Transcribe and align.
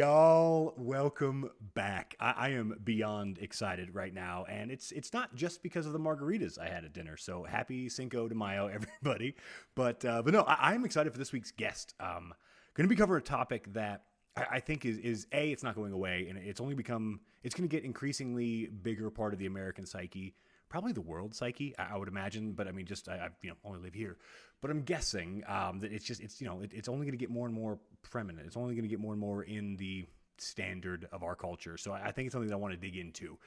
Y'all, 0.00 0.72
welcome 0.78 1.50
back. 1.74 2.16
I, 2.18 2.34
I, 2.34 2.48
am 2.52 2.74
beyond 2.82 3.36
excited 3.36 3.94
right 3.94 4.14
now, 4.14 4.46
and 4.48 4.70
it's 4.70 4.92
it's 4.92 5.12
not 5.12 5.34
just 5.34 5.62
because 5.62 5.84
of 5.84 5.92
the 5.92 5.98
margaritas 5.98 6.58
I 6.58 6.70
had 6.70 6.86
at 6.86 6.94
dinner. 6.94 7.18
So 7.18 7.44
happy 7.44 7.90
Cinco 7.90 8.26
de 8.26 8.34
Mayo, 8.34 8.66
everybody! 8.72 9.34
But 9.74 10.02
uh, 10.06 10.22
but 10.22 10.32
no, 10.32 10.40
I, 10.40 10.72
am 10.72 10.86
excited 10.86 11.12
for 11.12 11.18
this 11.18 11.32
week's 11.32 11.50
guest. 11.50 11.92
Um, 12.00 12.32
going 12.72 12.88
to 12.88 12.94
be 12.94 12.96
covering 12.96 13.20
a 13.20 13.22
topic 13.22 13.70
that 13.74 14.04
I, 14.34 14.46
I, 14.52 14.60
think 14.60 14.86
is 14.86 14.96
is 14.96 15.26
a 15.34 15.52
it's 15.52 15.62
not 15.62 15.74
going 15.74 15.92
away, 15.92 16.28
and 16.30 16.38
it's 16.38 16.62
only 16.62 16.74
become 16.74 17.20
it's 17.42 17.54
going 17.54 17.68
to 17.68 17.76
get 17.76 17.84
increasingly 17.84 18.68
bigger 18.68 19.10
part 19.10 19.34
of 19.34 19.38
the 19.38 19.44
American 19.44 19.84
psyche 19.84 20.34
probably 20.70 20.92
the 20.92 21.00
world 21.02 21.34
psyche, 21.34 21.74
I, 21.76 21.98
would 21.98 22.08
imagine. 22.08 22.52
But 22.52 22.68
I 22.68 22.72
mean, 22.72 22.86
just 22.86 23.06
I, 23.08 23.16
I, 23.16 23.28
you 23.42 23.50
know 23.50 23.56
only 23.64 23.80
live 23.80 23.92
here, 23.92 24.16
but 24.60 24.70
I'm 24.70 24.82
guessing 24.82 25.42
um, 25.46 25.80
that 25.80 25.92
it's 25.92 26.04
just 26.04 26.20
it's 26.20 26.40
you 26.40 26.46
know 26.46 26.60
it, 26.60 26.72
it's 26.74 26.88
only 26.88 27.06
going 27.06 27.18
to 27.18 27.18
get 27.18 27.30
more 27.30 27.46
and 27.46 27.54
more 27.54 27.78
preeminent. 28.02 28.46
It's 28.46 28.56
only 28.56 28.74
going 28.74 28.84
to 28.84 28.88
get 28.88 29.00
more 29.00 29.12
and 29.12 29.20
more 29.20 29.42
in 29.42 29.76
the 29.76 30.06
standard 30.38 31.08
of 31.12 31.22
our 31.22 31.34
culture. 31.34 31.76
So 31.76 31.92
I, 31.92 32.06
I 32.06 32.12
think 32.12 32.26
it's 32.26 32.32
something 32.32 32.48
that 32.48 32.54
I 32.54 32.58
want 32.58 32.74
to 32.74 32.80
dig 32.80 32.96
into. 32.96 33.38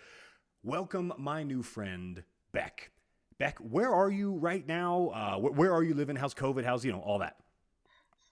Welcome, 0.64 1.14
my 1.18 1.44
new 1.44 1.64
friend 1.64 2.24
Beck. 2.52 2.92
Beck, 3.40 3.58
where 3.60 3.92
are 3.92 4.10
you 4.10 4.36
right 4.36 4.66
now? 4.66 5.10
Uh, 5.14 5.38
where, 5.40 5.52
where 5.52 5.74
are 5.74 5.84
you 5.84 5.94
living? 5.94 6.16
How's 6.16 6.34
COVID? 6.34 6.64
How's 6.64 6.86
you 6.86 6.92
know 6.92 7.00
all 7.00 7.20
that? 7.20 7.38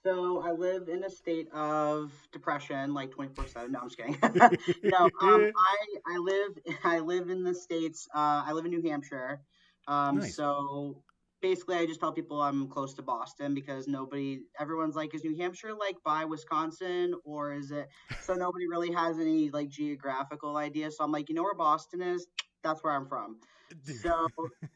So 0.04 0.42
I 0.42 0.52
live 0.52 0.90
in 0.90 1.04
a 1.04 1.10
state 1.10 1.48
of 1.54 2.12
depression, 2.32 2.94
like 2.94 3.12
twenty 3.12 3.34
four 3.34 3.46
seven. 3.48 3.72
No, 3.72 3.80
I'm 3.82 3.90
just 3.90 3.98
kidding. 3.98 4.18
no, 4.84 5.10
um, 5.22 5.52
I 5.56 6.16
I 6.16 6.18
live 6.18 6.76
I 6.84 7.00
live 7.00 7.30
in 7.30 7.44
the 7.44 7.54
states. 7.54 8.08
Uh, 8.14 8.44
I 8.46 8.54
live 8.54 8.66
in 8.66 8.72
New 8.72 8.82
Hampshire. 8.82 9.42
Um, 9.88 10.20
nice. 10.20 10.36
So 10.36 11.04
basically, 11.42 11.76
I 11.78 11.86
just 11.86 12.00
tell 12.00 12.12
people 12.12 12.42
I'm 12.42 12.68
close 12.68 12.94
to 12.96 13.02
Boston 13.02 13.54
because 13.54 13.88
nobody, 13.88 14.42
everyone's 14.60 14.96
like, 14.96 15.14
is 15.14 15.24
New 15.24 15.36
Hampshire 15.38 15.74
like 15.74 15.96
by 16.06 16.26
Wisconsin 16.26 17.16
or 17.24 17.54
is 17.54 17.72
it? 17.72 17.88
So 18.22 18.36
nobody 18.36 18.68
really 18.68 18.92
has 18.94 19.20
any 19.20 19.50
like 19.50 19.70
geographical 19.70 20.58
idea. 20.58 20.92
So 20.92 21.04
I'm 21.04 21.12
like, 21.12 21.28
you 21.30 21.36
know 21.36 21.44
where 21.44 21.56
Boston 21.56 22.02
is? 22.02 22.28
That's 22.64 22.84
where 22.84 22.94
I'm 22.94 23.08
from. 23.08 23.40
So 23.84 24.28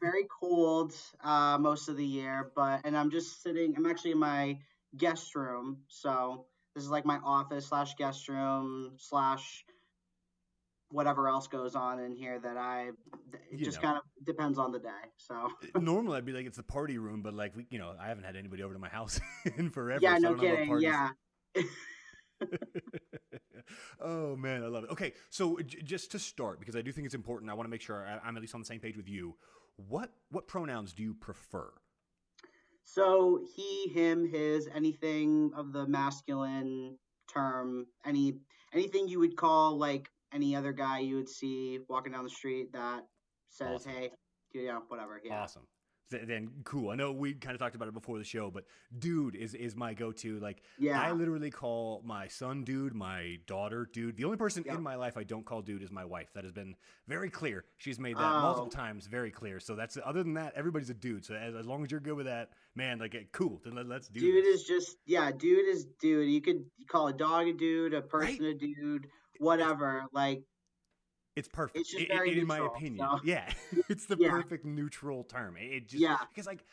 very 0.02 0.26
cold 0.40 0.92
uh, 1.22 1.58
most 1.58 1.88
of 1.88 1.96
the 1.96 2.04
year, 2.04 2.50
but 2.56 2.80
and 2.84 2.96
I'm 2.96 3.10
just 3.10 3.42
sitting. 3.42 3.74
I'm 3.76 3.86
actually 3.86 4.12
in 4.12 4.18
my 4.18 4.58
guest 4.96 5.34
room. 5.34 5.78
So 5.88 6.46
this 6.74 6.84
is 6.84 6.90
like 6.90 7.04
my 7.06 7.18
office 7.24 7.66
slash 7.66 7.94
guest 7.94 8.28
room 8.28 8.92
slash 8.98 9.64
whatever 10.90 11.28
else 11.28 11.48
goes 11.48 11.74
on 11.74 11.98
in 11.98 12.14
here 12.14 12.38
that 12.38 12.56
I 12.56 12.90
it 13.32 13.58
you 13.58 13.64
just 13.64 13.78
know. 13.78 13.88
kind 13.88 13.98
of 13.98 14.04
depends 14.24 14.58
on 14.58 14.72
the 14.72 14.78
day. 14.78 14.88
So 15.16 15.50
normally 15.80 16.18
I'd 16.18 16.24
be 16.24 16.32
like 16.32 16.46
it's 16.46 16.56
the 16.56 16.62
party 16.62 16.98
room, 16.98 17.22
but 17.22 17.34
like 17.34 17.56
we, 17.56 17.66
you 17.70 17.78
know, 17.78 17.94
I 18.00 18.08
haven't 18.08 18.24
had 18.24 18.36
anybody 18.36 18.62
over 18.62 18.72
to 18.74 18.78
my 18.80 18.88
house 18.88 19.20
in 19.56 19.70
forever. 19.70 20.00
Yeah, 20.02 20.16
so 20.18 20.34
no 20.34 20.40
kidding. 20.40 20.80
Yeah. 20.80 21.10
oh 24.00 24.36
man, 24.36 24.62
I 24.62 24.66
love 24.66 24.84
it. 24.84 24.90
Okay, 24.90 25.12
so 25.30 25.58
j- 25.58 25.82
just 25.82 26.12
to 26.12 26.18
start, 26.18 26.60
because 26.60 26.76
I 26.76 26.82
do 26.82 26.92
think 26.92 27.06
it's 27.06 27.14
important, 27.14 27.50
I 27.50 27.54
want 27.54 27.66
to 27.66 27.70
make 27.70 27.80
sure 27.82 28.06
I- 28.06 28.26
I'm 28.26 28.36
at 28.36 28.40
least 28.40 28.54
on 28.54 28.60
the 28.60 28.66
same 28.66 28.80
page 28.80 28.96
with 28.96 29.08
you. 29.08 29.36
What 29.76 30.10
what 30.30 30.46
pronouns 30.46 30.92
do 30.92 31.02
you 31.02 31.14
prefer? 31.14 31.70
So 32.84 33.40
he, 33.56 33.88
him, 33.88 34.30
his, 34.30 34.68
anything 34.72 35.50
of 35.56 35.72
the 35.72 35.86
masculine 35.86 36.98
term, 37.32 37.86
any 38.04 38.34
anything 38.72 39.08
you 39.08 39.18
would 39.18 39.36
call 39.36 39.76
like 39.76 40.10
any 40.32 40.56
other 40.56 40.72
guy 40.72 41.00
you 41.00 41.16
would 41.16 41.28
see 41.28 41.80
walking 41.88 42.12
down 42.12 42.24
the 42.24 42.30
street 42.30 42.72
that 42.72 43.06
says, 43.50 43.82
awesome. 43.82 43.92
"Hey, 43.92 44.10
yeah, 44.52 44.78
whatever." 44.88 45.20
Yeah. 45.24 45.42
Awesome 45.42 45.66
then 46.10 46.50
cool. 46.64 46.90
I 46.90 46.94
know 46.94 47.10
we 47.12 47.34
kind 47.34 47.54
of 47.54 47.60
talked 47.60 47.74
about 47.74 47.88
it 47.88 47.94
before 47.94 48.18
the 48.18 48.24
show, 48.24 48.50
but 48.50 48.64
dude 48.98 49.34
is 49.34 49.54
is 49.54 49.74
my 49.74 49.92
go 49.94 50.12
to. 50.12 50.38
Like, 50.38 50.62
yeah. 50.78 51.00
I 51.00 51.12
literally 51.12 51.50
call 51.50 52.02
my 52.04 52.28
son 52.28 52.64
dude, 52.64 52.94
my 52.94 53.38
daughter 53.46 53.88
dude. 53.92 54.16
The 54.16 54.24
only 54.24 54.36
person 54.36 54.64
in 54.66 54.82
my 54.82 54.94
life 54.94 55.16
I 55.16 55.24
don't 55.24 55.44
call 55.44 55.62
dude 55.62 55.82
is 55.82 55.90
my 55.90 56.04
wife. 56.04 56.28
That 56.34 56.44
has 56.44 56.52
been 56.52 56.76
very 57.08 57.30
clear. 57.30 57.64
She's 57.78 57.98
made 57.98 58.16
that 58.16 58.22
oh. 58.22 58.40
multiple 58.40 58.70
times 58.70 59.06
very 59.06 59.30
clear. 59.30 59.58
So 59.58 59.74
that's 59.74 59.98
other 60.04 60.22
than 60.22 60.34
that, 60.34 60.52
everybody's 60.54 60.90
a 60.90 60.94
dude. 60.94 61.24
So 61.24 61.34
as, 61.34 61.54
as 61.54 61.66
long 61.66 61.82
as 61.82 61.90
you're 61.90 62.00
good 62.00 62.16
with 62.16 62.26
that, 62.26 62.50
man, 62.74 62.98
like 62.98 63.16
cool. 63.32 63.60
Then 63.64 63.74
let, 63.74 63.90
us 63.90 64.08
do. 64.08 64.20
Dude 64.20 64.44
this. 64.44 64.60
is 64.60 64.66
just 64.66 64.96
yeah. 65.06 65.32
Dude 65.32 65.68
is 65.68 65.86
dude. 66.00 66.30
You 66.30 66.40
could 66.40 66.64
call 66.88 67.08
a 67.08 67.12
dog 67.12 67.48
a 67.48 67.52
dude, 67.52 67.94
a 67.94 68.02
person 68.02 68.44
right? 68.44 68.54
a 68.54 68.54
dude, 68.54 69.08
whatever. 69.38 70.04
Like 70.12 70.42
it's 71.34 71.48
perfect. 71.48 71.78
It's 71.78 71.94
it, 71.94 72.10
it, 72.10 72.38
in 72.38 72.46
my 72.46 72.58
opinion. 72.58 73.06
So. 73.10 73.20
Yeah, 73.24 73.50
it's 73.88 74.06
the 74.06 74.16
yeah. 74.18 74.30
perfect 74.30 74.64
neutral 74.64 75.24
term. 75.24 75.56
It 75.58 75.88
just 75.88 76.02
yeah. 76.02 76.16
because 76.30 76.46
like 76.46 76.64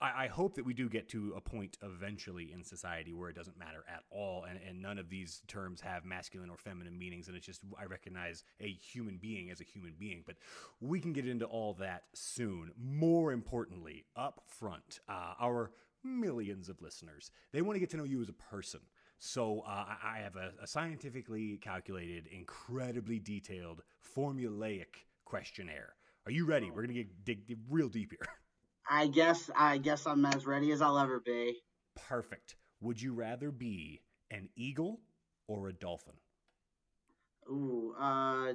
I, 0.00 0.24
I 0.24 0.26
hope 0.26 0.54
that 0.54 0.64
we 0.64 0.74
do 0.74 0.88
get 0.88 1.08
to 1.10 1.32
a 1.36 1.40
point 1.40 1.78
eventually 1.82 2.52
in 2.52 2.62
society 2.62 3.12
where 3.12 3.30
it 3.30 3.36
doesn't 3.36 3.58
matter 3.58 3.84
at 3.88 4.02
all, 4.10 4.44
and, 4.44 4.58
and 4.66 4.80
none 4.80 4.98
of 4.98 5.08
these 5.08 5.42
terms 5.46 5.80
have 5.80 6.04
masculine 6.04 6.50
or 6.50 6.56
feminine 6.58 6.98
meanings, 6.98 7.28
and 7.28 7.36
it's 7.36 7.46
just 7.46 7.62
I 7.78 7.84
recognize 7.84 8.44
a 8.60 8.68
human 8.68 9.16
being 9.16 9.50
as 9.50 9.60
a 9.60 9.64
human 9.64 9.94
being. 9.98 10.22
But 10.26 10.36
we 10.80 11.00
can 11.00 11.12
get 11.12 11.26
into 11.26 11.46
all 11.46 11.74
that 11.74 12.04
soon. 12.14 12.72
More 12.78 13.32
importantly, 13.32 14.04
up 14.14 14.42
front, 14.46 15.00
uh, 15.08 15.34
our 15.40 15.70
millions 16.04 16.68
of 16.68 16.80
listeners 16.80 17.32
they 17.52 17.60
want 17.62 17.74
to 17.74 17.80
get 17.80 17.90
to 17.90 17.96
know 17.96 18.04
you 18.04 18.20
as 18.20 18.28
a 18.28 18.32
person. 18.32 18.80
So 19.18 19.62
uh, 19.66 19.84
I 20.04 20.18
have 20.22 20.36
a, 20.36 20.52
a, 20.62 20.66
scientifically 20.66 21.58
calculated, 21.62 22.26
incredibly 22.26 23.18
detailed, 23.18 23.82
formulaic 24.16 25.04
questionnaire. 25.24 25.94
Are 26.26 26.32
you 26.32 26.44
ready? 26.44 26.70
We're 26.70 26.82
gonna 26.82 26.94
get 26.94 27.24
dig, 27.24 27.46
dig 27.46 27.58
real 27.70 27.88
deep 27.88 28.10
here. 28.10 28.28
I 28.90 29.06
guess 29.08 29.50
I 29.56 29.78
guess 29.78 30.06
I'm 30.06 30.24
as 30.26 30.46
ready 30.46 30.70
as 30.72 30.82
I'll 30.82 30.98
ever 30.98 31.20
be. 31.20 31.56
Perfect. 32.08 32.56
Would 32.80 33.00
you 33.00 33.14
rather 33.14 33.50
be 33.50 34.02
an 34.30 34.48
eagle 34.54 35.00
or 35.48 35.68
a 35.68 35.72
dolphin? 35.72 36.14
Ooh, 37.48 37.94
uh, 37.98 38.52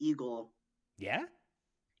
eagle. 0.00 0.50
Yeah. 0.96 1.24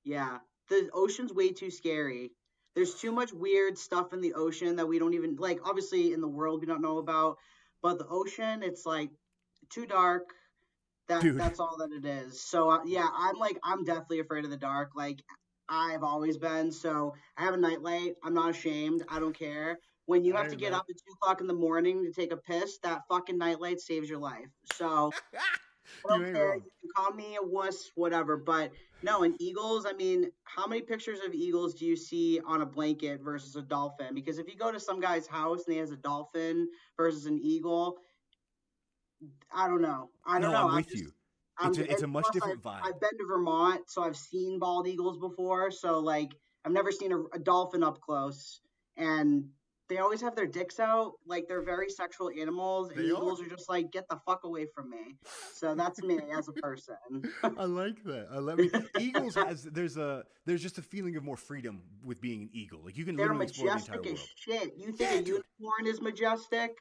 Yeah. 0.04 0.38
The 0.68 0.88
ocean's 0.94 1.32
way 1.32 1.52
too 1.52 1.70
scary. 1.70 2.30
There's 2.74 2.94
too 2.94 3.12
much 3.12 3.32
weird 3.32 3.76
stuff 3.76 4.12
in 4.12 4.20
the 4.20 4.34
ocean 4.34 4.76
that 4.76 4.86
we 4.86 4.98
don't 4.98 5.14
even 5.14 5.36
like. 5.36 5.60
Obviously, 5.64 6.12
in 6.12 6.20
the 6.20 6.28
world 6.28 6.60
we 6.60 6.66
don't 6.66 6.82
know 6.82 6.98
about 6.98 7.38
but 7.82 7.98
the 7.98 8.06
ocean, 8.08 8.62
it's 8.62 8.84
like 8.86 9.10
too 9.70 9.86
dark. 9.86 10.24
That 11.08 11.22
Dude. 11.22 11.38
that's 11.38 11.58
all 11.58 11.76
that 11.78 11.90
it 11.92 12.04
is. 12.04 12.42
So 12.42 12.68
uh, 12.68 12.80
yeah, 12.84 13.08
I'm 13.12 13.36
like 13.36 13.58
I'm 13.64 13.84
definitely 13.84 14.20
afraid 14.20 14.44
of 14.44 14.50
the 14.50 14.58
dark. 14.58 14.90
Like 14.94 15.22
I've 15.68 16.02
always 16.02 16.36
been. 16.36 16.72
So 16.72 17.14
I 17.36 17.44
have 17.44 17.54
a 17.54 17.58
nightlight. 17.58 18.14
I'm 18.22 18.34
not 18.34 18.50
ashamed. 18.50 19.04
I 19.08 19.18
don't 19.18 19.36
care. 19.36 19.78
When 20.06 20.24
you 20.24 20.34
have 20.34 20.48
to 20.48 20.56
get 20.56 20.72
know. 20.72 20.78
up 20.78 20.86
at 20.88 20.96
two 20.96 21.12
o'clock 21.20 21.42
in 21.42 21.46
the 21.46 21.54
morning 21.54 22.04
to 22.04 22.12
take 22.12 22.32
a 22.32 22.36
piss, 22.38 22.78
that 22.82 23.02
fucking 23.10 23.36
nightlight 23.36 23.80
saves 23.80 24.08
your 24.08 24.18
life. 24.18 24.48
So 24.72 25.12
you, 26.10 26.16
you 26.24 26.32
can 26.32 26.90
call 26.96 27.12
me 27.12 27.36
a 27.36 27.46
wuss, 27.46 27.90
whatever. 27.94 28.38
But 28.38 28.72
no, 29.02 29.22
in 29.22 29.36
eagles, 29.40 29.86
I 29.86 29.92
mean, 29.92 30.30
how 30.44 30.66
many 30.66 30.82
pictures 30.82 31.20
of 31.24 31.32
eagles 31.32 31.74
do 31.74 31.86
you 31.86 31.96
see 31.96 32.40
on 32.44 32.62
a 32.62 32.66
blanket 32.66 33.20
versus 33.22 33.54
a 33.56 33.62
dolphin? 33.62 34.14
Because 34.14 34.38
if 34.38 34.48
you 34.48 34.56
go 34.56 34.72
to 34.72 34.80
some 34.80 35.00
guy's 35.00 35.26
house 35.26 35.64
and 35.66 35.74
he 35.74 35.80
has 35.80 35.92
a 35.92 35.96
dolphin 35.96 36.68
versus 36.96 37.26
an 37.26 37.38
eagle, 37.40 37.98
I 39.52 39.68
don't 39.68 39.82
know. 39.82 40.10
I 40.26 40.40
don't 40.40 40.52
no, 40.52 40.62
know. 40.62 40.68
I'm 40.68 40.76
with 40.76 40.88
just, 40.88 41.02
you. 41.02 41.12
It's, 41.64 41.78
a, 41.78 41.90
it's 41.90 42.02
a 42.02 42.06
much 42.06 42.26
different 42.32 42.60
I've, 42.64 42.72
vibe. 42.72 42.80
I've 42.84 43.00
been 43.00 43.18
to 43.18 43.26
Vermont, 43.26 43.82
so 43.86 44.02
I've 44.02 44.16
seen 44.16 44.58
bald 44.58 44.86
eagles 44.86 45.18
before. 45.18 45.70
So 45.70 45.98
like, 46.00 46.32
I've 46.64 46.72
never 46.72 46.92
seen 46.92 47.12
a, 47.12 47.20
a 47.34 47.38
dolphin 47.38 47.82
up 47.82 48.00
close, 48.00 48.60
and 48.96 49.44
they 49.88 49.98
always 49.98 50.20
have 50.20 50.36
their 50.36 50.46
dicks 50.46 50.78
out. 50.78 51.14
Like 51.26 51.48
they're 51.48 51.62
very 51.62 51.88
sexual 51.88 52.30
animals. 52.30 52.90
And 52.90 53.00
eagles 53.00 53.40
are. 53.40 53.46
are. 53.46 53.48
just 53.48 53.68
like, 53.68 53.90
get 53.90 54.08
the 54.08 54.16
fuck 54.26 54.44
away 54.44 54.66
from 54.74 54.90
me. 54.90 55.16
So 55.54 55.74
that's 55.74 56.02
me 56.02 56.18
as 56.36 56.48
a 56.48 56.52
person. 56.52 56.96
I 57.42 57.64
like 57.64 58.02
that. 58.04 58.28
I 58.32 58.38
love 58.38 58.60
it. 58.60 58.72
Eagles 59.00 59.34
has 59.34 59.64
there's 59.64 59.96
a 59.96 60.24
there's 60.46 60.62
just 60.62 60.78
a 60.78 60.82
feeling 60.82 61.16
of 61.16 61.24
more 61.24 61.36
freedom 61.36 61.82
with 62.04 62.20
being 62.20 62.42
an 62.42 62.50
eagle. 62.52 62.80
Like 62.84 62.96
you 62.96 63.04
can 63.04 63.16
they're 63.16 63.34
majestic 63.34 64.02
the 64.02 64.12
as 64.12 64.26
shit. 64.36 64.74
You 64.76 64.92
think 64.92 65.00
yeah, 65.00 65.18
a 65.18 65.22
unicorn 65.22 65.86
is 65.86 66.00
majestic? 66.00 66.76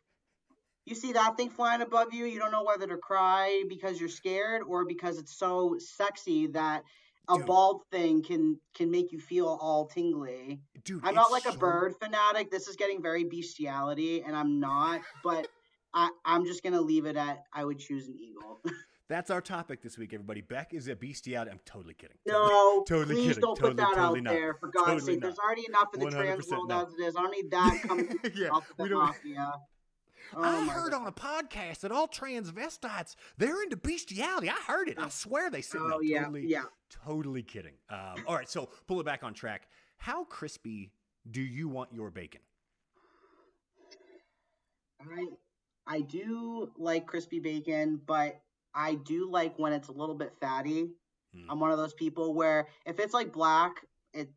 You 0.85 0.95
see 0.95 1.11
that 1.13 1.35
thing 1.35 1.49
flying 1.49 1.81
above 1.81 2.13
you, 2.13 2.25
you 2.25 2.39
don't 2.39 2.51
know 2.51 2.63
whether 2.63 2.87
to 2.87 2.97
cry 2.97 3.63
because 3.67 3.99
you're 3.99 4.07
scared 4.07 4.61
or 4.65 4.85
because 4.85 5.17
it's 5.17 5.37
so 5.37 5.75
sexy 5.79 6.47
that 6.47 6.83
a 7.29 7.37
Dude. 7.37 7.45
bald 7.45 7.81
thing 7.91 8.23
can 8.23 8.59
can 8.75 8.89
make 8.89 9.11
you 9.11 9.19
feel 9.19 9.57
all 9.61 9.85
tingly. 9.85 10.61
Dude, 10.83 11.01
I'm 11.03 11.15
not 11.15 11.31
like 11.31 11.43
so... 11.43 11.51
a 11.51 11.57
bird 11.57 11.95
fanatic. 12.01 12.51
This 12.51 12.67
is 12.67 12.75
getting 12.75 13.01
very 13.01 13.23
bestiality, 13.23 14.21
and 14.23 14.35
I'm 14.35 14.59
not. 14.59 15.01
But 15.23 15.47
I, 15.93 16.09
I'm 16.25 16.45
just 16.45 16.63
gonna 16.63 16.81
leave 16.81 17.05
it 17.05 17.17
at 17.17 17.43
I 17.53 17.65
would 17.65 17.79
choose 17.79 18.07
an 18.07 18.15
eagle. 18.19 18.59
That's 19.09 19.31
our 19.31 19.39
topic 19.39 19.81
this 19.81 19.97
week, 19.97 20.13
everybody. 20.13 20.41
Beck 20.41 20.73
is 20.73 20.89
a 20.89 20.95
bestiality. 20.95 21.51
I'm 21.51 21.61
totally 21.65 21.93
kidding. 21.93 22.17
No, 22.25 22.83
totally 22.87 23.15
please 23.15 23.27
kidding. 23.29 23.41
don't 23.41 23.55
totally, 23.55 23.75
put 23.75 23.77
that 23.77 23.95
totally 23.95 24.19
out 24.19 24.23
not. 24.23 24.33
there. 24.33 24.53
For 24.55 24.67
God's 24.67 24.87
totally 24.87 25.13
sake, 25.13 25.21
not. 25.21 25.27
there's 25.27 25.39
already 25.39 25.65
enough 25.67 25.87
in 25.93 25.99
the 26.01 26.11
trans 26.11 26.51
world 26.51 26.71
as 26.71 26.93
it 26.93 27.03
is. 27.03 27.15
I 27.15 27.21
don't 27.21 27.31
need 27.31 27.51
that 27.51 27.79
coming 27.87 28.19
yeah, 28.35 28.49
off 28.49 28.69
the 28.77 28.85
mafia. 28.89 29.53
Oh 30.35 30.41
I 30.43 30.65
heard 30.67 30.91
God. 30.91 31.01
on 31.01 31.07
a 31.07 31.11
podcast 31.11 31.81
that 31.81 31.91
all 31.91 32.07
transvestites 32.07 33.15
they're 33.37 33.63
into 33.63 33.77
bestiality. 33.77 34.49
I 34.49 34.57
heard 34.67 34.89
it. 34.89 34.97
I 34.99 35.09
swear 35.09 35.49
they 35.49 35.61
said. 35.61 35.81
Oh 35.81 35.87
no, 35.87 36.01
yeah, 36.01 36.19
totally, 36.21 36.47
yeah. 36.47 36.63
Totally 36.89 37.43
kidding. 37.43 37.73
Um, 37.89 38.23
all 38.27 38.35
right, 38.35 38.49
so 38.49 38.69
pull 38.87 38.99
it 38.99 39.05
back 39.05 39.23
on 39.23 39.33
track. 39.33 39.67
How 39.97 40.23
crispy 40.25 40.91
do 41.29 41.41
you 41.41 41.67
want 41.67 41.93
your 41.93 42.11
bacon? 42.11 42.41
I 45.01 45.25
I 45.85 46.01
do 46.01 46.71
like 46.77 47.05
crispy 47.05 47.39
bacon, 47.39 48.01
but 48.05 48.41
I 48.73 48.95
do 48.95 49.29
like 49.29 49.57
when 49.57 49.73
it's 49.73 49.87
a 49.87 49.93
little 49.93 50.15
bit 50.15 50.33
fatty. 50.39 50.91
Hmm. 51.33 51.51
I'm 51.51 51.59
one 51.59 51.71
of 51.71 51.77
those 51.77 51.93
people 51.93 52.33
where 52.33 52.67
if 52.85 52.99
it's 52.99 53.13
like 53.13 53.31
black, 53.31 53.85
it 54.13 54.29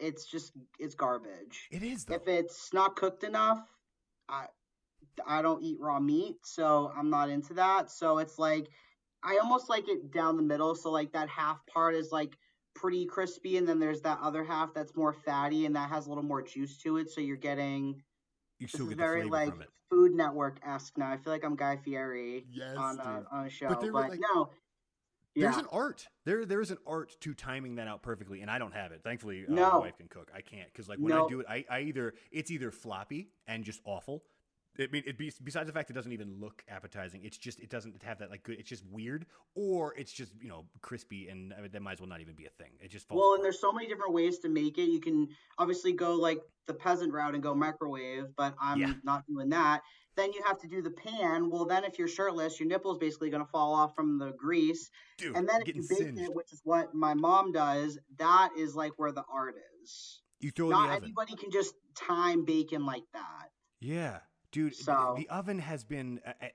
it's 0.00 0.24
just 0.24 0.52
it's 0.78 0.94
garbage. 0.94 1.68
It 1.70 1.82
is 1.82 2.04
though. 2.04 2.14
If 2.14 2.28
it's 2.28 2.72
not 2.72 2.96
cooked 2.96 3.24
enough, 3.24 3.60
I 4.28 4.46
I 5.26 5.42
don't 5.42 5.62
eat 5.62 5.78
raw 5.80 6.00
meat, 6.00 6.36
so 6.44 6.92
I'm 6.96 7.10
not 7.10 7.28
into 7.28 7.54
that. 7.54 7.90
So 7.90 8.18
it's 8.18 8.38
like 8.38 8.68
I 9.22 9.38
almost 9.38 9.68
like 9.68 9.88
it 9.88 10.12
down 10.12 10.36
the 10.36 10.42
middle. 10.42 10.74
So 10.74 10.90
like 10.90 11.12
that 11.12 11.28
half 11.28 11.64
part 11.66 11.94
is 11.94 12.12
like 12.12 12.36
pretty 12.74 13.06
crispy, 13.06 13.56
and 13.56 13.68
then 13.68 13.78
there's 13.80 14.02
that 14.02 14.18
other 14.22 14.44
half 14.44 14.72
that's 14.74 14.94
more 14.96 15.12
fatty 15.12 15.66
and 15.66 15.74
that 15.76 15.90
has 15.90 16.06
a 16.06 16.08
little 16.08 16.24
more 16.24 16.42
juice 16.42 16.78
to 16.78 16.98
it. 16.98 17.10
So 17.10 17.20
you're 17.20 17.36
getting 17.36 18.02
you 18.58 18.66
this 18.66 18.72
still 18.72 18.86
is 18.86 18.90
get 18.90 18.98
the 18.98 19.02
very 19.04 19.20
flavor 19.22 19.34
like 19.34 19.50
from 19.50 19.62
it. 19.62 19.68
Food 19.90 20.14
Network 20.14 20.60
esque 20.66 20.98
now. 20.98 21.10
I 21.10 21.16
feel 21.16 21.32
like 21.32 21.44
I'm 21.44 21.56
Guy 21.56 21.76
Fieri 21.76 22.44
Yes, 22.50 22.76
on 22.76 23.00
a, 23.00 23.04
dude. 23.04 23.26
on 23.32 23.46
a 23.46 23.50
show, 23.50 23.68
But 23.68 23.80
but, 23.80 23.92
like- 23.92 24.20
no, 24.34 24.50
There's 25.34 25.56
an 25.56 25.66
art. 25.72 26.06
There, 26.24 26.44
there 26.44 26.60
is 26.60 26.70
an 26.70 26.78
art 26.86 27.16
to 27.20 27.32
timing 27.32 27.76
that 27.76 27.88
out 27.88 28.02
perfectly, 28.02 28.42
and 28.42 28.50
I 28.50 28.58
don't 28.58 28.74
have 28.74 28.92
it. 28.92 29.02
Thankfully, 29.02 29.44
uh, 29.48 29.52
my 29.52 29.76
wife 29.78 29.96
can 29.96 30.08
cook. 30.08 30.30
I 30.34 30.40
can't 30.40 30.70
because 30.72 30.88
like 30.88 30.98
when 30.98 31.12
I 31.12 31.26
do 31.28 31.40
it, 31.40 31.46
I, 31.48 31.64
I 31.70 31.80
either 31.80 32.14
it's 32.30 32.50
either 32.50 32.70
floppy 32.70 33.30
and 33.46 33.64
just 33.64 33.80
awful. 33.84 34.24
I 34.80 34.86
mean, 34.92 35.02
it 35.06 35.18
be, 35.18 35.32
besides 35.42 35.66
the 35.66 35.72
fact 35.72 35.90
it 35.90 35.94
doesn't 35.94 36.12
even 36.12 36.38
look 36.40 36.62
appetizing, 36.68 37.22
it's 37.24 37.36
just 37.36 37.58
it 37.60 37.68
doesn't 37.68 38.02
have 38.02 38.18
that 38.18 38.30
like 38.30 38.44
good. 38.44 38.58
It's 38.58 38.68
just 38.68 38.84
weird, 38.86 39.26
or 39.54 39.94
it's 39.96 40.12
just 40.12 40.32
you 40.40 40.48
know 40.48 40.66
crispy, 40.82 41.28
and 41.28 41.52
I 41.52 41.60
mean, 41.60 41.70
that 41.72 41.82
might 41.82 41.92
as 41.94 42.00
well 42.00 42.08
not 42.08 42.20
even 42.20 42.34
be 42.34 42.46
a 42.46 42.50
thing. 42.50 42.70
It 42.80 42.90
just 42.90 43.08
falls. 43.08 43.18
Well, 43.20 43.34
and 43.34 43.44
there's 43.44 43.60
so 43.60 43.72
many 43.72 43.88
different 43.88 44.12
ways 44.12 44.38
to 44.40 44.48
make 44.48 44.78
it. 44.78 44.84
You 44.88 45.00
can 45.00 45.28
obviously 45.58 45.92
go 45.92 46.14
like 46.14 46.38
the 46.66 46.74
peasant 46.74 47.12
route 47.12 47.34
and 47.34 47.42
go 47.42 47.54
microwave, 47.54 48.26
but 48.36 48.54
I'm 48.60 48.78
Yeah. 48.80 48.92
not 49.02 49.26
doing 49.26 49.48
that. 49.50 49.82
Then 50.16 50.32
you 50.32 50.42
have 50.46 50.58
to 50.60 50.68
do 50.68 50.82
the 50.82 50.90
pan. 50.90 51.48
Well, 51.48 51.64
then 51.64 51.84
if 51.84 51.98
you're 51.98 52.08
shirtless, 52.08 52.58
your 52.60 52.68
nipple's 52.68 52.98
basically 52.98 53.30
going 53.30 53.44
to 53.44 53.50
fall 53.50 53.72
off 53.74 53.94
from 53.94 54.18
the 54.18 54.32
grease. 54.32 54.90
dude, 55.16 55.34
and 55.36 55.48
then 55.48 55.62
if 55.62 55.74
you 55.74 55.82
bake 55.88 55.98
singed. 55.98 56.20
it, 56.20 56.34
which 56.34 56.52
is 56.52 56.60
what 56.64 56.94
my 56.94 57.14
mom 57.14 57.52
does, 57.52 57.98
that 58.18 58.50
is 58.56 58.74
like 58.76 58.92
where 58.96 59.12
the 59.12 59.24
art 59.32 59.54
is. 59.82 60.20
you 60.40 60.50
throw 60.50 60.70
it 60.70 60.74
in 60.74 60.78
Not 60.82 60.96
everybody 60.96 61.34
can 61.36 61.50
just 61.50 61.74
time 61.94 62.44
bacon 62.44 62.84
like 62.86 63.04
that. 63.12 63.50
Yeah, 63.80 64.18
dude. 64.52 64.74
So- 64.74 65.14
the 65.16 65.28
oven 65.28 65.58
has 65.58 65.84
been. 65.84 66.20
Uh, 66.26 66.32
uh, 66.42 66.46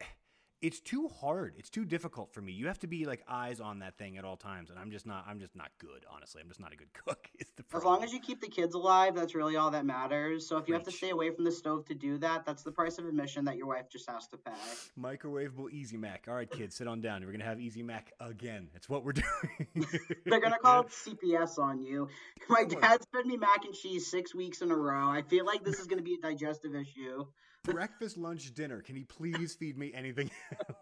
it's 0.62 0.80
too 0.80 1.10
hard. 1.10 1.56
It's 1.58 1.70
too 1.70 1.84
difficult 1.84 2.34
for 2.34 2.40
me. 2.40 2.54
You 2.54 2.68
have 2.68 2.80
to 2.80 2.88
be 2.88 3.04
like 3.06 3.22
eyes 3.28 3.60
on 3.60 3.80
that 3.80 3.98
thing 3.98 4.18
at 4.18 4.24
all 4.24 4.38
times, 4.38 4.70
and 4.70 4.80
I'm 4.80 4.92
just 4.92 5.06
not. 5.06 5.26
I'm 5.28 5.42
just 5.42 5.58
not 5.58 5.72
good. 5.78 6.06
Honestly, 6.10 6.40
I'm 6.42 6.48
just 6.48 6.62
not 6.62 6.72
a 6.72 6.78
good 6.78 6.94
cook. 7.06 7.28
It's 7.38 7.52
the 7.58 7.66
As 7.76 7.84
long 7.84 8.02
as 8.02 8.14
you 8.14 8.22
keep 8.22 8.40
the 8.40 8.48
kids 8.48 8.74
alive, 8.74 9.14
that's 9.14 9.36
really 9.36 9.58
all 9.58 9.72
that 9.72 9.86
matters. 9.86 10.48
So 10.48 10.56
if 10.56 10.70
you 10.70 10.74
have 10.74 10.84
to 10.84 10.92
stay 10.92 11.10
away 11.10 11.32
from 11.32 11.44
the 11.44 11.52
stove 11.52 11.84
to 11.88 11.94
do 11.94 12.18
that, 12.20 12.46
that's 12.46 12.64
the 12.64 12.72
price 12.72 12.98
of 12.98 13.06
admission 13.06 13.44
that 13.44 13.58
your 13.58 13.68
wife 13.68 13.90
just 13.92 14.10
has 14.10 14.26
to 14.28 14.38
pay. 14.38 14.54
Microwavable 14.98 15.70
Easy 15.70 15.98
Mac. 15.98 16.28
All 16.30 16.34
right, 16.36 16.50
kids, 16.50 16.76
sit 16.78 16.88
on 16.88 17.02
down. 17.02 17.26
We're 17.26 17.34
gonna 17.34 17.44
have 17.44 17.60
Easy 17.60 17.84
Mac 17.84 18.14
again. 18.22 18.70
It's 18.74 18.88
what 18.88 19.04
we're 19.04 19.12
doing. 19.76 19.86
They're 20.26 20.40
gonna 20.40 20.60
call 20.60 20.84
it 20.84 20.88
CPS 20.92 21.60
on 21.60 21.82
you. 21.82 22.08
My 22.48 22.64
dad's 22.64 23.06
fed 23.14 23.26
me 23.26 23.36
mac 23.36 23.66
and 23.66 23.74
cheese 23.74 24.08
six 24.08 24.34
weeks 24.34 24.62
in 24.62 24.72
a 24.72 24.78
row. 24.78 25.10
I 25.10 25.24
feel 25.24 25.46
like 25.46 25.66
this 25.66 25.82
is 25.82 25.88
gonna 25.88 26.02
be 26.04 26.14
a 26.14 26.22
digestive 26.22 26.74
issue. 26.74 27.26
Breakfast, 27.64 28.18
lunch, 28.18 28.54
dinner. 28.54 28.82
Can 28.82 28.96
you 28.96 29.06
please 29.06 29.56
feed 29.56 29.78
me 29.78 29.92
anything 29.94 30.30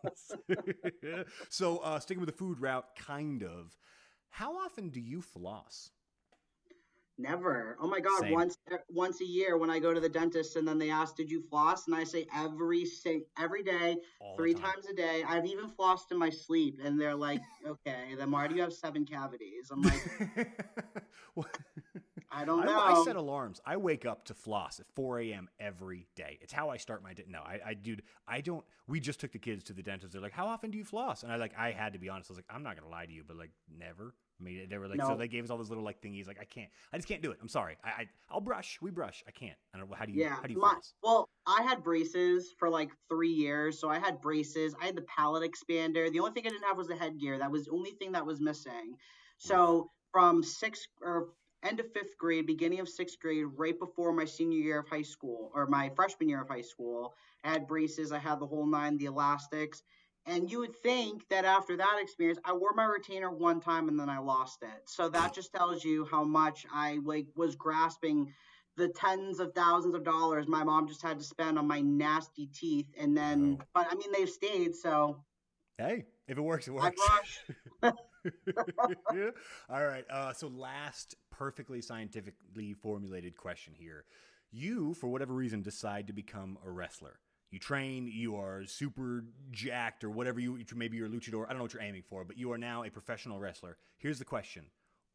else? 0.03 0.35
so, 1.49 1.77
uh, 1.79 1.99
sticking 1.99 2.21
with 2.21 2.29
the 2.29 2.37
food 2.37 2.59
route, 2.59 2.85
kind 2.95 3.43
of. 3.43 3.77
How 4.29 4.57
often 4.57 4.89
do 4.89 4.99
you 4.99 5.21
floss? 5.21 5.91
Never. 7.17 7.77
Oh 7.79 7.87
my 7.87 7.99
god, 7.99 8.21
Same. 8.21 8.33
once 8.33 8.57
once 8.89 9.21
a 9.21 9.25
year 9.25 9.57
when 9.57 9.69
I 9.69 9.77
go 9.77 9.93
to 9.93 9.99
the 9.99 10.09
dentist 10.09 10.55
and 10.55 10.67
then 10.67 10.79
they 10.79 10.89
ask, 10.89 11.15
"Did 11.15 11.29
you 11.29 11.41
floss?" 11.49 11.85
and 11.85 11.95
I 11.95 12.03
say 12.03 12.25
every 12.33 12.83
sing- 12.85 13.25
every 13.37 13.61
day, 13.61 13.97
All 14.19 14.35
three 14.35 14.53
time. 14.53 14.63
times 14.63 14.87
a 14.87 14.93
day. 14.93 15.21
I've 15.27 15.45
even 15.45 15.69
flossed 15.69 16.09
in 16.11 16.17
my 16.17 16.31
sleep, 16.31 16.79
and 16.81 16.99
they're 16.99 17.15
like, 17.15 17.41
"Okay, 17.65 18.15
then 18.17 18.31
why 18.31 18.47
do 18.47 18.55
you 18.55 18.61
have 18.61 18.73
seven 18.73 19.05
cavities?" 19.05 19.69
I'm 19.69 19.83
like, 19.83 20.01
What? 21.35 21.55
I 22.31 22.45
don't 22.45 22.65
know. 22.65 22.79
I 22.79 23.03
set 23.03 23.15
alarms. 23.17 23.59
I 23.65 23.75
wake 23.77 24.05
up 24.05 24.25
to 24.25 24.33
floss 24.33 24.79
at 24.79 24.85
4 24.95 25.19
a.m. 25.19 25.49
every 25.59 26.07
day. 26.15 26.39
It's 26.41 26.53
how 26.53 26.69
I 26.69 26.77
start 26.77 27.03
my 27.03 27.13
day. 27.13 27.25
No, 27.27 27.39
I, 27.39 27.59
I, 27.65 27.73
dude, 27.73 28.03
I 28.27 28.39
don't. 28.41 28.63
We 28.87 28.99
just 28.99 29.19
took 29.19 29.33
the 29.33 29.39
kids 29.39 29.63
to 29.65 29.73
the 29.73 29.83
dentist. 29.83 30.13
They're 30.13 30.21
like, 30.21 30.31
"How 30.31 30.47
often 30.47 30.71
do 30.71 30.77
you 30.77 30.85
floss?" 30.85 31.23
And 31.23 31.31
I 31.31 31.35
like, 31.35 31.51
I 31.57 31.71
had 31.71 31.93
to 31.93 31.99
be 31.99 32.09
honest. 32.09 32.29
I 32.29 32.33
was 32.33 32.37
like, 32.37 32.45
"I'm 32.49 32.63
not 32.63 32.77
gonna 32.77 32.89
lie 32.89 33.05
to 33.05 33.11
you, 33.11 33.23
but 33.27 33.37
like, 33.37 33.51
never." 33.77 34.15
I 34.39 34.43
mean, 34.43 34.67
they 34.69 34.77
were 34.79 34.87
like, 34.87 34.99
so 35.01 35.15
they 35.15 35.27
gave 35.27 35.43
us 35.43 35.49
all 35.51 35.57
those 35.57 35.69
little 35.69 35.83
like 35.83 36.01
thingies. 36.01 36.25
Like, 36.25 36.39
I 36.41 36.45
can't. 36.45 36.69
I 36.91 36.97
just 36.97 37.07
can't 37.07 37.21
do 37.21 37.31
it. 37.31 37.37
I'm 37.41 37.47
sorry. 37.49 37.77
I, 37.83 37.89
I 37.89 38.07
I'll 38.29 38.41
brush. 38.41 38.79
We 38.81 38.89
brush. 38.91 39.23
I 39.27 39.31
can't. 39.31 39.57
I 39.73 39.77
don't 39.77 39.89
know. 39.89 39.95
How 39.95 40.05
do 40.05 40.13
you? 40.13 40.21
Yeah, 40.21 40.35
How 40.35 40.43
do 40.43 40.53
you 40.53 40.59
my- 40.59 40.69
floss? 40.69 40.93
well, 41.03 41.29
I 41.45 41.61
had 41.63 41.83
braces 41.83 42.53
for 42.57 42.69
like 42.69 42.91
three 43.09 43.29
years, 43.29 43.79
so 43.79 43.89
I 43.89 43.99
had 43.99 44.21
braces. 44.21 44.73
I 44.81 44.85
had 44.85 44.95
the 44.95 45.03
palate 45.03 45.49
expander. 45.49 46.11
The 46.11 46.19
only 46.19 46.31
thing 46.31 46.47
I 46.47 46.49
didn't 46.49 46.65
have 46.65 46.77
was 46.77 46.87
the 46.87 46.95
headgear. 46.95 47.37
That 47.39 47.51
was 47.51 47.65
the 47.65 47.71
only 47.71 47.91
thing 47.91 48.13
that 48.13 48.25
was 48.25 48.39
missing. 48.39 48.95
So 49.37 49.89
from 50.11 50.43
sixth 50.43 50.87
or 51.01 51.29
end 51.63 51.79
of 51.79 51.91
fifth 51.93 52.17
grade, 52.17 52.45
beginning 52.47 52.79
of 52.79 52.89
sixth 52.89 53.19
grade, 53.19 53.45
right 53.55 53.77
before 53.77 54.13
my 54.13 54.25
senior 54.25 54.59
year 54.59 54.79
of 54.79 54.87
high 54.87 55.01
school 55.01 55.51
or 55.53 55.67
my 55.67 55.89
freshman 55.95 56.29
year 56.29 56.41
of 56.41 56.49
high 56.49 56.61
school, 56.61 57.13
I 57.43 57.49
had 57.51 57.67
braces. 57.67 58.11
I 58.11 58.19
had 58.19 58.39
the 58.39 58.47
whole 58.47 58.65
nine, 58.65 58.97
the 58.97 59.05
elastics. 59.05 59.83
And 60.25 60.51
you 60.51 60.59
would 60.59 60.75
think 60.83 61.27
that 61.29 61.45
after 61.45 61.75
that 61.77 61.99
experience, 62.01 62.39
I 62.45 62.53
wore 62.53 62.73
my 62.75 62.85
retainer 62.85 63.31
one 63.31 63.59
time 63.59 63.89
and 63.89 63.99
then 63.99 64.09
I 64.09 64.19
lost 64.19 64.61
it. 64.61 64.83
So 64.85 65.09
that 65.09 65.33
just 65.33 65.51
tells 65.51 65.83
you 65.83 66.05
how 66.05 66.23
much 66.23 66.65
I 66.71 66.99
like 67.03 67.27
was 67.35 67.55
grasping 67.55 68.31
the 68.77 68.87
tens 68.89 69.39
of 69.39 69.53
thousands 69.53 69.95
of 69.95 70.03
dollars 70.03 70.47
my 70.47 70.63
mom 70.63 70.87
just 70.87 71.01
had 71.01 71.19
to 71.19 71.25
spend 71.25 71.57
on 71.59 71.67
my 71.67 71.81
nasty 71.81 72.47
teeth. 72.47 72.87
And 72.97 73.17
then, 73.17 73.57
Oh. 73.59 73.65
but 73.73 73.87
I 73.91 73.95
mean, 73.95 74.11
they've 74.11 74.29
stayed. 74.29 74.75
So 74.75 75.23
Hey, 75.77 76.05
if 76.27 76.37
it 76.37 76.41
works, 76.41 76.67
it 76.67 76.71
I 76.71 76.75
works. 76.75 77.01
brush. 77.81 77.93
All 79.69 79.83
right. 79.83 80.05
Uh, 80.09 80.33
so, 80.33 80.47
last 80.47 81.15
perfectly 81.41 81.81
scientifically 81.81 82.71
formulated 82.71 83.35
question 83.35 83.73
here. 83.75 84.05
You, 84.51 84.93
for 84.93 85.07
whatever 85.07 85.33
reason, 85.33 85.63
decide 85.63 86.05
to 86.05 86.13
become 86.13 86.59
a 86.63 86.69
wrestler. 86.69 87.17
You 87.49 87.57
train, 87.57 88.07
you 88.07 88.35
are 88.35 88.63
super 88.67 89.23
jacked, 89.49 90.03
or 90.03 90.11
whatever 90.11 90.39
you, 90.39 90.63
maybe 90.75 90.97
you're 90.97 91.07
a 91.07 91.09
luchador. 91.09 91.45
I 91.45 91.49
don't 91.49 91.57
know 91.57 91.63
what 91.63 91.73
you're 91.73 91.81
aiming 91.81 92.03
for, 92.07 92.23
but 92.23 92.37
you 92.37 92.51
are 92.51 92.59
now 92.59 92.83
a 92.83 92.91
professional 92.91 93.39
wrestler. 93.39 93.77
Here's 93.97 94.19
the 94.19 94.25
question 94.25 94.65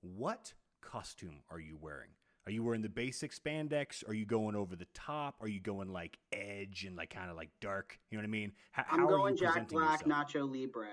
What 0.00 0.52
costume 0.82 1.42
are 1.48 1.60
you 1.60 1.78
wearing? 1.80 2.10
Are 2.44 2.50
you 2.50 2.64
wearing 2.64 2.82
the 2.82 2.88
basic 2.88 3.32
spandex? 3.32 4.08
Are 4.08 4.14
you 4.14 4.26
going 4.26 4.56
over 4.56 4.74
the 4.74 4.88
top? 4.94 5.36
Are 5.40 5.48
you 5.48 5.60
going 5.60 5.92
like 5.92 6.18
edge 6.32 6.84
and 6.88 6.96
like 6.96 7.10
kind 7.10 7.30
of 7.30 7.36
like 7.36 7.50
dark? 7.60 8.00
You 8.10 8.18
know 8.18 8.22
what 8.22 8.28
I 8.28 8.30
mean? 8.30 8.52
How, 8.72 8.84
I'm 8.90 8.98
how 8.98 9.06
are 9.06 9.10
going 9.10 9.36
you 9.36 9.42
Jack 9.42 9.68
Black, 9.68 10.04
yourself? 10.04 10.28
Nacho 10.32 10.52
Libre. 10.52 10.88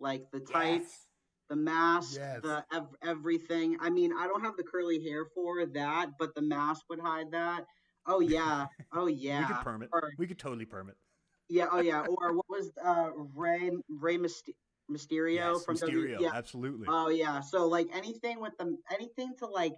Like 0.00 0.30
the 0.30 0.40
tights, 0.40 0.86
Yes. 0.86 1.06
The 1.48 1.56
mask, 1.56 2.16
Yes. 2.18 2.40
the 2.42 2.64
ev- 2.72 2.94
everything. 3.02 3.78
I 3.80 3.88
mean, 3.90 4.12
I 4.16 4.26
don't 4.26 4.42
have 4.44 4.56
the 4.56 4.64
curly 4.64 5.02
hair 5.02 5.24
for 5.34 5.64
that, 5.66 6.10
but 6.18 6.34
the 6.34 6.42
mask 6.42 6.82
would 6.90 7.00
hide 7.00 7.30
that. 7.32 7.64
Oh 8.06 8.20
yeah, 8.20 8.66
oh 8.92 9.06
yeah. 9.06 9.40
We 9.40 9.54
could 9.54 9.64
permit. 9.64 9.88
Or- 9.92 10.10
We 10.18 10.26
could 10.26 10.38
totally 10.38 10.66
permit. 10.66 10.96
yeah, 11.48 11.66
oh 11.72 11.80
yeah. 11.80 12.04
Or 12.06 12.34
what 12.34 12.48
was 12.50 12.70
uh 12.82 13.10
Rey 13.34 13.70
Rey 13.88 14.18
Myst- 14.18 14.50
Mysterio 14.90 15.34
Yes, 15.54 15.64
from 15.64 15.76
Mysterio, 15.76 16.12
W? 16.12 16.16
Yeah. 16.20 16.30
absolutely. 16.34 16.86
Oh 16.90 17.08
yeah. 17.08 17.40
So 17.40 17.66
like 17.66 17.88
anything 17.94 18.40
with 18.40 18.56
the 18.58 18.76
anything 18.92 19.34
to 19.38 19.46
like 19.46 19.74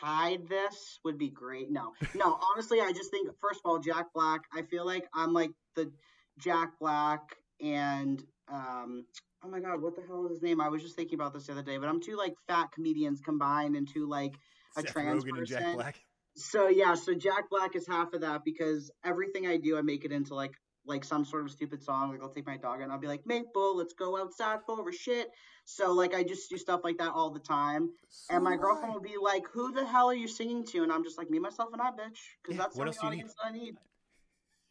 hide 0.00 0.48
this 0.48 0.98
would 1.04 1.18
be 1.18 1.28
great. 1.30 1.70
No, 1.70 1.92
no. 2.14 2.38
honestly, 2.52 2.80
I 2.80 2.92
just 2.92 3.10
think 3.10 3.28
first 3.40 3.60
of 3.64 3.70
all, 3.70 3.78
Jack 3.78 4.06
Black. 4.14 4.42
I 4.52 4.62
feel 4.62 4.84
like 4.84 5.06
I'm 5.14 5.32
like 5.32 5.50
the 5.76 5.92
Jack 6.38 6.72
Black 6.80 7.36
and 7.60 8.20
um. 8.48 9.04
Oh 9.44 9.48
my 9.50 9.60
God, 9.60 9.82
what 9.82 9.94
the 9.94 10.02
hell 10.02 10.24
is 10.24 10.32
his 10.32 10.42
name? 10.42 10.60
I 10.60 10.68
was 10.68 10.82
just 10.82 10.96
thinking 10.96 11.16
about 11.16 11.34
this 11.34 11.46
the 11.46 11.52
other 11.52 11.62
day, 11.62 11.76
but 11.76 11.88
I'm 11.88 12.00
two 12.00 12.16
like 12.16 12.34
fat 12.48 12.72
comedians 12.72 13.20
combined 13.20 13.76
into 13.76 14.08
like 14.08 14.32
a 14.76 14.80
Seth 14.80 14.92
trans 14.92 15.24
Rogen 15.24 15.36
and 15.36 15.46
Jack 15.46 15.58
person. 15.58 15.74
Black. 15.74 16.00
So 16.36 16.68
yeah, 16.68 16.94
so 16.94 17.14
Jack 17.14 17.50
Black 17.50 17.76
is 17.76 17.86
half 17.86 18.14
of 18.14 18.22
that 18.22 18.42
because 18.44 18.90
everything 19.04 19.46
I 19.46 19.58
do, 19.58 19.76
I 19.76 19.82
make 19.82 20.04
it 20.04 20.12
into 20.12 20.34
like 20.34 20.52
like 20.86 21.04
some 21.04 21.24
sort 21.24 21.44
of 21.44 21.50
stupid 21.50 21.82
song. 21.82 22.10
Like 22.10 22.22
I'll 22.22 22.32
take 22.32 22.46
my 22.46 22.56
dog 22.56 22.80
and 22.80 22.90
I'll 22.90 22.98
be 22.98 23.06
like, 23.06 23.26
Maple, 23.26 23.76
let's 23.76 23.92
go 23.92 24.18
outside 24.18 24.60
for 24.66 24.88
a 24.88 24.92
shit. 24.92 25.28
So 25.66 25.92
like 25.92 26.14
I 26.14 26.22
just 26.22 26.48
do 26.48 26.56
stuff 26.56 26.80
like 26.82 26.98
that 26.98 27.12
all 27.12 27.30
the 27.30 27.40
time. 27.40 27.90
and 28.30 28.42
my 28.42 28.54
So 28.54 28.62
girlfriend 28.62 28.94
will 28.94 29.02
be 29.02 29.16
like, 29.20 29.44
Who 29.52 29.72
the 29.72 29.84
hell 29.84 30.06
are 30.06 30.14
you 30.14 30.28
singing 30.28 30.64
to? 30.68 30.82
And 30.82 30.90
I'm 30.92 31.04
just 31.04 31.18
like, 31.18 31.28
Me, 31.28 31.38
myself, 31.38 31.68
and 31.72 31.82
I, 31.82 31.90
bitch. 31.90 32.18
Because 32.42 32.56
Yeah, 32.56 32.62
that's 32.62 32.76
the 32.76 32.78
what 32.78 32.88
only 33.04 33.16
you 33.18 33.22
need? 33.22 33.28
that 33.28 33.44
I 33.44 33.50
need. 33.52 33.76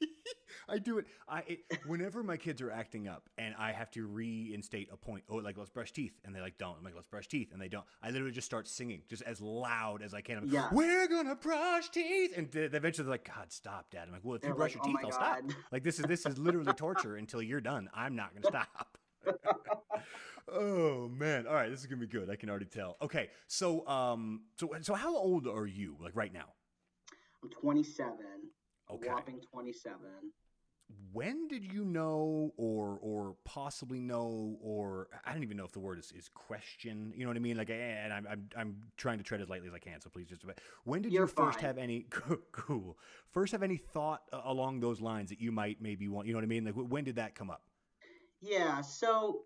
I 0.70 0.78
do 0.78 0.98
it. 0.98 1.06
I 1.28 1.44
it, 1.48 1.60
whenever 1.86 2.24
my 2.24 2.38
kids 2.38 2.62
are 2.62 2.72
acting 2.72 3.08
up 3.08 3.30
and 3.38 3.54
I 3.58 3.72
have 3.72 3.92
to 3.92 4.06
reinstate 4.08 4.90
a 4.92 4.98
point. 4.98 5.24
Oh, 5.30 5.36
like 5.38 5.58
let's 5.58 5.70
brush 5.70 5.92
teeth, 5.92 6.14
and 6.24 6.34
they 6.36 6.40
like 6.40 6.58
don't. 6.58 6.78
I'm 6.78 6.84
like 6.84 6.96
let's 6.96 7.08
brush 7.08 7.28
teeth, 7.28 7.50
and 7.52 7.62
they 7.62 7.68
don't. 7.68 7.86
I 8.02 8.10
literally 8.12 8.32
just 8.32 8.46
start 8.46 8.68
singing 8.68 9.02
just 9.10 9.24
as 9.24 9.42
loud 9.42 10.02
as 10.02 10.14
I 10.14 10.22
can. 10.22 10.38
I'm 10.38 10.46
like, 10.46 10.54
Yeah. 10.54 10.70
We're 10.72 11.08
gonna 11.08 11.36
brush 11.36 11.90
teeth, 11.90 12.34
and 12.38 12.52
th- 12.52 12.74
eventually 12.74 13.06
they're 13.06 13.14
like, 13.14 13.30
God, 13.34 13.52
stop, 13.52 13.90
Dad. 13.92 14.04
I'm 14.08 14.14
like, 14.14 14.22
well, 14.24 14.36
if 14.36 14.42
They're 14.42 14.52
you 14.52 14.56
brush 14.56 14.76
like, 14.76 14.86
your 14.86 14.96
"Oh 14.96 15.00
teeth, 15.02 15.12
my 15.12 15.26
I'll 15.26 15.36
stop. 15.46 15.52
Like 15.72 15.84
this 15.84 16.00
is 16.00 16.06
this 16.06 16.26
is 16.26 16.38
literally 16.38 16.74
torture 16.74 17.16
until 17.18 17.42
you're 17.42 17.62
done. 17.62 17.90
I'm 17.94 18.16
not 18.16 18.32
gonna 18.34 18.48
stop. 18.48 18.98
oh 20.52 21.10
man! 21.10 21.48
All 21.48 21.54
right, 21.54 21.70
this 21.70 21.80
is 21.82 21.86
gonna 21.86 22.02
be 22.02 22.08
good. 22.08 22.30
I 22.30 22.36
can 22.36 22.50
already 22.50 22.66
tell. 22.66 22.98
Okay, 23.02 23.30
so 23.48 23.88
um, 23.88 24.44
so 24.58 24.70
so 24.82 24.94
how 24.94 25.16
old 25.16 25.48
are 25.48 25.68
you? 25.68 25.98
Like 26.02 26.16
right 26.16 26.34
now? 26.34 26.46
I'm 27.44 27.50
27. 27.50 28.16
Okay. 28.90 29.08
Whopping 29.10 29.42
27. 29.52 30.34
when 31.12 31.48
did 31.48 31.64
you 31.64 31.86
know 31.86 32.52
or 32.58 33.00
or 33.02 33.36
possibly 33.46 34.00
know 34.00 34.58
or 34.62 35.08
I 35.26 35.34
don't 35.34 35.44
even 35.44 35.58
know 35.58 35.64
if 35.66 35.72
the 35.72 35.80
word 35.80 35.98
is, 35.98 36.12
is 36.12 36.30
question 36.30 37.14
you 37.16 37.24
know 37.24 37.30
what 37.30 37.38
I 37.38 37.40
mean 37.40 37.58
like 37.58 37.70
and 37.70 38.14
I'm, 38.14 38.28
I'm 38.30 38.50
I'm 38.56 38.76
trying 38.98 39.18
to 39.18 39.24
tread 39.24 39.42
as 39.42 39.50
lightly 39.50 39.68
as 39.68 39.74
I 39.74 39.80
can 39.80 40.02
so 40.02 40.10
please 40.10 40.28
just 40.28 40.44
when 40.84 41.02
did 41.02 41.14
You're 41.14 41.24
you 41.24 41.28
first 41.28 41.60
fine. 41.60 41.70
have 41.70 41.78
any 41.78 42.08
cool 42.52 42.98
first 43.32 43.52
have 43.54 43.64
any 43.64 43.78
thought 43.78 44.24
uh, 44.32 44.42
along 44.46 44.82
those 44.82 45.02
lines 45.02 45.30
that 45.30 45.40
you 45.40 45.52
might 45.52 45.82
maybe 45.82 46.08
want 46.08 46.28
you 46.28 46.34
know 46.34 46.38
what 46.38 46.44
I 46.44 46.48
mean 46.48 46.66
like 46.66 46.76
when 46.76 47.04
did 47.04 47.16
that 47.16 47.36
come 47.36 47.50
up 47.50 47.64
Yeah, 48.42 48.82
so 48.82 49.46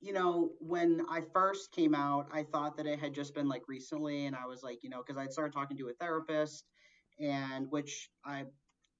you 0.00 0.12
know, 0.14 0.52
when 0.60 1.02
I 1.10 1.20
first 1.32 1.72
came 1.72 1.94
out, 1.94 2.26
I 2.32 2.42
thought 2.42 2.76
that 2.78 2.86
it 2.86 2.98
had 2.98 3.12
just 3.12 3.34
been 3.34 3.48
like 3.48 3.68
recently, 3.68 4.26
and 4.26 4.34
I 4.34 4.46
was 4.46 4.62
like, 4.62 4.82
you 4.82 4.88
know, 4.88 5.02
because 5.06 5.18
I'd 5.18 5.32
started 5.32 5.52
talking 5.52 5.76
to 5.76 5.88
a 5.88 5.92
therapist, 5.92 6.64
and 7.20 7.70
which 7.70 8.10
I, 8.24 8.44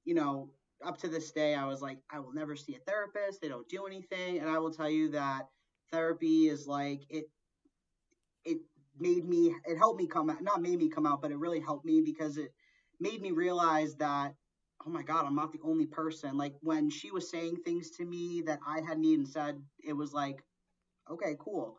you 0.04 0.14
know, 0.14 0.50
up 0.84 0.98
to 0.98 1.08
this 1.08 1.32
day, 1.32 1.54
I 1.54 1.66
was 1.66 1.82
like, 1.82 1.98
I 2.10 2.20
will 2.20 2.32
never 2.32 2.56
see 2.56 2.74
a 2.74 2.90
therapist. 2.90 3.40
They 3.40 3.48
don't 3.48 3.68
do 3.68 3.86
anything, 3.86 4.38
and 4.38 4.48
I 4.48 4.58
will 4.58 4.72
tell 4.72 4.88
you 4.88 5.10
that 5.10 5.48
therapy 5.92 6.48
is 6.48 6.66
like 6.66 7.02
it. 7.10 7.24
It 8.44 8.58
made 8.98 9.28
me. 9.28 9.54
It 9.66 9.76
helped 9.76 10.00
me 10.00 10.06
come 10.06 10.30
out. 10.30 10.42
Not 10.42 10.62
made 10.62 10.78
me 10.78 10.88
come 10.88 11.06
out, 11.06 11.20
but 11.20 11.30
it 11.30 11.38
really 11.38 11.60
helped 11.60 11.84
me 11.84 12.00
because 12.00 12.38
it 12.38 12.52
made 12.98 13.20
me 13.20 13.30
realize 13.30 13.96
that 13.96 14.34
oh 14.86 14.90
my 14.90 15.02
god 15.02 15.24
i'm 15.26 15.34
not 15.34 15.52
the 15.52 15.60
only 15.64 15.86
person 15.86 16.36
like 16.36 16.54
when 16.60 16.90
she 16.90 17.10
was 17.10 17.30
saying 17.30 17.56
things 17.64 17.90
to 17.90 18.04
me 18.04 18.42
that 18.46 18.58
i 18.66 18.80
hadn't 18.80 19.04
even 19.04 19.26
said 19.26 19.60
it 19.84 19.92
was 19.92 20.12
like 20.12 20.42
okay 21.10 21.36
cool 21.38 21.76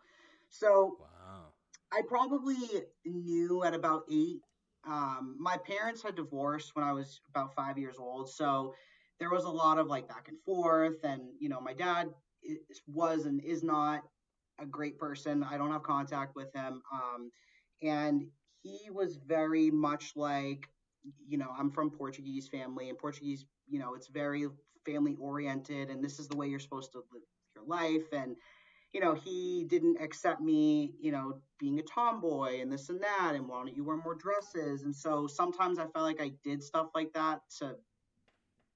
so 0.49 0.97
wow 0.99 1.45
i 1.91 2.01
probably 2.07 2.57
knew 3.05 3.63
at 3.63 3.73
about 3.73 4.03
eight 4.11 4.41
um, 4.87 5.35
my 5.39 5.57
parents 5.57 6.01
had 6.01 6.15
divorced 6.15 6.71
when 6.75 6.83
i 6.85 6.91
was 6.91 7.21
about 7.29 7.53
five 7.55 7.77
years 7.77 7.95
old 7.99 8.29
so 8.29 8.73
there 9.19 9.29
was 9.29 9.43
a 9.45 9.49
lot 9.49 9.77
of 9.77 9.87
like 9.87 10.07
back 10.07 10.27
and 10.27 10.37
forth 10.43 11.03
and 11.03 11.21
you 11.39 11.49
know 11.49 11.61
my 11.61 11.73
dad 11.73 12.09
is, 12.43 12.81
was 12.87 13.25
and 13.25 13.43
is 13.43 13.63
not 13.63 14.01
a 14.59 14.65
great 14.65 14.97
person 14.97 15.43
i 15.43 15.57
don't 15.57 15.71
have 15.71 15.83
contact 15.83 16.35
with 16.35 16.53
him 16.53 16.81
um, 16.93 17.31
and 17.81 18.25
he 18.63 18.89
was 18.91 19.17
very 19.27 19.71
much 19.71 20.13
like 20.15 20.67
you 21.27 21.37
know, 21.37 21.49
I'm 21.57 21.71
from 21.71 21.89
Portuguese 21.89 22.47
family, 22.47 22.89
and 22.89 22.97
Portuguese, 22.97 23.45
you 23.67 23.79
know, 23.79 23.95
it's 23.95 24.07
very 24.07 24.45
family 24.85 25.15
oriented, 25.19 25.89
and 25.89 26.03
this 26.03 26.19
is 26.19 26.27
the 26.27 26.35
way 26.37 26.47
you're 26.47 26.59
supposed 26.59 26.91
to 26.93 26.99
live 27.11 27.23
your 27.55 27.65
life. 27.65 28.05
And, 28.13 28.35
you 28.93 28.99
know, 28.99 29.13
he 29.13 29.65
didn't 29.69 30.01
accept 30.01 30.41
me, 30.41 30.93
you 30.99 31.11
know, 31.11 31.39
being 31.59 31.79
a 31.79 31.83
tomboy 31.83 32.59
and 32.61 32.71
this 32.71 32.89
and 32.89 33.01
that, 33.01 33.33
and 33.35 33.47
why 33.47 33.57
don't 33.57 33.75
you 33.75 33.83
wear 33.83 33.97
more 33.97 34.15
dresses? 34.15 34.83
And 34.83 34.95
so 34.95 35.27
sometimes 35.27 35.79
I 35.79 35.87
felt 35.87 36.05
like 36.05 36.21
I 36.21 36.31
did 36.43 36.61
stuff 36.61 36.87
like 36.93 37.13
that 37.13 37.41
to 37.59 37.75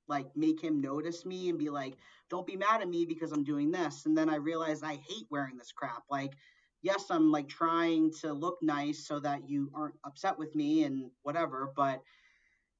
like 0.07 0.27
make 0.35 0.61
him 0.61 0.81
notice 0.81 1.25
me 1.25 1.49
and 1.49 1.57
be 1.57 1.69
like, 1.69 1.95
don't 2.29 2.47
be 2.47 2.55
mad 2.55 2.81
at 2.81 2.87
me 2.87 3.05
because 3.05 3.31
I'm 3.31 3.43
doing 3.43 3.71
this. 3.71 4.05
And 4.05 4.17
then 4.17 4.29
I 4.29 4.35
realized 4.35 4.83
I 4.83 4.99
hate 5.07 5.25
wearing 5.29 5.57
this 5.57 5.71
crap. 5.71 6.03
Like, 6.09 6.33
yes, 6.81 7.05
I'm 7.09 7.31
like 7.31 7.49
trying 7.49 8.13
to 8.21 8.31
look 8.31 8.57
nice 8.61 9.07
so 9.07 9.19
that 9.19 9.49
you 9.49 9.71
aren't 9.73 9.95
upset 10.05 10.37
with 10.37 10.55
me 10.55 10.83
and 10.83 11.09
whatever. 11.23 11.71
But 11.75 12.01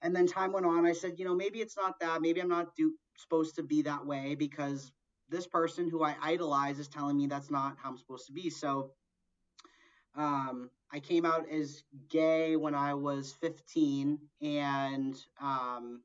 and 0.01 0.15
then 0.15 0.27
time 0.27 0.51
went 0.51 0.65
on. 0.65 0.85
I 0.85 0.93
said, 0.93 1.15
you 1.17 1.25
know, 1.25 1.35
maybe 1.35 1.59
it's 1.59 1.75
not 1.75 1.99
that. 1.99 2.21
Maybe 2.21 2.39
I'm 2.39 2.49
not 2.49 2.75
do, 2.75 2.93
supposed 3.17 3.55
to 3.55 3.63
be 3.63 3.81
that 3.81 4.05
way 4.05 4.35
because 4.35 4.91
this 5.29 5.47
person 5.47 5.89
who 5.89 6.03
I 6.03 6.15
idolize 6.21 6.79
is 6.79 6.87
telling 6.87 7.17
me 7.17 7.27
that's 7.27 7.51
not 7.51 7.77
how 7.81 7.89
I'm 7.89 7.97
supposed 7.97 8.27
to 8.27 8.33
be. 8.33 8.49
So 8.49 8.91
um, 10.15 10.69
I 10.91 10.99
came 10.99 11.25
out 11.25 11.49
as 11.49 11.83
gay 12.09 12.55
when 12.55 12.75
I 12.75 12.93
was 12.93 13.33
15, 13.41 14.19
and 14.41 15.15
um, 15.41 16.01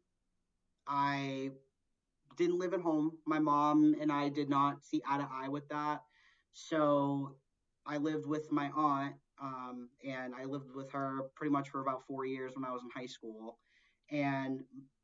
I 0.87 1.51
didn't 2.37 2.59
live 2.59 2.75
at 2.75 2.81
home. 2.81 3.13
My 3.27 3.39
mom 3.39 3.95
and 4.01 4.11
I 4.11 4.29
did 4.29 4.49
not 4.49 4.83
see 4.85 5.03
eye 5.09 5.19
to 5.19 5.29
eye 5.31 5.49
with 5.49 5.69
that. 5.69 6.03
So 6.53 7.37
I 7.87 7.99
lived 7.99 8.27
with 8.27 8.51
my 8.51 8.71
aunt, 8.75 9.15
um, 9.41 9.89
and 10.07 10.35
I 10.35 10.45
lived 10.45 10.75
with 10.75 10.91
her 10.93 11.23
pretty 11.35 11.53
much 11.53 11.69
for 11.69 11.81
about 11.81 12.07
four 12.07 12.27
years 12.27 12.53
when 12.55 12.65
I 12.65 12.73
was 12.73 12.83
in 12.83 12.91
high 12.91 13.07
school. 13.07 13.59
And 14.11 14.63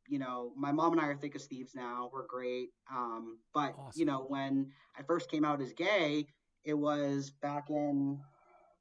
you 0.09 0.19
know, 0.19 0.53
my 0.57 0.73
mom 0.73 0.93
and 0.93 1.01
I 1.01 1.07
are 1.07 1.17
thick 1.17 1.35
as 1.37 1.47
thieves 1.47 1.75
now. 1.75 2.11
We're 2.13 2.27
great. 2.27 2.71
Um, 2.91 3.39
but 3.53 3.75
Awesome. 3.79 3.99
you 3.99 4.07
know, 4.07 4.25
when 4.29 4.71
I 4.99 5.03
first 5.03 5.31
came 5.31 5.45
out 5.45 5.61
as 5.61 5.73
gay, 5.73 6.27
it 6.65 6.75
was 6.75 7.31
back 7.31 7.71
in 7.71 8.19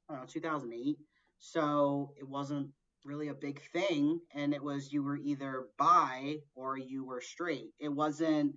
I 0.08 0.12
don't 0.12 0.22
know 0.22 0.26
2008. 0.28 0.96
So 1.38 2.12
it 2.18 2.28
wasn't 2.28 2.70
really 3.04 3.28
a 3.28 3.34
big 3.34 3.60
thing, 3.72 4.20
and 4.34 4.52
it 4.54 4.62
was 4.62 4.92
you 4.92 5.02
were 5.02 5.16
either 5.16 5.66
bi 5.78 6.36
or 6.54 6.76
you 6.78 7.04
were 7.04 7.20
straight. 7.20 7.72
It 7.78 7.88
wasn't. 7.88 8.56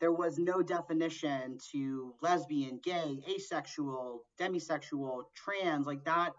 There 0.00 0.12
was 0.12 0.38
no 0.38 0.62
definition 0.62 1.58
to 1.72 2.14
lesbian, 2.22 2.80
gay, 2.82 3.22
asexual, 3.28 4.24
demisexual, 4.40 5.24
trans 5.34 5.86
like 5.86 6.04
that 6.06 6.32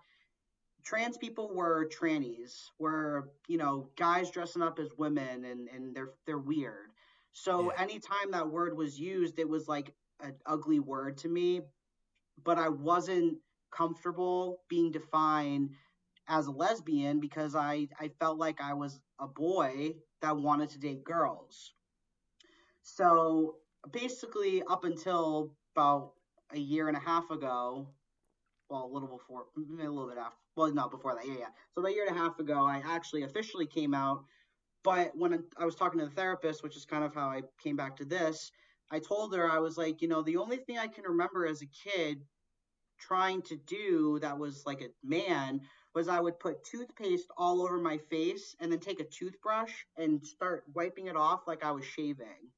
trans 0.83 1.17
people 1.17 1.53
were 1.53 1.87
trannies, 1.87 2.69
were 2.79 3.29
you 3.47 3.57
know 3.57 3.89
guys 3.97 4.31
dressing 4.31 4.61
up 4.61 4.79
as 4.79 4.89
women, 4.97 5.45
and 5.45 5.67
and 5.69 5.95
they're 5.95 6.11
they're 6.25 6.37
weird. 6.39 6.89
So 7.33 7.69
Yeah. 7.69 7.81
anytime 7.83 8.31
that 8.31 8.49
word 8.49 8.75
was 8.75 8.99
used, 8.99 9.39
it 9.39 9.47
was 9.49 9.67
like 9.67 9.93
an 10.21 10.35
ugly 10.45 10.79
word 10.79 11.17
to 11.19 11.29
me. 11.29 11.61
But 12.43 12.57
I 12.57 12.69
wasn't 12.69 13.39
comfortable 13.71 14.61
being 14.67 14.91
defined 14.91 15.71
as 16.27 16.47
a 16.47 16.51
lesbian 16.51 17.19
because 17.19 17.55
I 17.55 17.87
I 17.99 18.09
felt 18.19 18.37
like 18.37 18.61
I 18.61 18.73
was 18.73 18.99
a 19.19 19.27
boy 19.27 19.95
that 20.21 20.37
wanted 20.37 20.69
to 20.71 20.79
date 20.79 21.03
girls. 21.03 21.73
So 22.83 23.55
basically, 23.91 24.63
up 24.63 24.83
until 24.83 25.53
about 25.75 26.13
a 26.51 26.59
year 26.59 26.87
and 26.87 26.97
a 26.97 26.99
half 26.99 27.29
ago, 27.31 27.87
well, 28.71 28.85
a 28.85 28.93
little 28.93 29.09
before, 29.09 29.45
a 29.57 29.59
little 29.89 30.07
bit 30.07 30.17
after. 30.17 30.37
Well, 30.55 30.73
not 30.73 30.91
before 30.91 31.13
that. 31.15 31.27
Yeah, 31.27 31.39
yeah. 31.39 31.47
So 31.73 31.81
about 31.81 31.91
a 31.91 31.93
year 31.93 32.07
and 32.07 32.15
a 32.15 32.19
half 32.19 32.39
ago, 32.39 32.65
I 32.65 32.81
actually 32.85 33.23
officially 33.23 33.67
came 33.67 33.93
out. 33.93 34.23
But 34.83 35.11
when 35.13 35.43
I 35.57 35.65
was 35.65 35.75
talking 35.75 35.99
to 35.99 36.05
the 36.05 36.11
therapist, 36.11 36.63
which 36.63 36.77
is 36.77 36.85
kind 36.85 37.03
of 37.03 37.13
how 37.13 37.29
I 37.29 37.41
came 37.61 37.75
back 37.75 37.97
to 37.97 38.05
this, 38.05 38.51
I 38.89 38.99
told 38.99 39.35
her 39.35 39.51
I 39.51 39.59
was 39.59 39.77
like, 39.77 40.01
you 40.01 40.07
know, 40.07 40.21
the 40.21 40.37
only 40.37 40.57
thing 40.57 40.77
I 40.79 40.87
can 40.87 41.03
remember 41.03 41.45
as 41.45 41.61
a 41.61 41.67
kid 41.89 42.21
trying 42.99 43.41
to 43.43 43.57
do 43.57 44.19
that 44.21 44.37
was 44.39 44.63
like 44.65 44.81
a 44.81 44.87
man 45.03 45.61
was 45.93 46.07
I 46.07 46.19
would 46.19 46.39
put 46.39 46.63
toothpaste 46.63 47.27
all 47.37 47.61
over 47.61 47.77
my 47.77 47.97
face 47.97 48.55
and 48.59 48.71
then 48.71 48.79
take 48.79 49.01
a 49.01 49.05
toothbrush 49.05 49.73
and 49.97 50.25
start 50.25 50.63
wiping 50.73 51.07
it 51.07 51.17
off 51.17 51.41
like 51.47 51.63
I 51.63 51.71
was 51.71 51.85
shaving. 51.85 52.49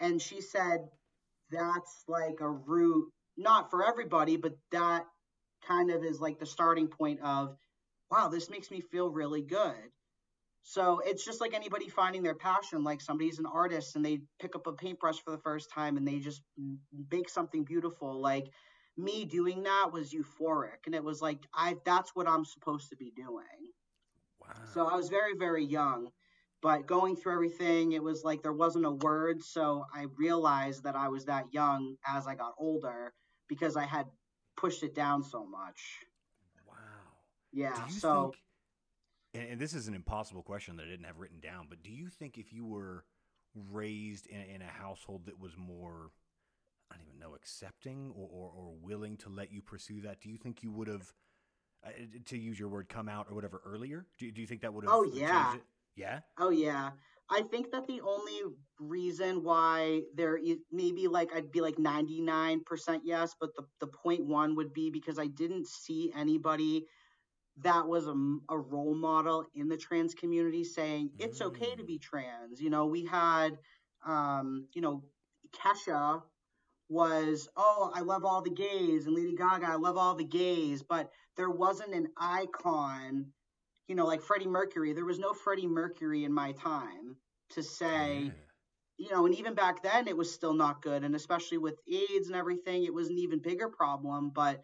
And 0.00 0.20
she 0.20 0.40
said 0.40 0.88
that's 1.50 2.04
like 2.08 2.40
a 2.40 2.50
route, 2.50 3.12
not 3.36 3.70
for 3.70 3.86
everybody, 3.86 4.36
but 4.36 4.54
that 4.72 5.04
kind 5.66 5.90
of 5.90 6.04
is 6.04 6.20
like 6.20 6.38
the 6.38 6.46
starting 6.46 6.88
point 6.88 7.20
of, 7.22 7.56
wow, 8.10 8.28
this 8.28 8.50
makes 8.50 8.70
me 8.70 8.80
feel 8.80 9.10
really 9.10 9.42
good. 9.42 9.74
So 10.62 11.00
it's 11.04 11.24
just 11.24 11.40
like 11.40 11.54
anybody 11.54 11.88
finding 11.88 12.22
their 12.22 12.34
passion. 12.34 12.82
Like 12.82 13.00
somebody's 13.00 13.38
an 13.38 13.46
artist 13.46 13.94
and 13.94 14.04
they 14.04 14.20
pick 14.40 14.56
up 14.56 14.66
a 14.66 14.72
paintbrush 14.72 15.20
for 15.20 15.30
the 15.30 15.38
first 15.38 15.70
time 15.70 15.96
and 15.96 16.06
they 16.06 16.18
just 16.18 16.42
make 17.10 17.28
something 17.28 17.64
beautiful. 17.64 18.20
Like 18.20 18.48
me 18.96 19.24
doing 19.24 19.62
that 19.64 19.90
was 19.92 20.12
euphoric, 20.12 20.86
and 20.86 20.94
it 20.94 21.04
was 21.04 21.20
like 21.20 21.38
I 21.54 21.76
that's 21.84 22.14
what 22.14 22.28
I'm 22.28 22.44
supposed 22.44 22.90
to 22.90 22.96
be 22.96 23.12
doing. 23.14 23.44
Wow. 24.40 24.54
So 24.72 24.86
I 24.86 24.96
was 24.96 25.08
very 25.08 25.34
very 25.38 25.64
young, 25.64 26.08
but 26.62 26.86
going 26.86 27.16
through 27.16 27.34
everything, 27.34 27.92
it 27.92 28.02
was 28.02 28.24
like 28.24 28.42
there 28.42 28.52
wasn't 28.52 28.86
a 28.86 28.90
word. 28.90 29.42
So 29.42 29.84
I 29.94 30.06
realized 30.16 30.84
that 30.84 30.96
I 30.96 31.08
was 31.08 31.26
that 31.26 31.44
young 31.52 31.96
as 32.06 32.26
I 32.26 32.34
got 32.34 32.54
older 32.58 33.12
because 33.48 33.76
I 33.76 33.84
had 33.84 34.06
pushed 34.56 34.82
it 34.82 34.94
down 34.94 35.22
so 35.22 35.44
much. 35.44 36.00
wow. 36.66 36.74
Yeah. 37.52 37.74
Do 37.74 37.94
you 37.94 38.00
So 38.00 38.32
think, 38.32 38.42
and, 39.34 39.52
and 39.52 39.60
this 39.60 39.74
is 39.74 39.88
an 39.88 39.94
impossible 39.94 40.42
question 40.42 40.76
that 40.76 40.86
I 40.86 40.90
didn't 40.90 41.06
have 41.06 41.18
written 41.18 41.40
down, 41.40 41.66
but 41.68 41.82
do 41.82 41.90
you 41.90 42.08
think 42.08 42.38
if 42.38 42.52
you 42.52 42.66
were 42.66 43.04
raised 43.54 44.26
in, 44.26 44.40
a- 44.40 44.54
in 44.54 44.62
a 44.62 44.66
household 44.66 45.26
that 45.26 45.38
was 45.38 45.56
more, 45.56 46.10
I 46.90 46.96
don't 46.96 47.06
even 47.08 47.20
know, 47.20 47.34
accepting 47.34 48.12
or, 48.16 48.28
or, 48.30 48.50
or 48.56 48.74
willing 48.82 49.16
to 49.18 49.28
let 49.28 49.52
you 49.52 49.62
pursue 49.62 50.00
that, 50.02 50.20
do 50.20 50.28
you 50.28 50.36
think 50.36 50.62
you 50.62 50.70
would 50.72 50.88
have, 50.88 51.12
uh, 51.84 51.90
to 52.26 52.38
use 52.38 52.58
your 52.58 52.68
word, 52.68 52.88
come 52.88 53.08
out 53.08 53.26
or 53.30 53.34
whatever 53.34 53.60
earlier? 53.64 54.06
Do, 54.18 54.30
do 54.30 54.40
you 54.40 54.46
think 54.46 54.62
that 54.62 54.72
would 54.72 54.84
have 54.84 54.92
Oh, 54.94 55.04
yeah. 55.04 55.54
Yeah? 55.96 56.20
Oh 56.38 56.50
yeah. 56.50 56.90
I 57.30 57.42
think 57.42 57.72
that 57.72 57.86
the 57.88 58.00
only 58.02 58.40
reason 58.80 59.42
why 59.42 60.02
there 60.14 60.36
is 60.36 60.58
maybe 60.70 61.08
like 61.08 61.34
I'd 61.34 61.50
be 61.52 61.60
like 61.60 61.76
99% 61.76 63.00
yes, 63.04 63.34
but 63.40 63.50
the 63.56 63.64
the 63.80 63.88
point 63.88 64.26
one 64.26 64.56
would 64.56 64.72
be 64.72 64.90
because 64.90 65.18
I 65.18 65.26
didn't 65.26 65.66
see 65.66 66.12
anybody 66.16 66.86
that 67.58 67.86
was 67.86 68.06
a 68.06 68.58
role 68.58 68.94
model 68.94 69.44
in 69.54 69.68
the 69.68 69.76
trans 69.76 70.14
community 70.14 70.64
saying 70.64 71.10
it's 71.18 71.40
okay 71.42 71.74
to 71.76 71.82
Mm. 71.84 71.86
be 71.86 71.98
trans. 71.98 72.60
You 72.60 72.70
know, 72.70 72.86
we 72.86 73.04
had 73.06 73.58
um, 74.06 74.68
you 74.74 74.82
know, 74.82 75.04
Kesha 75.52 76.22
was, 76.88 77.48
oh, 77.56 77.92
I 77.94 78.00
love 78.00 78.24
all 78.24 78.42
the 78.42 78.50
gays, 78.50 79.06
and 79.06 79.14
Lady 79.16 79.34
Gaga, 79.34 79.66
I 79.66 79.74
love 79.76 79.96
all 79.96 80.14
the 80.14 80.24
gays, 80.24 80.82
but 80.82 81.10
there 81.36 81.50
wasn't 81.50 81.94
an 81.94 82.08
icon 82.18 83.32
you 83.88 83.94
know, 83.94 84.06
like 84.06 84.22
Freddie 84.22 84.46
Mercury, 84.48 84.92
there 84.92 85.04
was 85.04 85.18
no 85.18 85.32
Freddie 85.32 85.66
Mercury 85.66 86.24
in 86.24 86.32
my 86.32 86.52
time 86.52 87.16
to 87.50 87.62
say, 87.62 88.24
Yeah. 88.24 88.30
you 88.98 89.10
know, 89.10 89.26
and 89.26 89.34
even 89.34 89.54
back 89.54 89.82
then 89.82 90.08
it 90.08 90.16
was 90.16 90.32
still 90.32 90.54
not 90.54 90.82
good. 90.82 91.04
And 91.04 91.14
especially 91.14 91.58
with 91.58 91.78
AIDS 91.90 92.26
and 92.28 92.36
everything, 92.36 92.84
it 92.84 92.94
was 92.94 93.08
an 93.08 93.18
even 93.18 93.38
bigger 93.40 93.68
problem. 93.68 94.30
But 94.30 94.62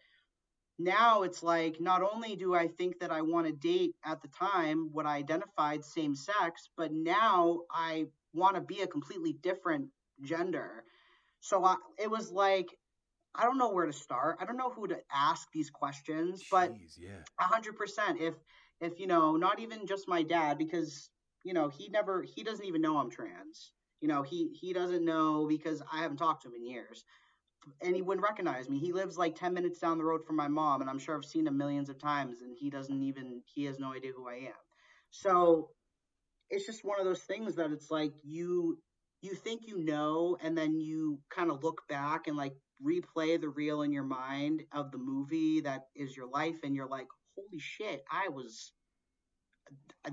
now 0.78 1.22
it's 1.22 1.42
like 1.42 1.80
not 1.80 2.02
only 2.02 2.34
do 2.34 2.54
I 2.54 2.66
think 2.66 2.98
that 3.00 3.12
I 3.12 3.20
want 3.22 3.46
to 3.46 3.52
date 3.52 3.94
at 4.04 4.22
the 4.22 4.28
time 4.28 4.88
what 4.92 5.06
I 5.06 5.16
identified 5.16 5.84
same 5.84 6.14
sex, 6.14 6.68
but 6.76 6.92
now 6.92 7.60
I 7.70 8.06
want 8.32 8.56
to 8.56 8.60
be 8.60 8.80
a 8.80 8.86
completely 8.86 9.34
different 9.34 9.88
gender. 10.22 10.84
So 11.40 11.64
I, 11.64 11.76
it 11.98 12.10
was 12.10 12.32
like 12.32 12.68
I 13.34 13.44
don't 13.44 13.56
know 13.58 13.70
where 13.70 13.86
to 13.86 13.92
start. 13.92 14.38
I 14.40 14.44
don't 14.44 14.58
know 14.58 14.70
who 14.70 14.86
to 14.88 14.98
ask 15.12 15.48
these 15.52 15.70
questions, 15.70 16.42
but 16.50 16.72
Jeez, 16.74 16.98
yeah. 16.98 17.22
a 17.40 17.44
hundred 17.44 17.76
percent. 17.76 18.20
If 18.20 18.34
if 18.82 19.00
you 19.00 19.06
know, 19.06 19.36
not 19.36 19.60
even 19.60 19.86
just 19.86 20.08
my 20.08 20.22
dad, 20.24 20.58
because 20.58 21.10
you 21.44 21.54
know 21.54 21.70
he 21.70 21.88
never 21.88 22.22
he 22.22 22.44
doesn't 22.44 22.66
even 22.66 22.82
know 22.82 22.98
I'm 22.98 23.10
trans. 23.10 23.72
You 24.02 24.08
know 24.08 24.22
he 24.22 24.50
he 24.60 24.74
doesn't 24.74 25.04
know 25.04 25.46
because 25.48 25.82
I 25.92 26.00
haven't 26.02 26.18
talked 26.18 26.42
to 26.42 26.48
him 26.48 26.56
in 26.56 26.66
years, 26.66 27.04
and 27.80 27.94
he 27.96 28.02
wouldn't 28.02 28.26
recognize 28.26 28.68
me. 28.68 28.78
He 28.78 28.92
lives 28.92 29.18
like 29.18 29.36
ten 29.36 29.54
minutes 29.54 29.78
down 29.80 29.98
the 29.98 30.04
road 30.04 30.24
from 30.26 30.36
my 30.36 30.48
mom, 30.48 30.82
and 30.82 30.90
I'm 30.90 30.98
sure 30.98 31.16
I've 31.16 31.24
seen 31.24 31.46
him 31.46 31.56
millions 31.56 31.88
of 31.88 31.98
times, 31.98 32.42
and 32.42 32.56
he 32.58 32.70
doesn't 32.70 33.02
even 33.02 33.42
he 33.54 33.64
has 33.64 33.78
no 33.78 33.94
idea 33.94 34.12
who 34.16 34.28
I 34.28 34.34
am. 34.34 34.62
So 35.10 35.70
it's 36.50 36.66
just 36.66 36.84
one 36.84 36.98
of 37.00 37.06
those 37.06 37.22
things 37.22 37.56
that 37.56 37.72
it's 37.72 37.90
like 37.90 38.14
you 38.24 38.78
you 39.22 39.34
think 39.34 39.62
you 39.66 39.78
know 39.84 40.36
and 40.42 40.58
then 40.58 40.80
you 40.80 41.18
kind 41.30 41.50
of 41.50 41.62
look 41.64 41.82
back 41.88 42.26
and 42.26 42.36
like 42.36 42.54
replay 42.84 43.40
the 43.40 43.48
reel 43.48 43.82
in 43.82 43.92
your 43.92 44.04
mind 44.04 44.62
of 44.72 44.90
the 44.90 44.98
movie 44.98 45.60
that 45.60 45.86
is 45.94 46.16
your 46.16 46.28
life 46.28 46.56
and 46.64 46.74
you're 46.74 46.88
like 46.88 47.06
holy 47.36 47.58
shit 47.58 48.04
i 48.10 48.28
was 48.28 48.72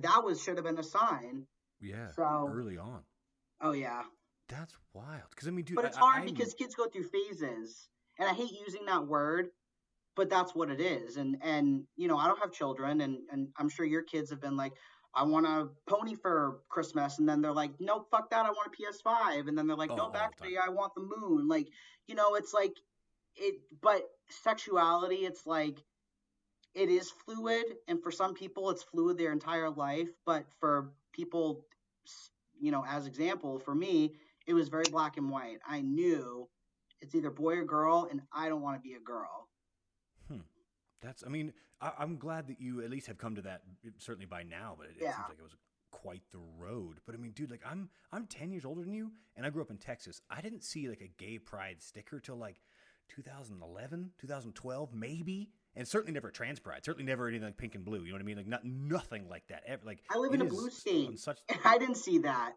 that 0.02 0.24
was 0.24 0.42
should 0.42 0.56
have 0.58 0.66
been 0.66 0.78
a 0.80 0.84
sign 0.84 1.46
Yeah. 1.82 2.12
So- 2.12 2.50
early 2.52 2.78
on. 2.78 3.04
oh 3.62 3.72
yeah 3.72 4.04
That's 4.48 4.76
wild. 4.94 5.30
Because 5.30 5.48
I 5.48 5.52
mean, 5.52 5.66
dude, 5.66 5.76
but 5.76 5.86
it's 5.86 5.98
I- 5.98 6.00
hard 6.00 6.16
I'm- 6.24 6.26
because 6.34 6.54
kids 6.56 6.76
go 6.76 6.88
through 6.88 7.10
phases 7.10 7.90
and 8.18 8.28
i 8.30 8.34
hate 8.34 8.52
using 8.66 8.86
that 8.86 9.06
word 9.08 9.50
but 10.16 10.30
that's 10.30 10.54
what 10.56 10.70
it 10.70 10.82
is 10.82 11.18
and 11.18 11.38
and 11.42 11.86
you 11.96 12.08
know 12.08 12.18
i 12.18 12.28
don't 12.28 12.40
have 12.40 12.52
children 12.52 13.02
and 13.02 13.20
and 13.32 13.50
i'm 13.58 13.70
sure 13.70 13.86
your 13.86 14.04
kids 14.04 14.30
have 14.32 14.42
been 14.42 14.58
like 14.58 14.74
i 15.14 15.24
want 15.24 15.46
a 15.46 15.70
pony 15.88 16.16
for 16.16 16.60
christmas 16.70 17.20
and 17.20 17.28
then 17.30 17.42
they're 17.42 17.54
like 17.54 17.72
no, 17.80 18.06
fuck 18.12 18.30
that 18.30 18.46
i 18.46 18.50
want 18.50 18.68
a 18.68 19.08
ps5 19.08 19.48
and 19.48 19.58
then 19.58 19.68
they're 19.68 19.78
like 19.78 19.92
Oh, 19.92 19.96
no 19.96 20.06
the 20.08 20.12
battery 20.20 20.58
i 20.58 20.70
want 20.70 20.94
the 20.96 21.02
moon 21.16 21.48
like 21.48 21.68
you 22.08 22.16
know 22.16 22.36
it's 22.36 22.54
like 22.54 22.74
it 23.36 23.56
but 23.82 24.02
sexuality 24.44 25.26
it's 25.26 25.46
like 25.46 25.78
it 26.76 26.90
is 26.90 27.10
fluid 27.10 27.64
and 27.88 28.02
for 28.02 28.12
some 28.12 28.34
people 28.34 28.70
it's 28.70 28.84
fluid 28.84 29.18
their 29.18 29.32
entire 29.32 29.70
life 29.70 30.10
but 30.26 30.46
for 30.60 30.92
people 31.14 31.66
you 32.60 32.72
know 32.72 32.86
as 32.88 33.08
example 33.08 33.60
for 33.60 33.76
me 33.76 34.14
it 34.48 34.54
was 34.54 34.70
very 34.70 34.86
black 34.92 35.18
and 35.18 35.30
white 35.30 35.60
i 35.68 35.82
knew 35.82 36.48
it's 37.02 37.16
either 37.16 37.32
boy 37.32 37.58
or 37.58 37.64
girl 37.64 38.08
and 38.12 38.22
i 38.34 38.50
don't 38.50 38.62
want 38.62 38.76
to 38.76 38.82
be 38.82 38.96
a 38.96 39.00
girl 39.00 39.48
hmm. 40.28 40.40
That's. 41.02 41.24
I 41.26 41.30
mean, 41.30 41.54
I, 41.82 41.92
I'm 42.00 42.18
glad 42.18 42.48
that 42.48 42.60
you 42.60 42.82
at 42.82 42.90
least 42.90 43.08
have 43.08 43.18
come 43.18 43.36
to 43.36 43.42
that. 43.44 43.62
Certainly 43.98 44.26
by 44.26 44.44
now, 44.44 44.76
but 44.78 44.88
it, 44.88 44.96
it 44.98 45.02
seems 45.02 45.30
like 45.30 45.40
it 45.40 45.44
was 45.44 45.56
quite 45.92 46.22
the 46.32 46.40
road. 46.58 47.00
But 47.06 47.16
I 47.16 47.18
mean, 47.18 47.32
dude, 47.32 47.52
like 47.52 47.62
I'm 47.66 47.90
I'm 48.12 48.26
10 48.26 48.52
years 48.52 48.66
older 48.66 48.82
than 48.82 48.94
you, 48.94 49.12
and 49.36 49.46
I 49.46 49.50
grew 49.50 49.62
up 49.62 49.72
in 49.72 49.78
Texas. 49.78 50.22
I 50.30 50.42
didn't 50.42 50.64
see 50.64 50.90
like 50.90 51.02
a 51.02 51.24
gay 51.24 51.40
pride 51.40 51.82
sticker 51.82 52.20
till 52.20 52.36
like 52.36 52.60
2011, 53.10 54.12
2012, 54.20 54.94
maybe. 54.94 55.50
And 55.80 55.88
certainly 55.88 56.12
never 56.12 56.28
a 56.28 56.32
trans 56.32 56.60
pride. 56.60 56.84
Certainly 56.84 57.06
never 57.10 57.30
anything 57.30 57.46
like 57.46 57.56
pink 57.56 57.74
and 57.74 57.86
blue. 57.86 58.02
You 58.04 58.08
know 58.10 58.16
what 58.16 58.22
I 58.22 58.26
mean? 58.26 58.36
Like 58.36 58.48
not 58.48 58.66
nothing 58.66 59.30
like 59.30 59.48
that. 59.48 59.64
Ever, 59.66 59.82
like 59.86 60.00
i 60.12 60.18
live 60.18 60.34
in 60.34 60.42
a 60.42 60.46
blue 60.46 60.70
state 60.70 61.18
Such 61.18 61.40
i 61.64 61.78
didn't 61.78 61.96
see 61.96 62.18
that 62.20 62.54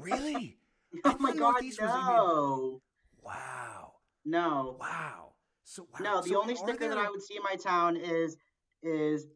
really? 0.00 0.58
Oh 1.04 1.16
my 1.20 1.30
god 1.32 1.38
Northeast 1.38 1.80
was 1.80 1.88
even- 1.90 2.04
no 2.06 2.82
Wow. 3.22 3.92
no 4.24 4.76
Wow. 4.80 5.34
So 5.64 5.86
wow. 5.92 5.98
no 6.02 6.20
the 6.22 6.30
So 6.30 6.42
only 6.42 6.56
sticker 6.56 6.88
that 6.88 6.98
i 6.98 7.08
would 7.08 7.22
see 7.22 7.36
in 7.36 7.42
my 7.44 7.54
town 7.54 7.96
is 7.96 8.36
is 8.82 9.26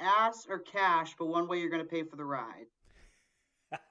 ass 0.00 0.46
or 0.50 0.58
cash 0.58 1.14
but 1.18 1.26
one 1.26 1.46
way 1.48 1.60
you're 1.60 1.70
going 1.70 1.82
to 1.82 1.88
pay 1.88 2.02
for 2.02 2.16
the 2.16 2.24
ride 2.24 2.66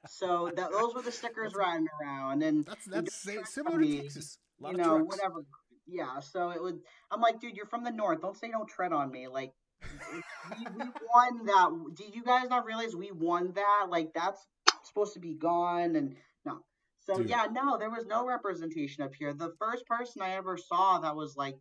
so 0.08 0.52
that 0.56 0.71
those 0.71 0.93
were 0.93 1.02
the 1.02 1.12
stickers 1.12 1.56
riding 1.58 1.88
around 2.02 2.43
and 2.43 2.65
That's 2.65 2.86
that's 2.86 3.24
don't 3.24 3.36
sa- 3.36 3.39
trust 3.39 3.54
similar 3.54 3.80
to 3.82 4.02
Texas. 4.02 4.38
You 4.62 4.74
know, 4.78 4.98
trucks. 5.00 5.08
whatever. 5.08 5.45
Yeah, 5.88 6.19
so 6.19 6.50
it 6.50 6.62
would. 6.62 6.80
I'm 7.12 7.21
like, 7.21 7.39
dude, 7.39 7.56
you're 7.56 7.65
from 7.65 7.84
the 7.84 7.91
north. 7.91 8.21
Don't 8.21 8.38
say 8.38 8.50
don't 8.50 8.67
tread 8.67 8.91
on 8.91 9.12
me. 9.12 9.28
Like, 9.28 9.54
we, 10.12 10.65
we 10.78 10.86
won 11.13 11.45
that. 11.45 11.69
Do 11.95 12.04
you 12.12 12.24
guys 12.24 12.50
not 12.50 12.65
realize 12.65 12.95
we 12.95 13.12
won 13.12 13.54
that? 13.54 13.88
Like, 13.89 14.13
that's 14.13 14.45
supposed 14.84 15.13
to 15.13 15.19
be 15.19 15.34
gone, 15.34 15.95
and 15.95 16.15
no. 16.45 16.60
So 17.00 17.17
Dude. 17.17 17.30
yeah, 17.30 17.48
no, 17.52 17.78
there 17.78 17.89
was 17.89 18.06
no 18.08 18.26
representation 18.26 19.04
up 19.04 19.13
here. 19.13 19.34
The 19.34 19.54
first 19.60 19.86
person 19.86 20.21
I 20.21 20.36
ever 20.36 20.58
saw 20.58 21.00
that 21.00 21.15
was 21.15 21.36
like 21.38 21.56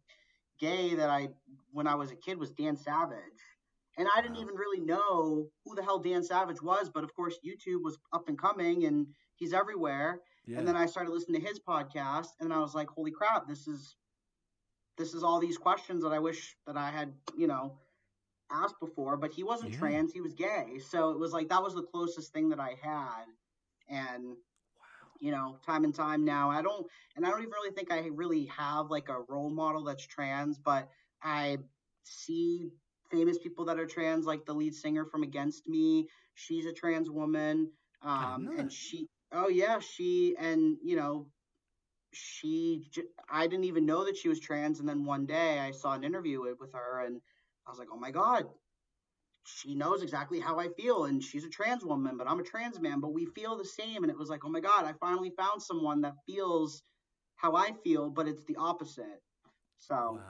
gay 0.59 0.95
that 0.95 1.11
I 1.11 1.29
when 1.73 1.87
I 1.87 1.95
was 1.97 2.11
a 2.11 2.17
kid 2.17 2.39
was 2.39 2.53
Dan 2.53 2.77
Savage. 2.77 3.19
And 3.97 4.09
I 4.17 4.23
didn't 4.23 4.39
even 4.39 4.57
really 4.57 4.81
know 4.81 5.47
who 5.65 5.75
the 5.77 5.83
hell 5.83 6.01
Dan 6.01 6.25
Savage 6.25 6.61
was, 6.61 6.91
but 6.93 7.05
of 7.05 7.15
course 7.15 7.39
YouTube 7.47 7.83
was 7.83 7.97
up 8.13 8.29
and 8.29 8.37
coming 8.39 8.87
and 8.87 9.07
he's 9.37 9.53
everywhere. 9.53 10.21
Yeah. 10.47 10.59
And 10.59 10.67
then 10.67 10.77
I 10.77 10.87
started 10.87 11.13
listening 11.13 11.41
to 11.41 11.47
his 11.47 11.61
podcast, 11.61 12.29
and 12.41 12.53
I 12.53 12.59
was 12.59 12.75
like, 12.75 12.89
"Holy 12.89 13.11
crap! 13.11 13.47
This 13.49 13.67
is 13.67 13.97
this 14.97 15.15
is 15.15 15.23
all 15.23 15.41
these 15.41 15.59
questions 15.59 16.03
that 16.03 16.13
I 16.13 16.19
wish 16.19 16.57
that 16.67 16.77
I 16.77 16.91
had, 16.91 17.13
you 17.37 17.47
know, 17.47 17.79
asked 18.51 18.81
before." 18.81 19.17
But 19.17 19.33
he 19.33 19.43
wasn't 19.43 19.73
Yeah. 19.73 19.79
trans; 19.79 20.13
he 20.13 20.21
was 20.21 20.35
gay. 20.35 20.79
So 20.79 21.11
it 21.11 21.19
was 21.19 21.33
like 21.33 21.49
that 21.49 21.63
was 21.63 21.75
the 21.75 21.83
closest 21.83 22.33
thing 22.33 22.49
that 22.51 22.61
I 22.61 22.75
had, 22.81 23.25
and 23.89 24.25
wow. 24.77 25.09
you 25.21 25.31
know, 25.31 25.59
time 25.65 25.85
and 25.85 25.95
time 25.95 26.25
now, 26.25 26.51
I 26.51 26.63
don't, 26.63 26.87
and 27.17 27.27
I 27.27 27.31
don't 27.31 27.41
even 27.41 27.53
really 27.53 27.75
think 27.75 27.93
I 27.93 28.09
really 28.13 28.47
have 28.47 28.91
like 28.91 29.09
a 29.09 29.23
role 29.29 29.51
model 29.51 29.85
that's 29.85 30.07
trans, 30.07 30.59
but 30.59 30.89
I 31.23 31.59
see 32.03 32.71
famous 33.11 33.39
people 33.39 33.65
that 33.67 33.79
are 33.79 33.87
trans, 33.87 34.27
like 34.27 34.45
the 34.45 34.55
lead 34.55 34.75
singer 34.75 35.05
from 35.05 35.23
Against 35.23 35.67
Me. 35.69 36.09
She's 36.35 36.67
a 36.67 36.73
trans 36.73 37.11
woman, 37.11 37.71
um, 38.03 38.51
and 38.59 38.71
she, 38.73 39.07
oh 39.33 39.49
yeah, 39.49 39.79
she, 39.79 40.35
and 40.39 40.77
you 40.83 40.97
know, 40.97 41.27
she, 42.15 42.89
i 43.31 43.47
didn't 43.47 43.65
even 43.65 43.87
know 43.87 44.05
that 44.05 44.17
she 44.17 44.29
was 44.29 44.41
trans, 44.41 44.81
and 44.81 44.89
then 44.89 45.05
one 45.05 45.27
day 45.27 45.59
I 45.59 45.71
saw 45.71 45.93
an 45.95 46.05
interview 46.05 46.41
with, 46.41 46.73
her, 46.73 47.05
and 47.05 47.21
I 47.67 47.71
was 47.71 47.79
like, 47.79 47.89
oh 47.93 47.99
my 47.99 48.11
god, 48.11 48.47
she 49.47 49.75
knows 49.75 50.03
exactly 50.03 50.41
how 50.41 50.59
I 50.59 50.69
feel, 50.69 51.05
and 51.05 51.23
she's 51.23 51.45
a 51.45 51.51
trans 51.51 51.85
woman, 51.85 52.17
but 52.17 52.29
I'm 52.29 52.41
a 52.41 52.45
trans 52.45 52.81
man, 52.81 53.01
but 53.01 53.13
we 53.13 53.27
feel 53.27 53.57
the 53.57 53.65
same, 53.65 54.03
and 54.05 54.11
it 54.11 54.19
was 54.19 54.29
like, 54.29 54.45
oh 54.45 54.51
my 54.51 54.61
god, 54.61 54.85
I 54.85 54.93
finally 55.01 55.31
found 55.37 55.63
someone 55.63 56.01
that 56.03 56.15
feels 56.27 56.83
how 57.37 57.55
I 57.55 57.73
feel, 57.83 58.11
but 58.11 58.27
it's 58.29 58.45
the 58.45 58.57
opposite. 58.57 59.21
So 59.79 59.95
Wow. 60.17 60.21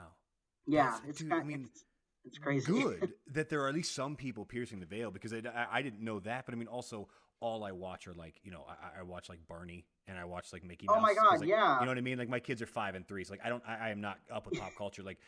yeah, 0.67 0.83
That's- 0.85 1.09
it's 1.09 1.19
dude, 1.19 1.29
kind 1.29 1.41
I 1.41 1.45
mean, 1.45 1.65
it's, 1.65 1.85
it's 2.25 2.37
crazy. 2.37 2.71
Good 2.71 3.13
that 3.33 3.49
there 3.49 3.61
are 3.63 3.69
at 3.69 3.75
least 3.75 3.93
some 3.93 4.15
people 4.15 4.45
piercing 4.45 4.79
the 4.79 4.85
veil 4.85 5.11
because 5.11 5.33
I, 5.33 5.37
I, 5.37 5.67
I 5.73 5.81
didn't 5.81 6.01
know 6.01 6.19
that. 6.21 6.45
But 6.45 6.53
I 6.55 6.57
mean, 6.57 6.67
also 6.67 7.07
all 7.39 7.63
I 7.63 7.71
watch 7.71 8.07
are 8.07 8.13
like 8.13 8.39
you 8.43 8.51
know 8.51 8.65
I, 8.67 8.99
I 8.99 9.03
watch 9.03 9.29
like 9.29 9.39
Barney 9.47 9.85
and 10.07 10.17
I 10.17 10.25
watch 10.25 10.53
like 10.53 10.63
Mickey. 10.63 10.87
Oh 10.89 10.99
my 10.99 11.13
God, 11.13 11.39
like, 11.39 11.49
yeah. 11.49 11.79
You 11.79 11.85
know 11.85 11.91
what 11.91 11.97
I 11.97 12.01
mean? 12.01 12.17
Like 12.17 12.29
my 12.29 12.39
kids 12.39 12.61
are 12.61 12.67
five 12.67 12.95
and 12.95 13.07
three, 13.07 13.23
so 13.23 13.33
like 13.33 13.41
I 13.43 13.49
don't 13.49 13.63
I, 13.67 13.87
I 13.87 13.89
am 13.89 14.01
not 14.01 14.19
up 14.31 14.45
with 14.45 14.59
pop 14.59 14.71
culture. 14.77 15.03
Like, 15.03 15.19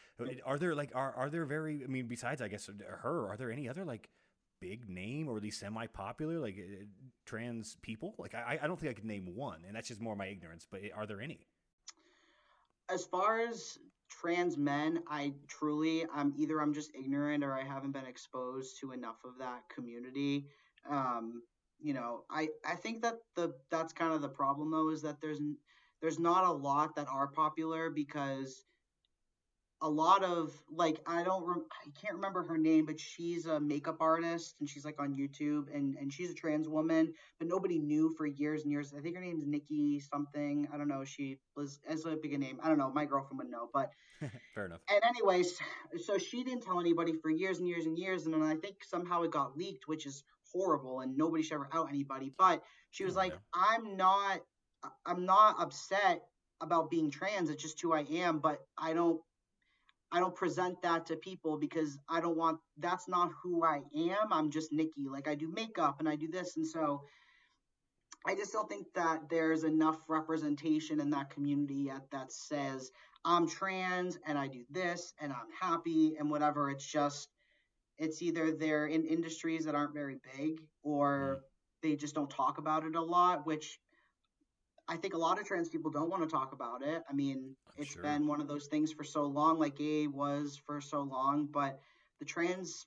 are 0.46 0.58
there 0.58 0.76
like 0.76 0.92
are 0.96 1.14
are 1.14 1.30
there 1.30 1.46
very? 1.46 1.84
I 1.84 1.88
mean, 1.88 2.08
besides 2.08 2.42
I 2.42 2.48
guess 2.48 2.70
her, 2.88 3.30
are 3.30 3.38
there 3.38 3.52
any 3.52 3.70
other 3.70 3.86
like 3.86 4.10
big 4.60 4.90
name 4.90 5.28
or 5.28 5.38
at 5.38 5.44
least 5.44 5.60
semi 5.60 5.88
popular 5.88 6.40
like 6.40 6.58
uh, 6.58 6.86
trans 7.26 7.78
people? 7.82 8.16
Like 8.18 8.36
I 8.36 8.60
I 8.62 8.68
don't 8.68 8.80
think 8.80 8.92
I 8.92 8.94
could 8.94 9.06
name 9.06 9.36
one, 9.36 9.62
and 9.68 9.76
that's 9.76 9.88
just 9.88 10.02
more 10.02 10.16
my 10.16 10.28
ignorance. 10.28 10.68
But 10.70 10.82
are 10.96 11.06
there 11.06 11.22
any? 11.22 11.48
as 12.90 13.06
far 13.06 13.40
as 13.40 13.78
trans 14.10 14.58
men, 14.58 15.04
I 15.10 15.34
truly, 15.48 16.06
I'm 16.14 16.34
either 16.38 16.62
I'm 16.62 16.74
just 16.74 16.92
ignorant 16.96 17.44
or 17.44 17.54
I 17.54 17.64
haven't 17.64 17.92
been 17.92 18.06
exposed 18.06 18.80
to 18.80 18.92
enough 18.92 19.18
of 19.26 19.38
that 19.40 19.68
community. 19.74 20.48
Um, 20.90 21.42
you 21.82 21.94
know, 21.94 22.24
I 22.30 22.50
I 22.66 22.76
think 22.76 23.02
that 23.04 23.16
the 23.36 23.54
that's 23.70 23.94
kind 23.94 24.14
of 24.14 24.22
the 24.22 24.30
problem 24.30 24.72
though 24.72 24.90
is 24.90 25.02
that 25.04 25.22
there's 25.22 25.40
there's 26.02 26.20
not 26.20 26.46
a 26.46 26.52
lot 26.52 26.96
that 26.96 27.08
are 27.08 27.28
popular 27.28 27.90
because 27.90 28.66
a 29.82 29.90
lot 29.90 30.24
of 30.24 30.52
like 30.72 31.00
I 31.06 31.24
don't 31.24 31.44
rem- 31.46 31.66
I 31.86 31.90
can't 32.02 32.16
remember 32.16 32.44
her 32.44 32.58
name, 32.58 32.86
but 32.86 33.00
she's 33.00 33.46
a 33.46 33.60
makeup 33.60 33.98
artist 34.00 34.56
and 34.60 34.68
she's 34.68 34.86
like 34.86 35.00
on 35.00 35.16
YouTube 35.16 35.66
and 35.74 35.96
and 35.98 36.12
she's 36.12 36.32
a 36.32 36.34
trans 36.34 36.68
woman, 36.68 37.14
but 37.38 37.48
nobody 37.48 37.78
knew 37.78 38.10
for 38.18 38.26
years 38.26 38.64
and 38.64 38.72
years. 38.72 38.94
I 38.98 39.02
think 39.02 39.16
her 39.16 39.22
name's 39.22 39.46
Nikki 39.46 40.00
something. 40.00 40.68
I 40.74 40.78
don't 40.78 40.88
know. 40.88 41.04
She 41.06 41.40
was 41.56 41.80
as 41.88 42.06
a 42.06 42.16
big 42.16 42.34
a 42.34 42.38
name. 42.40 42.60
I 42.64 42.70
don't 42.70 42.80
know. 42.80 42.92
My 42.92 43.06
girlfriend 43.06 43.38
would 43.40 43.50
know, 43.52 43.70
but 43.72 43.92
Fair 44.56 44.66
enough. 44.66 44.82
and 44.90 45.02
anyways, 45.04 45.60
so 45.98 46.18
she 46.18 46.44
didn't 46.44 46.64
tell 46.64 46.80
anybody 46.80 47.14
for 47.14 47.30
years 47.30 47.60
and 47.60 47.68
years 47.68 47.86
and 47.86 47.98
years, 47.98 48.26
and 48.26 48.34
then 48.34 48.42
I 48.42 48.56
think 48.56 48.84
somehow 48.84 49.22
it 49.24 49.32
got 49.32 49.56
leaked, 49.56 49.88
which 49.88 50.08
is 50.08 50.24
horrible, 50.58 51.02
and 51.02 51.18
nobody 51.18 51.44
should 51.44 51.56
ever 51.56 51.70
out 51.74 51.90
anybody. 51.90 52.34
But 52.38 52.64
she 52.92 53.06
was 53.06 53.16
Oh, 53.16 53.20
like, 53.20 53.34
yeah. 53.34 53.40
"I'm 53.54 53.98
not, 53.98 54.42
I'm 55.06 55.26
not 55.26 55.58
upset 55.62 56.24
about 56.62 56.90
being 56.92 57.12
trans. 57.12 57.50
It's 57.50 57.64
just 57.64 57.82
who 57.82 57.94
I 57.94 58.02
am, 58.02 58.40
but 58.40 58.60
I 58.78 58.94
don't." 58.94 59.22
I 60.12 60.20
don't 60.22 60.36
present 60.36 60.82
that 60.84 61.08
to 61.08 61.18
people 61.18 61.58
because 61.58 62.00
I 62.10 62.22
don't 62.22 62.38
want 62.38 62.60
that's 62.78 63.10
not 63.10 63.32
who 63.44 63.64
I 63.66 63.82
am. 63.96 64.32
I'm 64.32 64.52
just 64.52 64.72
Nikki. 64.74 65.10
Like 65.10 65.28
I 65.28 65.36
do 65.36 65.52
makeup 65.52 65.98
and 66.00 66.10
I 66.10 66.16
do 66.16 66.30
this 66.30 66.58
and 66.58 66.66
so 66.68 67.04
I 68.28 68.36
just 68.36 68.54
don't 68.54 68.70
think 68.70 68.88
that 68.96 69.30
there's 69.30 69.64
enough 69.64 69.98
representation 70.10 71.00
in 71.00 71.10
that 71.12 71.30
community 71.32 71.76
yet 71.88 72.10
that 72.12 72.32
says 72.32 72.92
I'm 73.26 73.50
trans 73.50 74.18
and 74.28 74.38
I 74.38 74.48
do 74.48 74.64
this 74.70 75.14
and 75.22 75.34
I'm 75.34 75.52
happy 75.60 76.16
and 76.20 76.30
whatever. 76.32 76.70
It's 76.72 76.86
just 76.86 77.30
it's 77.98 78.22
either 78.22 78.52
they're 78.52 78.88
in 78.88 79.06
industries 79.06 79.66
that 79.66 79.76
aren't 79.76 79.94
very 79.94 80.18
big 80.38 80.62
or 80.84 81.42
they 81.82 81.96
just 81.96 82.16
don't 82.16 82.30
talk 82.30 82.58
about 82.58 82.86
it 82.86 82.96
a 82.96 83.02
lot, 83.02 83.46
which 83.46 83.80
I 84.88 84.96
think 84.98 85.14
a 85.14 85.18
lot 85.18 85.40
of 85.40 85.46
trans 85.46 85.70
people 85.70 85.92
don't 85.92 86.10
want 86.10 86.24
to 86.24 86.30
talk 86.30 86.54
about 86.54 86.82
it. 86.82 87.04
I 87.10 87.14
mean, 87.14 87.56
I'm 87.68 87.84
it's 87.84 87.94
sure. 87.94 88.04
been 88.04 88.28
one 88.28 88.40
of 88.40 88.48
those 88.48 88.68
things 88.68 88.92
for 88.92 89.04
so 89.04 89.24
long, 89.24 89.60
like 89.60 89.76
gay 89.76 90.08
was 90.08 90.60
for 90.66 90.80
so 90.80 91.02
long, 91.02 91.48
but 91.52 91.80
the 92.20 92.26
trans 92.26 92.86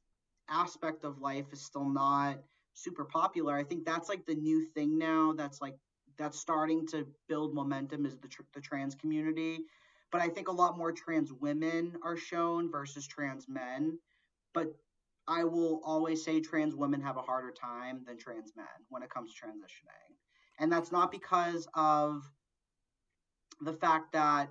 aspect 0.48 1.04
of 1.04 1.20
life 1.20 1.46
is 1.52 1.60
still 1.60 1.88
not 1.88 2.38
super 2.74 3.04
popular. 3.04 3.54
I 3.54 3.64
think 3.64 3.84
that's 3.84 4.08
like 4.08 4.24
the 4.26 4.34
new 4.34 4.64
thing 4.64 4.98
now. 4.98 5.34
That's 5.36 5.60
like 5.60 5.76
that's 6.16 6.38
starting 6.38 6.86
to 6.88 7.06
build 7.28 7.54
momentum 7.54 8.06
is 8.06 8.18
the 8.18 8.28
tr- 8.28 8.42
the 8.54 8.60
trans 8.60 8.94
community. 8.94 9.60
But 10.10 10.22
I 10.22 10.28
think 10.28 10.48
a 10.48 10.52
lot 10.52 10.76
more 10.76 10.92
trans 10.92 11.32
women 11.32 11.96
are 12.02 12.16
shown 12.16 12.70
versus 12.70 13.06
trans 13.06 13.46
men. 13.48 13.98
But 14.54 14.74
I 15.30 15.44
will 15.44 15.80
always 15.84 16.24
say 16.24 16.40
trans 16.40 16.74
women 16.74 17.00
have 17.02 17.16
a 17.16 17.22
harder 17.22 17.52
time 17.52 18.02
than 18.06 18.18
trans 18.18 18.52
men 18.56 18.66
when 18.88 19.02
it 19.04 19.10
comes 19.10 19.32
to 19.34 19.46
transitioning. 19.46 20.16
And 20.58 20.72
that's 20.72 20.92
not 20.92 21.12
because 21.12 21.68
of 21.74 22.28
the 23.62 23.72
fact 23.72 24.12
that 24.12 24.50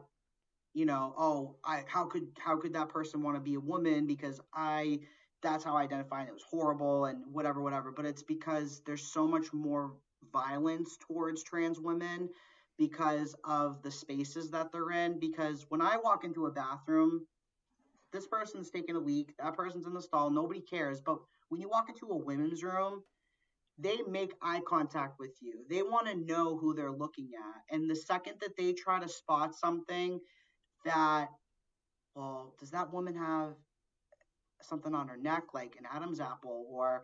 you 0.74 0.86
know, 0.86 1.14
oh, 1.18 1.56
I 1.66 1.84
how 1.88 2.06
could 2.06 2.28
how 2.40 2.58
could 2.58 2.74
that 2.74 2.90
person 2.90 3.24
want 3.24 3.36
to 3.36 3.42
be 3.42 3.56
a 3.56 3.60
woman 3.60 4.08
because 4.08 4.40
I 4.54 5.00
that's 5.42 5.64
how 5.64 5.76
I 5.76 5.84
identify 5.84 6.22
and 6.22 6.30
it 6.30 6.34
was 6.34 6.44
horrible 6.50 7.06
and 7.06 7.24
whatever, 7.32 7.62
whatever. 7.62 7.92
But 7.92 8.06
it's 8.06 8.24
because 8.24 8.82
there's 8.86 9.04
so 9.04 9.28
much 9.28 9.52
more 9.54 9.94
violence 10.32 10.98
towards 11.08 11.44
trans 11.44 11.80
women 11.80 12.30
because 12.78 13.36
of 13.44 13.82
the 13.84 13.92
spaces 13.92 14.52
that 14.52 14.72
they're 14.72 14.92
in. 14.92 15.20
Because 15.20 15.66
when 15.70 15.82
I 15.82 15.98
walk 15.98 16.24
into 16.24 16.46
a 16.46 16.52
bathroom, 16.52 17.26
this 18.12 18.28
person's 18.28 18.70
taking 18.70 18.96
a 18.96 19.00
leak, 19.00 19.34
that 19.38 19.56
person's 19.56 19.86
in 19.86 19.94
the 19.94 20.02
stall, 20.02 20.30
nobody 20.30 20.62
cares. 20.62 21.02
But 21.02 21.20
when 21.50 21.62
you 21.62 21.70
walk 21.70 21.90
into 21.90 22.08
a 22.08 22.18
women's 22.18 22.64
room, 22.64 23.04
they 23.78 23.98
make 24.08 24.34
eye 24.42 24.62
contact 24.68 25.20
with 25.20 25.36
you. 25.42 25.66
They 25.70 25.84
want 25.84 26.08
to 26.08 26.16
know 26.16 26.58
who 26.58 26.74
they're 26.74 26.92
looking 26.92 27.30
at. 27.38 27.76
And 27.76 27.90
the 27.90 27.96
second 27.96 28.36
that 28.42 28.58
they 28.58 28.74
try 28.74 29.00
to 29.00 29.08
spot 29.08 29.56
something 29.56 30.20
that, 30.86 31.30
well, 32.16 32.54
does 32.60 32.72
that 32.72 32.92
woman 32.92 33.16
have 33.16 33.54
something 34.62 34.94
on 34.94 35.08
her 35.08 35.18
neck 35.18 35.44
like 35.54 35.76
an 35.80 35.86
Adam's 35.92 36.20
apple 36.20 36.68
or 36.70 37.04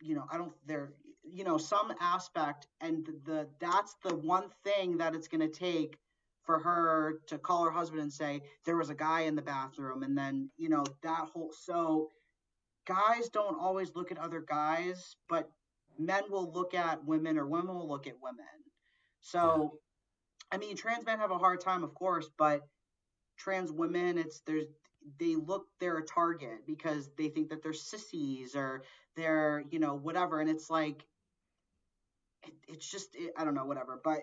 you 0.00 0.14
know, 0.14 0.24
I 0.30 0.38
don't 0.38 0.52
there 0.66 0.92
you 1.24 1.44
know, 1.44 1.56
some 1.56 1.92
aspect 2.00 2.66
and 2.80 3.06
the 3.24 3.48
that's 3.60 3.96
the 4.04 4.14
one 4.14 4.46
thing 4.64 4.98
that 4.98 5.14
it's 5.14 5.28
going 5.28 5.40
to 5.40 5.48
take 5.48 5.96
for 6.44 6.58
her 6.58 7.20
to 7.28 7.38
call 7.38 7.64
her 7.64 7.70
husband 7.70 8.02
and 8.02 8.12
say 8.12 8.42
there 8.64 8.76
was 8.76 8.90
a 8.90 8.94
guy 8.94 9.22
in 9.22 9.36
the 9.36 9.42
bathroom 9.42 10.02
and 10.02 10.16
then, 10.16 10.50
you 10.56 10.68
know, 10.68 10.84
that 11.02 11.28
whole 11.32 11.52
so 11.52 12.08
guys 12.86 13.28
don't 13.32 13.58
always 13.60 13.94
look 13.94 14.10
at 14.10 14.18
other 14.18 14.44
guys, 14.46 15.16
but 15.28 15.50
men 15.98 16.24
will 16.30 16.52
look 16.52 16.74
at 16.74 17.04
women 17.04 17.38
or 17.38 17.46
women 17.46 17.74
will 17.74 17.88
look 17.88 18.06
at 18.06 18.20
women. 18.22 18.44
So. 19.20 19.78
I 20.50 20.58
mean, 20.58 20.76
trans 20.76 21.06
men 21.06 21.18
have 21.18 21.30
a 21.30 21.38
hard 21.38 21.62
time, 21.62 21.82
of 21.82 21.94
course, 21.94 22.28
but 22.36 22.60
trans 23.38 23.72
women, 23.72 24.18
it's 24.18 24.40
there's 24.40 24.66
they 25.18 25.34
look 25.34 25.66
they're 25.80 25.98
a 25.98 26.04
target 26.04 26.66
because 26.66 27.10
they 27.18 27.28
think 27.28 27.50
that 27.50 27.62
they're 27.62 27.72
sissies 27.72 28.54
or 28.54 28.82
they're 29.16 29.64
you 29.70 29.78
know 29.78 29.94
whatever 29.94 30.40
and 30.40 30.50
it's 30.50 30.70
like 30.70 31.04
it, 32.46 32.54
it's 32.68 32.88
just 32.88 33.14
it, 33.14 33.32
i 33.36 33.44
don't 33.44 33.54
know 33.54 33.64
whatever 33.64 34.00
but 34.02 34.20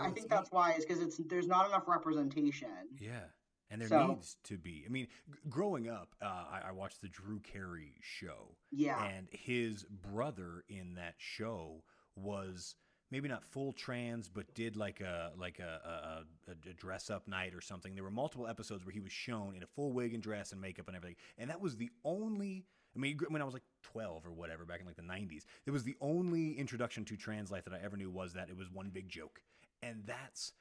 i 0.00 0.10
think 0.10 0.28
that's 0.28 0.50
why 0.50 0.72
is 0.72 0.84
because 0.84 1.02
it's 1.02 1.20
there's 1.28 1.46
not 1.46 1.68
enough 1.68 1.86
representation 1.86 2.68
yeah 3.00 3.24
and 3.70 3.80
there 3.80 3.88
so, 3.88 4.06
needs 4.06 4.36
to 4.44 4.56
be. 4.56 4.84
I 4.86 4.90
mean, 4.90 5.08
g- 5.28 5.38
growing 5.48 5.88
up, 5.88 6.14
uh, 6.22 6.44
I, 6.52 6.68
I, 6.68 6.72
watched 6.72 7.02
the 7.02 7.08
Drew 7.08 7.40
Carey 7.40 7.94
show. 8.00 8.54
Yeah. 8.70 9.04
And 9.04 9.26
his 9.30 9.84
brother 9.84 10.64
in 10.68 10.94
that 10.94 11.14
show 11.18 11.82
was 12.14 12.76
maybe 13.10 13.28
not 13.28 13.44
full 13.44 13.72
trans, 13.72 14.28
but 14.28 14.52
did 14.54 14.76
like 14.76 15.00
a 15.00 15.32
like 15.36 15.58
a, 15.58 16.24
a, 16.48 16.50
a, 16.50 16.74
dress 16.74 17.10
up 17.10 17.28
night 17.28 17.54
or 17.54 17.60
something. 17.60 17.94
There 17.94 18.04
were 18.04 18.10
multiple 18.10 18.46
episodes 18.46 18.84
where 18.84 18.92
he 18.92 19.00
was 19.00 19.12
shown 19.12 19.54
in 19.56 19.62
a 19.62 19.66
full 19.66 19.92
wig 19.92 20.14
and 20.14 20.22
dress 20.22 20.52
and 20.52 20.60
makeup 20.60 20.88
and 20.88 20.96
everything, 20.96 21.16
and 21.38 21.50
that 21.50 21.60
was 21.60 21.76
the 21.76 21.90
only. 22.04 22.64
I 22.94 22.98
mean, 22.98 23.18
when 23.28 23.42
I 23.42 23.44
was 23.44 23.52
like 23.52 23.64
12 23.82 24.24
or 24.24 24.32
whatever, 24.32 24.64
back 24.64 24.80
in 24.80 24.86
like 24.86 24.96
the 24.96 25.02
90s, 25.02 25.42
it 25.66 25.70
was 25.70 25.84
the 25.84 25.96
only 26.00 26.52
introduction 26.52 27.04
to 27.04 27.16
trans 27.16 27.50
life 27.50 27.64
that 27.64 27.74
I 27.74 27.84
ever 27.84 27.94
knew 27.94 28.08
was 28.10 28.32
that 28.32 28.48
it 28.48 28.56
was 28.56 28.70
one 28.70 28.88
big 28.88 29.10
joke, 29.10 29.42
and 29.82 30.02
that's. 30.06 30.52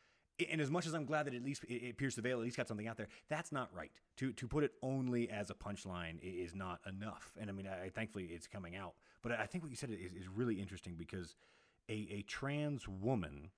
And 0.51 0.60
as 0.60 0.69
much 0.69 0.86
as 0.86 0.93
I'm 0.93 1.06
glad 1.06 1.28
that 1.28 1.34
at 1.34 1.45
least 1.45 1.63
it 1.69 1.97
pierced 1.97 2.17
the 2.17 2.21
veil, 2.21 2.39
at 2.39 2.43
least 2.43 2.58
got 2.58 2.67
something 2.67 2.89
out 2.89 2.97
there. 2.97 3.08
That's 3.30 3.54
not 3.54 3.69
right. 3.73 3.91
To 4.17 4.34
to 4.34 4.47
put 4.47 4.65
it 4.65 4.73
only 4.82 5.30
as 5.30 5.49
a 5.49 5.54
punchline 5.54 6.19
is 6.21 6.54
not 6.54 6.82
enough. 6.86 7.32
And 7.39 7.49
I 7.49 7.54
mean, 7.54 7.67
I, 7.67 7.89
thankfully 7.89 8.25
it's 8.25 8.45
coming 8.45 8.75
out. 8.75 8.95
But 9.21 9.32
I 9.32 9.45
think 9.45 9.63
what 9.63 9.71
you 9.71 9.78
said 9.78 9.91
is, 9.91 10.12
is 10.12 10.28
really 10.28 10.60
interesting 10.60 10.95
because 10.97 11.36
a, 11.89 12.08
a 12.12 12.23
trans 12.28 12.88
woman 12.88 13.51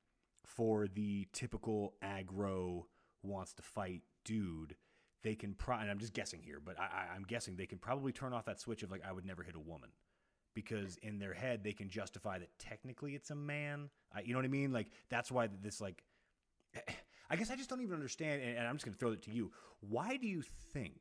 for 0.46 0.88
the 0.88 1.28
typical 1.34 1.94
aggro 2.04 2.84
wants 3.24 3.54
to 3.54 3.64
fight 3.64 4.04
dude, 4.24 4.76
they 5.24 5.36
can 5.36 5.54
pro- 5.54 5.80
and 5.80 5.90
I'm 5.90 6.00
just 6.00 6.14
guessing 6.14 6.42
here, 6.42 6.62
but 6.64 6.80
I, 6.80 7.08
I'm 7.16 7.24
guessing 7.24 7.56
they 7.56 7.66
can 7.66 7.80
probably 7.80 8.12
turn 8.12 8.34
off 8.34 8.46
that 8.46 8.60
switch 8.60 8.84
of 8.84 8.92
like 8.92 9.02
I 9.08 9.12
would 9.12 9.26
never 9.26 9.44
hit 9.44 9.56
a 9.56 9.60
woman 9.60 9.90
because 10.58 10.98
in 11.04 11.20
their 11.20 11.36
head 11.36 11.64
they 11.64 11.72
can 11.72 11.88
justify 11.88 12.40
that 12.40 12.50
technically 12.58 13.14
it's 13.14 13.30
a 13.30 13.36
man. 13.36 13.92
I, 14.12 14.22
you 14.22 14.34
know 14.34 14.40
what 14.40 14.46
I 14.46 14.50
mean? 14.50 14.74
Like 14.74 14.88
that's 15.08 15.32
why 15.32 15.48
this 15.62 15.80
like. 15.80 16.04
I 17.30 17.36
guess 17.36 17.52
I 17.52 17.58
just 17.58 17.70
don't 17.70 17.82
even 17.82 17.94
understand, 17.94 18.42
and 18.42 18.66
I'm 18.66 18.76
just 18.76 18.86
going 18.86 18.94
to 18.94 19.00
throw 19.00 19.12
it 19.12 19.22
to 19.24 19.32
you. 19.32 19.52
Why 19.82 20.16
do 20.16 20.28
you 20.28 20.42
think 20.74 20.96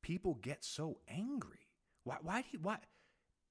people 0.00 0.34
get 0.34 0.64
so 0.64 0.98
angry? 1.08 1.66
Why? 2.04 2.16
Why 2.22 2.40
do 2.42 2.48
you? 2.52 2.60
Why? 2.62 2.78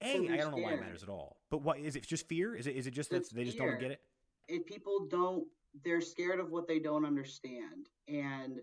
A, 0.02 0.30
I 0.30 0.38
don't 0.38 0.52
know 0.52 0.64
why 0.64 0.72
it 0.72 0.80
matters 0.80 1.04
at 1.04 1.10
all. 1.10 1.36
But 1.52 1.62
what 1.62 1.78
is 1.78 1.98
it? 1.98 2.08
Just 2.08 2.28
fear? 2.28 2.56
Is 2.56 2.68
it? 2.68 2.76
Is 2.78 2.88
it 2.88 2.92
just 2.92 3.12
that 3.12 3.30
they 3.32 3.44
just 3.44 3.58
don't 3.58 3.80
get 3.80 3.92
it? 3.92 4.66
People 4.66 5.08
don't, 5.10 5.46
they're 5.84 6.00
scared 6.00 6.40
of 6.40 6.52
what 6.52 6.70
they 6.70 6.80
don't 6.80 7.06
understand, 7.06 7.90
and 8.08 8.62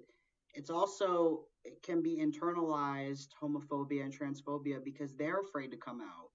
it's 0.55 0.71
also 0.71 1.45
it 1.65 1.83
can 1.83 2.03
be 2.03 2.17
internalized 2.17 3.29
homophobia 3.41 4.03
and 4.03 4.19
transphobia 4.19 4.83
because 4.83 5.15
they're 5.15 5.41
afraid 5.41 5.71
to 5.71 5.77
come 5.77 6.01
out. 6.01 6.32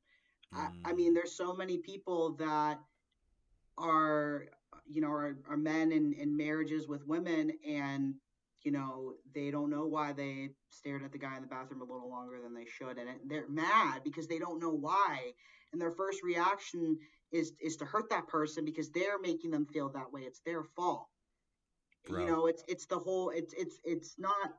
Mm. 0.54 0.60
I, 0.86 0.90
I, 0.90 0.94
mean, 0.94 1.14
there's 1.14 1.36
so 1.36 1.54
many 1.54 1.78
people 1.78 2.36
that 2.40 2.80
are, 3.78 4.46
you 4.90 5.02
know, 5.02 5.10
are, 5.10 5.38
are 5.50 5.58
men 5.58 5.92
in, 5.92 6.14
in 6.14 6.36
marriages 6.36 6.88
with 6.88 7.06
women, 7.08 7.52
and 7.68 8.16
you 8.64 8.72
know, 8.72 9.14
they 9.34 9.50
don't 9.52 9.70
know 9.70 9.86
why 9.86 10.12
they 10.12 10.50
stared 10.70 11.04
at 11.04 11.12
the 11.12 11.18
guy 11.18 11.36
in 11.36 11.42
the 11.42 11.48
bathroom 11.48 11.82
a 11.82 11.86
little 11.86 12.10
longer 12.10 12.42
than 12.42 12.54
they 12.54 12.66
should, 12.66 12.98
and 12.98 13.08
they're 13.26 13.48
mad 13.48 14.02
because 14.04 14.28
they 14.28 14.40
don't 14.40 14.62
know 14.62 14.72
why. 14.72 15.32
And 15.72 15.82
their 15.82 15.92
first 15.92 16.24
reaction 16.24 16.98
is 17.32 17.54
is 17.62 17.76
to 17.78 17.86
hurt 17.86 18.10
that 18.10 18.28
person 18.28 18.66
because 18.66 18.90
they're 18.90 19.20
making 19.20 19.52
them 19.52 19.66
feel 19.66 19.90
that 19.90 20.12
way. 20.12 20.22
It's 20.22 20.42
their 20.46 20.64
fault. 20.64 21.08
Bro. 22.08 22.20
You 22.20 22.28
know, 22.28 22.48
it's 22.48 22.64
it's 22.68 22.86
the 22.86 22.98
whole. 22.98 23.30
It's 23.30 23.54
it's 23.54 23.80
it's 23.84 24.16
not 24.18 24.56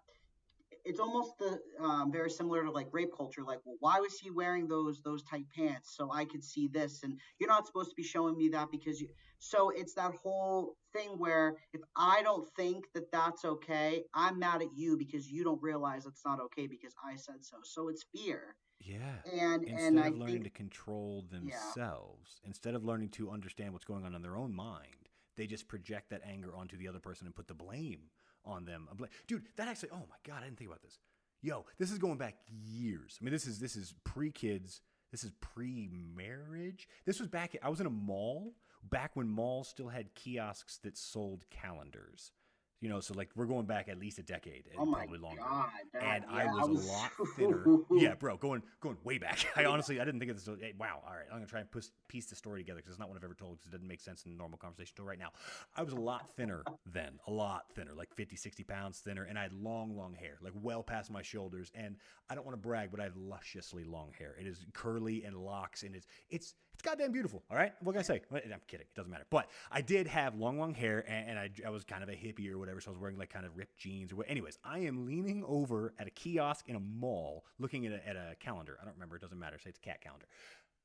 it's 0.88 1.00
almost 1.00 1.38
the 1.38 1.60
um, 1.84 2.10
very 2.10 2.30
similar 2.30 2.64
to 2.64 2.70
like 2.70 2.88
rape 2.92 3.10
culture. 3.14 3.42
Like, 3.44 3.60
well, 3.64 3.76
why 3.80 4.00
was 4.00 4.18
he 4.18 4.30
wearing 4.30 4.66
those 4.66 5.02
those 5.02 5.22
tight 5.22 5.44
pants 5.54 5.94
so 5.94 6.10
I 6.10 6.24
could 6.24 6.42
see 6.42 6.66
this? 6.66 7.02
And 7.02 7.18
you're 7.38 7.48
not 7.48 7.66
supposed 7.66 7.90
to 7.90 7.94
be 7.94 8.02
showing 8.02 8.36
me 8.36 8.48
that 8.48 8.70
because 8.72 9.00
you. 9.00 9.08
So 9.38 9.70
it's 9.70 9.94
that 9.94 10.14
whole 10.14 10.76
thing 10.94 11.10
where 11.18 11.56
if 11.74 11.82
I 11.94 12.22
don't 12.22 12.48
think 12.56 12.86
that 12.94 13.12
that's 13.12 13.44
okay, 13.44 14.02
I'm 14.14 14.38
mad 14.38 14.62
at 14.62 14.74
you 14.74 14.96
because 14.96 15.30
you 15.30 15.44
don't 15.44 15.62
realize 15.62 16.06
it's 16.06 16.24
not 16.24 16.40
okay 16.40 16.66
because 16.66 16.94
I 17.04 17.16
said 17.16 17.42
so. 17.44 17.58
So 17.62 17.88
it's 17.88 18.04
fear. 18.16 18.56
Yeah. 18.80 18.96
And 19.30 19.64
instead 19.64 19.88
and 19.88 19.98
of 19.98 20.04
I 20.06 20.08
learning 20.08 20.26
think, 20.26 20.44
to 20.44 20.50
control 20.50 21.26
themselves, 21.30 22.40
yeah. 22.42 22.48
instead 22.48 22.74
of 22.74 22.84
learning 22.84 23.10
to 23.10 23.30
understand 23.30 23.72
what's 23.74 23.84
going 23.84 24.04
on 24.04 24.14
in 24.14 24.22
their 24.22 24.36
own 24.36 24.54
mind, 24.54 25.08
they 25.36 25.46
just 25.46 25.68
project 25.68 26.10
that 26.10 26.22
anger 26.24 26.56
onto 26.56 26.78
the 26.78 26.88
other 26.88 26.98
person 26.98 27.26
and 27.26 27.36
put 27.36 27.46
the 27.46 27.54
blame 27.54 28.10
on 28.44 28.64
them. 28.64 28.88
Dude, 29.26 29.44
that 29.56 29.68
actually, 29.68 29.90
oh 29.92 30.06
my 30.08 30.16
God, 30.26 30.42
I 30.42 30.44
didn't 30.44 30.58
think 30.58 30.70
about 30.70 30.82
this. 30.82 30.98
Yo, 31.42 31.66
this 31.78 31.92
is 31.92 31.98
going 31.98 32.18
back 32.18 32.36
years. 32.48 33.18
I 33.20 33.24
mean, 33.24 33.32
this 33.32 33.46
is 33.46 33.58
this 33.60 33.76
is 33.76 33.94
pre 34.04 34.30
kids. 34.30 34.80
This 35.12 35.24
is 35.24 35.32
pre 35.40 35.88
marriage. 35.88 36.88
This 37.06 37.20
was 37.20 37.28
back. 37.28 37.56
I 37.62 37.68
was 37.68 37.80
in 37.80 37.86
a 37.86 37.90
mall 37.90 38.54
back 38.82 39.14
when 39.14 39.28
malls 39.28 39.68
still 39.68 39.88
had 39.88 40.14
kiosks 40.14 40.78
that 40.78 40.98
sold 40.98 41.44
calendars. 41.50 42.32
You 42.80 42.88
know, 42.88 43.00
so 43.00 43.14
like 43.14 43.30
we're 43.34 43.46
going 43.46 43.66
back 43.66 43.88
at 43.88 43.98
least 43.98 44.18
a 44.18 44.22
decade 44.22 44.64
oh 44.76 44.80
and 44.80 44.88
oh 44.90 44.92
probably 44.92 45.18
longer. 45.18 45.40
God, 45.40 45.66
that, 45.92 46.02
and 46.02 46.24
yeah, 46.30 46.36
I, 46.36 46.44
was 46.46 46.58
I, 46.58 46.70
was 46.70 46.84
a 46.84 46.88
lot 46.88 47.10
thinner. 47.36 47.64
yeah, 47.92 48.14
bro, 48.14 48.36
going 48.36 48.62
going 48.80 48.96
way 49.02 49.18
back. 49.18 49.44
I 49.56 49.64
honestly 49.64 50.00
I 50.00 50.04
didn't 50.04 50.20
think 50.20 50.30
of 50.30 50.36
this. 50.36 50.48
Hey, 50.60 50.74
wow, 50.78 51.02
all 51.04 51.12
right, 51.12 51.24
I'm 51.30 51.38
gonna 51.38 51.46
try 51.46 51.60
and 51.60 51.70
push, 51.70 51.86
piece 52.06 52.26
the 52.26 52.36
story 52.36 52.60
together 52.60 52.78
because 52.78 52.92
it's 52.92 53.00
not 53.00 53.08
one 53.08 53.18
I've 53.18 53.24
ever 53.24 53.34
told 53.34 53.58
because 53.58 53.68
it 53.68 53.72
doesn't 53.72 53.88
make 53.88 54.00
sense 54.00 54.24
in 54.26 54.36
normal 54.36 54.58
conversation 54.58 54.92
until 54.96 55.06
right 55.06 55.18
now. 55.18 55.30
I 55.76 55.82
was 55.82 55.92
a 55.92 56.00
lot 56.00 56.30
thinner 56.36 56.62
then, 56.86 57.18
a 57.26 57.32
lot 57.32 57.64
thinner, 57.74 57.94
like 57.94 58.14
50, 58.14 58.36
60 58.36 58.62
pounds 58.64 59.00
thinner, 59.00 59.24
and 59.24 59.38
I 59.38 59.42
had 59.42 59.52
long, 59.52 59.96
long 59.96 60.14
hair, 60.14 60.38
like 60.40 60.52
well 60.54 60.82
past 60.82 61.10
my 61.10 61.22
shoulders. 61.22 61.72
And 61.74 61.96
I 62.30 62.34
don't 62.34 62.44
want 62.44 62.56
to 62.56 62.62
brag, 62.62 62.90
but 62.90 63.00
I 63.00 63.04
have 63.04 63.16
lusciously 63.16 63.84
long 63.84 64.12
hair. 64.16 64.36
It 64.40 64.46
is 64.46 64.64
curly 64.72 65.24
and 65.24 65.36
locks, 65.36 65.82
and 65.82 65.96
it's 65.96 66.06
it's 66.30 66.54
It's 66.78 66.84
goddamn 66.84 67.10
beautiful. 67.10 67.42
All 67.50 67.56
right. 67.56 67.72
What 67.80 67.94
can 67.94 67.98
I 67.98 68.02
say? 68.04 68.20
I'm 68.32 68.60
kidding. 68.68 68.86
It 68.86 68.94
doesn't 68.94 69.10
matter. 69.10 69.24
But 69.30 69.50
I 69.72 69.80
did 69.80 70.06
have 70.06 70.36
long, 70.36 70.60
long 70.60 70.74
hair 70.74 71.04
and, 71.08 71.30
and 71.30 71.36
I, 71.36 71.50
I, 71.66 71.70
was 71.70 71.82
kind 71.82 72.04
of 72.04 72.08
a 72.08 72.12
hippie 72.12 72.48
or 72.52 72.56
whatever. 72.56 72.80
So 72.80 72.90
I 72.90 72.92
was 72.92 73.00
wearing 73.00 73.18
like 73.18 73.30
kind 73.30 73.44
of 73.44 73.56
ripped 73.56 73.78
jeans 73.78 74.12
or 74.12 74.16
what. 74.16 74.30
Anyways, 74.30 74.60
I 74.62 74.78
am 74.78 75.04
leaning 75.04 75.42
over 75.44 75.92
at 75.98 76.06
a 76.06 76.10
kiosk 76.10 76.68
in 76.68 76.76
a 76.76 76.80
mall 76.80 77.44
looking 77.58 77.84
at 77.84 77.92
a, 77.94 78.08
at 78.08 78.14
a 78.14 78.36
calendar. 78.38 78.78
I 78.80 78.84
don't 78.84 78.94
remember. 78.94 79.16
It 79.16 79.22
doesn't 79.22 79.40
matter. 79.40 79.58
Say 79.58 79.70
it's 79.70 79.80
a 79.80 79.82
cat 79.82 80.00
calendar. 80.00 80.26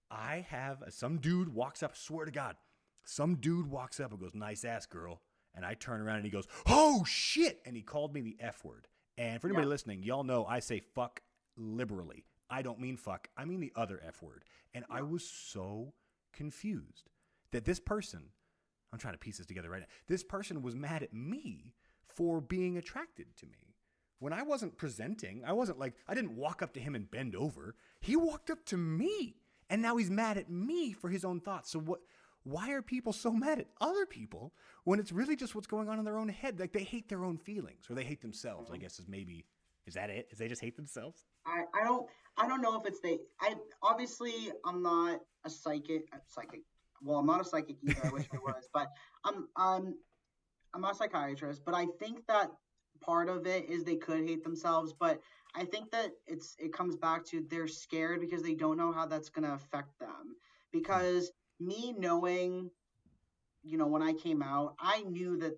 I 0.09 0.47
have 0.49 0.81
some 0.89 1.17
dude 1.17 1.53
walks 1.53 1.83
up, 1.83 1.95
swear 1.95 2.25
to 2.25 2.31
God, 2.31 2.55
some 3.03 3.35
dude 3.35 3.69
walks 3.69 3.99
up 3.99 4.09
and 4.09 4.19
goes, 4.19 4.33
nice 4.33 4.65
ass 4.65 4.87
girl. 4.87 5.21
And 5.53 5.63
I 5.63 5.75
turn 5.75 6.01
around 6.01 6.17
and 6.17 6.25
he 6.25 6.31
goes, 6.31 6.47
oh 6.65 7.03
shit. 7.03 7.61
And 7.67 7.75
he 7.75 7.83
called 7.83 8.15
me 8.15 8.21
the 8.21 8.35
F 8.39 8.65
word. 8.65 8.87
And 9.15 9.39
for 9.39 9.47
anybody 9.47 9.67
yeah. 9.67 9.69
listening, 9.69 10.01
y'all 10.01 10.23
know 10.23 10.43
I 10.43 10.59
say 10.59 10.81
fuck 10.95 11.21
liberally. 11.55 12.25
I 12.49 12.61
don't 12.61 12.79
mean 12.79 12.97
fuck, 12.97 13.27
I 13.37 13.45
mean 13.45 13.59
the 13.59 13.73
other 13.75 14.01
F 14.05 14.21
word. 14.21 14.43
And 14.73 14.85
I 14.89 15.01
was 15.01 15.27
so 15.27 15.93
confused 16.33 17.09
that 17.51 17.65
this 17.65 17.79
person, 17.79 18.23
I'm 18.91 18.99
trying 18.99 19.13
to 19.13 19.19
piece 19.19 19.37
this 19.37 19.47
together 19.47 19.69
right 19.69 19.81
now, 19.81 19.87
this 20.07 20.23
person 20.23 20.61
was 20.61 20.75
mad 20.75 21.03
at 21.03 21.13
me 21.13 21.73
for 22.07 22.41
being 22.41 22.77
attracted 22.77 23.35
to 23.37 23.45
me. 23.45 23.75
When 24.19 24.33
I 24.33 24.43
wasn't 24.43 24.77
presenting, 24.77 25.43
I 25.45 25.53
wasn't 25.53 25.79
like, 25.79 25.95
I 26.07 26.13
didn't 26.13 26.35
walk 26.35 26.61
up 26.61 26.73
to 26.73 26.79
him 26.79 26.95
and 26.95 27.09
bend 27.09 27.35
over. 27.35 27.75
He 27.99 28.15
walked 28.15 28.49
up 28.49 28.65
to 28.67 28.77
me. 28.77 29.35
And 29.69 29.81
now 29.81 29.97
he's 29.97 30.11
mad 30.11 30.37
at 30.37 30.49
me 30.49 30.93
for 30.93 31.09
his 31.09 31.25
own 31.25 31.39
thoughts. 31.39 31.71
So 31.71 31.79
what 31.79 32.01
why 32.43 32.71
are 32.71 32.81
people 32.81 33.13
so 33.13 33.31
mad 33.31 33.59
at 33.59 33.67
other 33.79 34.05
people 34.05 34.53
when 34.83 34.99
it's 34.99 35.11
really 35.11 35.35
just 35.35 35.55
what's 35.55 35.67
going 35.67 35.87
on 35.87 35.97
in 35.97 36.05
their 36.05 36.17
own 36.17 36.29
head? 36.29 36.59
Like 36.59 36.73
they 36.73 36.83
hate 36.83 37.07
their 37.07 37.23
own 37.23 37.37
feelings 37.37 37.85
or 37.89 37.95
they 37.95 38.03
hate 38.03 38.21
themselves, 38.21 38.69
I 38.69 38.73
mm-hmm. 38.73 38.83
guess 38.83 38.99
is 38.99 39.07
maybe 39.07 39.45
is 39.85 39.95
that 39.95 40.09
it? 40.09 40.27
Is 40.31 40.37
they 40.37 40.47
just 40.47 40.61
hate 40.61 40.75
themselves? 40.75 41.25
I, 41.45 41.63
I 41.73 41.83
don't 41.83 42.07
I 42.37 42.47
don't 42.47 42.61
know 42.61 42.79
if 42.79 42.85
it's 42.85 42.99
they. 42.99 43.19
I 43.41 43.55
obviously 43.81 44.51
I'm 44.65 44.81
not 44.81 45.19
a 45.45 45.49
psychic. 45.49 46.07
A 46.13 46.17
psychic. 46.27 46.61
Well, 47.01 47.17
I'm 47.17 47.25
not 47.25 47.41
a 47.41 47.45
psychic 47.45 47.77
either. 47.83 48.05
I 48.05 48.09
wish 48.09 48.27
I 48.33 48.37
was, 48.43 48.69
but 48.73 48.87
I'm 49.25 49.47
I'm 49.55 49.95
I'm 50.73 50.81
not 50.81 50.93
a 50.93 50.95
psychiatrist. 50.95 51.63
But 51.65 51.75
I 51.75 51.87
think 51.99 52.25
that 52.27 52.49
part 53.01 53.29
of 53.29 53.45
it 53.45 53.69
is 53.69 53.83
they 53.83 53.97
could 53.97 54.27
hate 54.27 54.43
themselves, 54.43 54.93
but 54.97 55.19
I 55.55 55.65
think 55.65 55.91
that 55.91 56.11
it's 56.25 56.55
it 56.59 56.73
comes 56.73 56.95
back 56.95 57.25
to 57.25 57.45
they're 57.49 57.67
scared 57.67 58.21
because 58.21 58.41
they 58.41 58.55
don't 58.55 58.77
know 58.77 58.91
how 58.91 59.05
that's 59.05 59.29
gonna 59.29 59.53
affect 59.53 59.99
them. 59.99 60.35
Because 60.71 61.31
me 61.59 61.93
knowing, 61.97 62.69
you 63.63 63.77
know, 63.77 63.87
when 63.87 64.01
I 64.01 64.13
came 64.13 64.41
out, 64.41 64.75
I 64.79 65.01
knew 65.01 65.37
that 65.37 65.53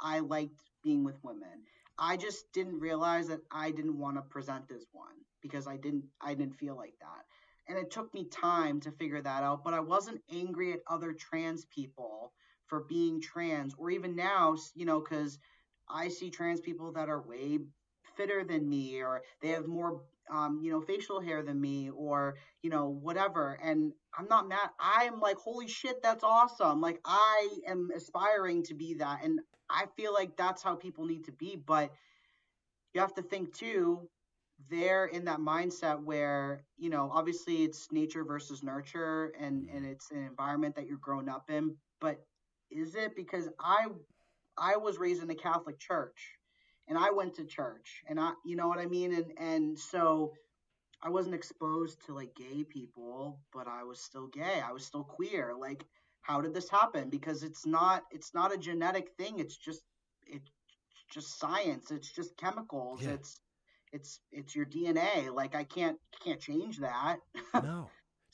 I 0.00 0.20
liked 0.20 0.60
being 0.82 1.02
with 1.04 1.18
women. 1.22 1.64
I 2.00 2.16
just 2.16 2.50
didn't 2.52 2.80
realize 2.80 3.28
that 3.28 3.42
I 3.52 3.70
didn't 3.70 3.98
want 3.98 4.16
to 4.16 4.22
present 4.22 4.72
as 4.74 4.86
one 4.92 5.14
because 5.42 5.66
I 5.68 5.76
didn't 5.76 6.04
I 6.20 6.34
didn't 6.34 6.56
feel 6.56 6.76
like 6.76 6.94
that. 7.00 7.26
And 7.68 7.78
it 7.78 7.90
took 7.90 8.12
me 8.14 8.24
time 8.24 8.80
to 8.80 8.90
figure 8.90 9.20
that 9.20 9.44
out, 9.44 9.62
but 9.62 9.74
I 9.74 9.80
wasn't 9.80 10.22
angry 10.32 10.72
at 10.72 10.80
other 10.88 11.12
trans 11.12 11.66
people 11.66 12.32
for 12.66 12.84
being 12.88 13.20
trans 13.20 13.74
or 13.76 13.90
even 13.90 14.16
now, 14.16 14.56
you 14.74 14.86
know, 14.86 15.00
cuz 15.00 15.38
I 15.88 16.08
see 16.08 16.30
trans 16.30 16.60
people 16.60 16.90
that 16.92 17.08
are 17.10 17.20
way 17.20 17.58
fitter 18.16 18.44
than 18.44 18.68
me 18.68 19.00
or 19.02 19.22
they 19.42 19.48
have 19.50 19.66
more 19.66 20.02
um, 20.30 20.60
you 20.62 20.70
know 20.70 20.80
facial 20.80 21.20
hair 21.20 21.42
than 21.42 21.60
me 21.60 21.90
or 21.90 22.36
you 22.62 22.70
know 22.70 22.88
whatever 22.88 23.58
and 23.62 23.92
i'm 24.18 24.28
not 24.28 24.48
mad 24.48 24.70
i'm 24.78 25.20
like 25.20 25.36
holy 25.36 25.68
shit 25.68 26.02
that's 26.02 26.24
awesome 26.24 26.80
like 26.80 27.00
i 27.04 27.48
am 27.66 27.90
aspiring 27.94 28.62
to 28.62 28.74
be 28.74 28.94
that 28.94 29.24
and 29.24 29.40
i 29.68 29.84
feel 29.96 30.12
like 30.12 30.36
that's 30.36 30.62
how 30.62 30.74
people 30.74 31.04
need 31.04 31.24
to 31.24 31.32
be 31.32 31.56
but 31.66 31.90
you 32.94 33.00
have 33.00 33.14
to 33.14 33.22
think 33.22 33.54
too 33.54 34.08
they're 34.68 35.06
in 35.06 35.24
that 35.24 35.38
mindset 35.38 36.02
where 36.02 36.64
you 36.76 36.90
know 36.90 37.10
obviously 37.12 37.62
it's 37.62 37.90
nature 37.92 38.24
versus 38.24 38.62
nurture 38.62 39.32
and 39.40 39.68
and 39.68 39.86
it's 39.86 40.10
an 40.10 40.24
environment 40.24 40.74
that 40.74 40.86
you're 40.86 40.98
grown 40.98 41.28
up 41.28 41.44
in 41.48 41.74
but 42.00 42.22
is 42.70 42.94
it? 42.94 43.16
Because 43.16 43.48
i 43.58 43.86
i 44.58 44.76
was 44.76 44.98
raised 44.98 45.22
in 45.22 45.28
the 45.28 45.34
catholic 45.34 45.78
church 45.78 46.39
and 46.90 46.98
i 46.98 47.10
went 47.10 47.34
to 47.34 47.44
church 47.44 48.02
and 48.08 48.20
i 48.20 48.32
you 48.44 48.56
know 48.56 48.68
what 48.68 48.78
i 48.78 48.84
mean 48.84 49.14
and 49.14 49.32
and 49.38 49.78
so 49.78 50.34
i 51.02 51.08
wasn't 51.08 51.34
exposed 51.34 52.04
to 52.04 52.14
like 52.14 52.34
gay 52.34 52.62
people 52.64 53.40
but 53.54 53.66
i 53.66 53.82
was 53.82 53.98
still 53.98 54.26
gay 54.26 54.60
i 54.66 54.72
was 54.72 54.84
still 54.84 55.04
queer 55.04 55.54
like 55.58 55.84
how 56.20 56.42
did 56.42 56.52
this 56.52 56.68
happen 56.68 57.08
because 57.08 57.42
it's 57.42 57.64
not 57.64 58.02
it's 58.10 58.34
not 58.34 58.52
a 58.52 58.58
genetic 58.58 59.08
thing 59.16 59.38
it's 59.38 59.56
just 59.56 59.82
it's 60.26 60.50
just 61.10 61.38
science 61.38 61.90
it's 61.90 62.12
just 62.12 62.36
chemicals 62.36 63.00
yeah. 63.02 63.10
it's 63.10 63.40
it's 63.92 64.20
it's 64.32 64.54
your 64.54 64.66
DNA. 64.66 65.32
Like 65.34 65.54
I 65.54 65.64
can't 65.64 65.98
can't 66.24 66.40
change 66.40 66.78
that. 66.78 67.18
no. 67.54 67.88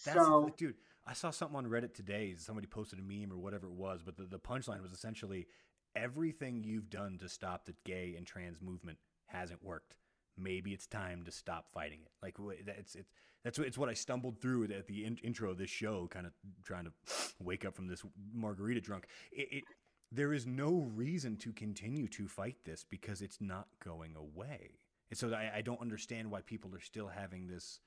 That's 0.05 0.19
so, 0.19 0.51
dude, 0.59 0.75
I 1.07 1.15
saw 1.15 1.31
something 1.31 1.57
on 1.57 1.67
Reddit 1.67 1.95
today. 1.95 2.35
Somebody 2.37 2.67
posted 2.67 2.99
a 2.99 3.03
meme 3.03 3.33
or 3.33 3.39
whatever 3.39 3.67
it 3.67 3.73
was, 3.73 4.03
but 4.05 4.17
the, 4.17 4.25
the 4.25 4.39
punchline 4.39 4.83
was 4.83 4.93
essentially 4.93 5.47
everything 5.97 6.63
you've 6.63 6.91
done 6.91 7.19
to 7.19 7.29
stop 7.29 7.65
the 7.65 7.75
gay 7.85 8.15
and 8.17 8.27
trans 8.27 8.61
movement 8.61 8.99
hasn't 9.27 9.65
worked. 9.65 9.95
Maybe 10.39 10.73
it's 10.73 10.87
time 10.87 11.25
to 11.25 11.33
stop 11.33 11.67
fighting 11.73 12.01
it. 12.05 12.13
Like 12.23 12.37
it's 12.79 12.95
it's 12.95 13.11
that's 13.43 13.59
what 13.59 13.67
it's 13.67 13.79
what 13.79 13.89
I 13.89 13.95
stumbled 13.95 14.41
through 14.41 14.65
at 14.65 14.87
the 14.87 15.05
in, 15.05 15.17
intro 15.19 15.51
of 15.51 15.59
this 15.59 15.71
show, 15.71 16.09
kind 16.11 16.27
of 16.27 16.33
trying 16.65 16.85
to 16.85 16.93
wake 17.41 17.65
up 17.65 17.75
from 17.75 17.87
this 17.87 18.03
margarita 18.35 18.81
drunk. 18.81 19.07
It, 19.33 19.49
it 19.51 19.65
there 20.13 20.33
is 20.33 20.47
no 20.47 20.89
reason 20.95 21.37
to 21.39 21.53
continue 21.53 22.07
to 22.09 22.29
fight 22.29 22.57
this 22.65 22.85
because 22.89 23.23
it's 23.23 23.41
not 23.41 23.69
going 23.85 24.15
away. 24.17 24.79
And 25.11 25.19
so 25.19 25.33
I, 25.33 25.59
I 25.59 25.61
don't 25.63 25.81
understand 25.81 26.31
why 26.31 26.43
people 26.43 26.75
are 26.75 26.81
still 26.81 27.09
having 27.09 27.47
this. 27.47 27.81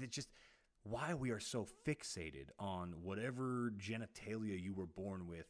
It's 0.00 0.14
just 0.14 0.28
why 0.84 1.14
we 1.14 1.30
are 1.30 1.40
so 1.40 1.66
fixated 1.86 2.48
on 2.58 2.94
whatever 3.02 3.72
genitalia 3.78 4.60
you 4.60 4.74
were 4.74 4.86
born 4.86 5.28
with, 5.28 5.46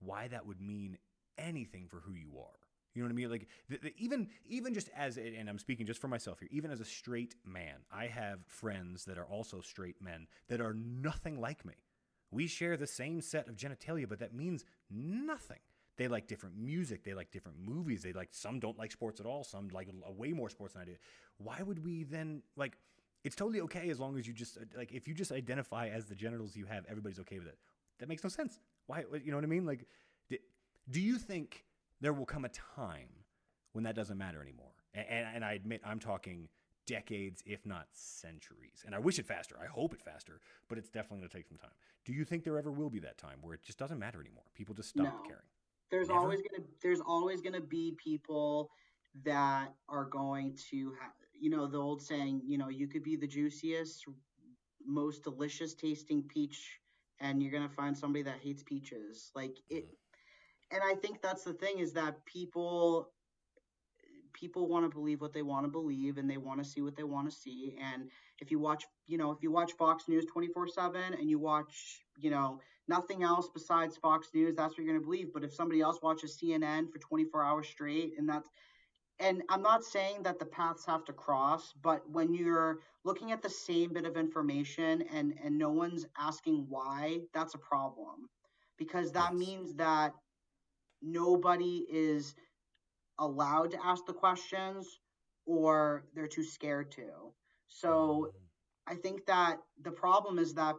why 0.00 0.28
that 0.28 0.46
would 0.46 0.60
mean 0.60 0.98
anything 1.38 1.86
for 1.88 2.00
who 2.00 2.14
you 2.14 2.38
are. 2.38 2.58
You 2.94 3.02
know 3.02 3.08
what 3.08 3.12
I 3.12 3.16
mean? 3.16 3.30
Like 3.30 3.48
the, 3.68 3.78
the, 3.78 3.94
even 3.98 4.28
even 4.46 4.72
just 4.72 4.88
as 4.96 5.16
and 5.16 5.48
I'm 5.48 5.58
speaking 5.58 5.84
just 5.84 6.00
for 6.00 6.08
myself 6.08 6.38
here. 6.38 6.48
Even 6.52 6.70
as 6.70 6.80
a 6.80 6.84
straight 6.84 7.34
man, 7.44 7.82
I 7.92 8.06
have 8.06 8.46
friends 8.46 9.04
that 9.06 9.18
are 9.18 9.26
also 9.26 9.60
straight 9.60 10.00
men 10.00 10.28
that 10.48 10.60
are 10.60 10.74
nothing 10.74 11.40
like 11.40 11.64
me. 11.64 11.74
We 12.30 12.46
share 12.46 12.76
the 12.76 12.86
same 12.86 13.20
set 13.20 13.48
of 13.48 13.56
genitalia, 13.56 14.08
but 14.08 14.20
that 14.20 14.34
means 14.34 14.64
nothing. 14.90 15.58
They 15.96 16.08
like 16.08 16.26
different 16.26 16.56
music. 16.56 17.04
They 17.04 17.14
like 17.14 17.30
different 17.30 17.58
movies. 17.58 18.02
They 18.02 18.12
like 18.12 18.28
some 18.32 18.58
don't 18.60 18.78
like 18.78 18.92
sports 18.92 19.20
at 19.20 19.26
all. 19.26 19.44
Some 19.44 19.68
like 19.68 19.88
way 20.16 20.32
more 20.32 20.48
sports 20.50 20.74
than 20.74 20.82
I 20.82 20.86
do. 20.86 20.94
Why 21.38 21.62
would 21.62 21.84
we 21.84 22.04
then 22.04 22.42
like? 22.56 22.76
It's 23.24 23.36
totally 23.36 23.60
okay 23.62 23.88
as 23.88 23.98
long 23.98 24.18
as 24.18 24.26
you 24.26 24.34
just 24.34 24.58
uh, 24.58 24.60
like 24.76 24.92
if 24.92 25.08
you 25.08 25.14
just 25.14 25.32
identify 25.32 25.88
as 25.88 26.06
the 26.06 26.14
genitals 26.14 26.54
you 26.54 26.66
have, 26.66 26.84
everybody's 26.88 27.18
okay 27.20 27.38
with 27.38 27.48
it. 27.48 27.58
That 27.98 28.08
makes 28.08 28.22
no 28.22 28.28
sense. 28.28 28.58
Why? 28.86 29.04
You 29.24 29.30
know 29.30 29.36
what 29.36 29.44
I 29.44 29.48
mean? 29.48 29.64
Like, 29.64 29.86
do 30.90 31.00
you 31.00 31.18
think 31.18 31.64
there 32.00 32.12
will 32.12 32.26
come 32.26 32.44
a 32.44 32.50
time 32.50 33.08
when 33.72 33.84
that 33.84 33.94
doesn't 33.94 34.18
matter 34.18 34.42
anymore? 34.42 34.72
And, 34.94 35.06
and, 35.08 35.26
and 35.36 35.44
I 35.44 35.52
admit 35.54 35.80
I'm 35.84 35.98
talking 35.98 36.48
decades, 36.86 37.42
if 37.46 37.64
not 37.64 37.86
centuries. 37.92 38.84
And 38.84 38.94
I 38.94 38.98
wish 38.98 39.18
it 39.18 39.26
faster. 39.26 39.56
I 39.62 39.66
hope 39.66 39.94
it 39.94 40.02
faster, 40.02 40.40
but 40.68 40.78
it's 40.78 40.88
definitely 40.88 41.18
going 41.18 41.30
to 41.30 41.36
take 41.36 41.46
some 41.46 41.58
time. 41.58 41.70
Do 42.04 42.12
you 42.12 42.24
think 42.24 42.44
there 42.44 42.58
ever 42.58 42.70
will 42.70 42.90
be 42.90 42.98
that 43.00 43.16
time 43.16 43.38
where 43.40 43.54
it 43.54 43.62
just 43.62 43.78
doesn't 43.78 43.98
matter 43.98 44.20
anymore? 44.20 44.44
People 44.54 44.74
just 44.74 44.90
stop 44.90 45.04
no. 45.04 45.22
caring. 45.26 45.42
There's 45.90 46.08
Never? 46.08 46.20
always 46.20 46.40
gonna 46.40 46.64
there's 46.82 47.00
always 47.00 47.40
gonna 47.40 47.60
be 47.60 47.94
people 48.02 48.70
that 49.22 49.68
are 49.88 50.06
going 50.06 50.58
to 50.70 50.92
have 51.00 51.12
you 51.38 51.50
know 51.50 51.66
the 51.66 51.78
old 51.78 52.02
saying 52.02 52.42
you 52.44 52.58
know 52.58 52.68
you 52.68 52.88
could 52.88 53.02
be 53.02 53.16
the 53.16 53.26
juiciest 53.26 54.04
most 54.84 55.22
delicious 55.22 55.74
tasting 55.74 56.22
peach 56.22 56.80
and 57.20 57.42
you're 57.42 57.52
gonna 57.52 57.68
find 57.68 57.96
somebody 57.96 58.22
that 58.22 58.38
hates 58.42 58.62
peaches 58.62 59.30
like 59.34 59.58
it 59.68 59.84
mm-hmm. 59.84 59.94
And 60.70 60.80
i 60.84 60.94
think 60.94 61.20
that's 61.22 61.44
the 61.44 61.52
thing 61.54 61.78
is 61.78 61.92
that 61.92 62.24
people 62.26 63.10
people 64.32 64.66
want 64.66 64.84
to 64.84 64.94
believe 64.94 65.20
what 65.20 65.32
they 65.32 65.42
want 65.42 65.64
to 65.64 65.70
believe 65.70 66.18
and 66.18 66.28
they 66.28 66.38
want 66.38 66.62
to 66.62 66.68
see 66.68 66.82
what 66.82 66.96
they 66.96 67.04
want 67.04 67.30
to 67.30 67.34
see 67.34 67.78
and 67.80 68.10
if 68.40 68.50
you 68.50 68.58
watch 68.58 68.84
you 69.06 69.16
know 69.16 69.30
if 69.30 69.42
you 69.42 69.50
watch 69.50 69.72
fox 69.72 70.08
news 70.08 70.24
24/7 70.26 71.18
and 71.18 71.30
you 71.30 71.38
watch 71.38 72.02
you 72.18 72.30
know 72.30 72.60
nothing 72.88 73.22
else 73.22 73.48
besides 73.52 73.96
Fox 73.96 74.28
News, 74.34 74.54
that's 74.54 74.72
what 74.72 74.78
you're 74.78 74.86
going 74.86 75.00
to 75.00 75.04
believe. 75.04 75.32
But 75.32 75.44
if 75.44 75.52
somebody 75.52 75.80
else 75.80 75.98
watches 76.02 76.38
CNN 76.42 76.90
for 76.90 76.98
24 76.98 77.42
hours 77.42 77.68
straight, 77.68 78.14
and 78.18 78.28
that's 78.28 78.48
and 79.20 79.42
I'm 79.48 79.62
not 79.62 79.84
saying 79.84 80.24
that 80.24 80.40
the 80.40 80.44
paths 80.44 80.84
have 80.86 81.04
to 81.04 81.12
cross, 81.12 81.72
but 81.82 82.02
when 82.10 82.34
you're 82.34 82.80
looking 83.04 83.30
at 83.30 83.42
the 83.42 83.48
same 83.48 83.92
bit 83.92 84.06
of 84.06 84.16
information 84.16 85.02
and 85.02 85.34
and 85.42 85.56
no 85.56 85.70
one's 85.70 86.06
asking 86.18 86.66
why, 86.68 87.20
that's 87.32 87.54
a 87.54 87.58
problem 87.58 88.28
because 88.76 89.12
that 89.12 89.30
yes. 89.32 89.46
means 89.46 89.74
that 89.74 90.14
nobody 91.04 91.84
is 91.90 92.34
allowed 93.18 93.70
to 93.72 93.78
ask 93.84 94.04
the 94.06 94.12
questions 94.12 94.98
or 95.46 96.04
they're 96.14 96.26
too 96.26 96.42
scared 96.42 96.90
to. 96.92 97.32
So 97.68 98.32
mm-hmm. 98.88 98.92
I 98.92 98.96
think 98.96 99.26
that 99.26 99.58
the 99.82 99.90
problem 99.90 100.38
is 100.38 100.54
that 100.54 100.76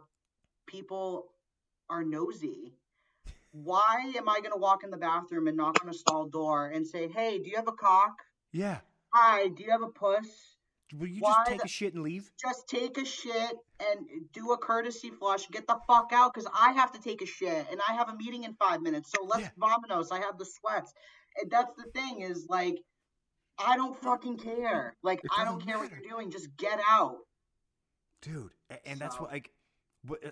people 0.66 1.28
are 1.88 2.04
nosy. 2.04 2.74
Why 3.52 4.12
am 4.16 4.28
I 4.28 4.40
going 4.40 4.52
to 4.52 4.58
walk 4.58 4.84
in 4.84 4.90
the 4.90 4.96
bathroom 4.96 5.46
and 5.46 5.56
knock 5.56 5.78
on 5.82 5.88
a 5.88 5.94
stall 5.94 6.26
door 6.26 6.66
and 6.66 6.86
say, 6.86 7.08
"Hey, 7.08 7.38
do 7.38 7.48
you 7.48 7.56
have 7.56 7.68
a 7.68 7.72
cock?" 7.72 8.18
Yeah. 8.52 8.80
Hi, 9.14 9.48
do 9.48 9.62
you 9.62 9.70
have 9.70 9.82
a 9.82 9.88
puss? 9.88 10.55
Will 10.94 11.08
you 11.08 11.20
Why 11.20 11.32
just 11.32 11.50
take 11.50 11.58
the- 11.58 11.64
a 11.64 11.68
shit 11.68 11.94
and 11.94 12.02
leave? 12.02 12.30
Just 12.40 12.68
take 12.68 12.96
a 12.98 13.04
shit 13.04 13.56
and 13.80 14.06
do 14.32 14.52
a 14.52 14.58
courtesy 14.58 15.10
flush. 15.10 15.48
Get 15.50 15.66
the 15.66 15.78
fuck 15.86 16.12
out, 16.12 16.32
because 16.32 16.48
I 16.54 16.72
have 16.72 16.92
to 16.92 17.00
take 17.00 17.22
a 17.22 17.26
shit 17.26 17.66
and 17.70 17.80
I 17.88 17.94
have 17.94 18.08
a 18.08 18.16
meeting 18.16 18.44
in 18.44 18.54
five 18.54 18.80
minutes. 18.82 19.10
So 19.10 19.24
let's 19.24 19.42
Yeah. 19.42 19.50
vominos. 19.58 20.12
I 20.12 20.20
have 20.20 20.38
the 20.38 20.44
sweats. 20.46 20.92
And 21.40 21.50
that's 21.50 21.74
the 21.76 21.90
thing 21.90 22.20
is 22.20 22.46
like, 22.48 22.76
I 23.58 23.76
don't 23.76 23.96
fucking 24.00 24.38
care. 24.38 24.96
Like 25.02 25.20
I 25.36 25.44
don't 25.44 25.60
care 25.64 25.78
what 25.78 25.90
you're 25.90 26.00
doing. 26.08 26.30
Just 26.30 26.56
get 26.56 26.80
out. 26.88 27.18
dude 28.22 28.50
and 28.86 28.98
that's 28.98 29.20
what 29.20 29.30
like 29.30 29.52
what 30.06 30.24
uh, 30.24 30.30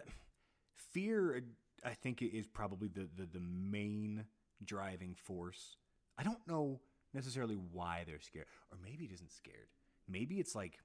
fear 0.75 1.43
i 1.85 1.91
think 1.93 2.23
is 2.23 2.47
probably 2.47 2.89
the, 2.89 3.09
the 3.17 3.27
the 3.27 3.41
main 3.41 4.25
driving 4.65 5.15
force 5.15 5.77
i 6.19 6.23
don't 6.23 6.45
know 6.49 6.81
necessarily 7.13 7.55
why 7.55 8.03
they're 8.07 8.19
scared 8.21 8.47
or 8.73 8.79
maybe 8.83 9.05
it 9.05 9.13
isn't 9.13 9.31
scared 9.31 9.69
maybe 10.09 10.37
it's 10.37 10.55
like 10.55 10.79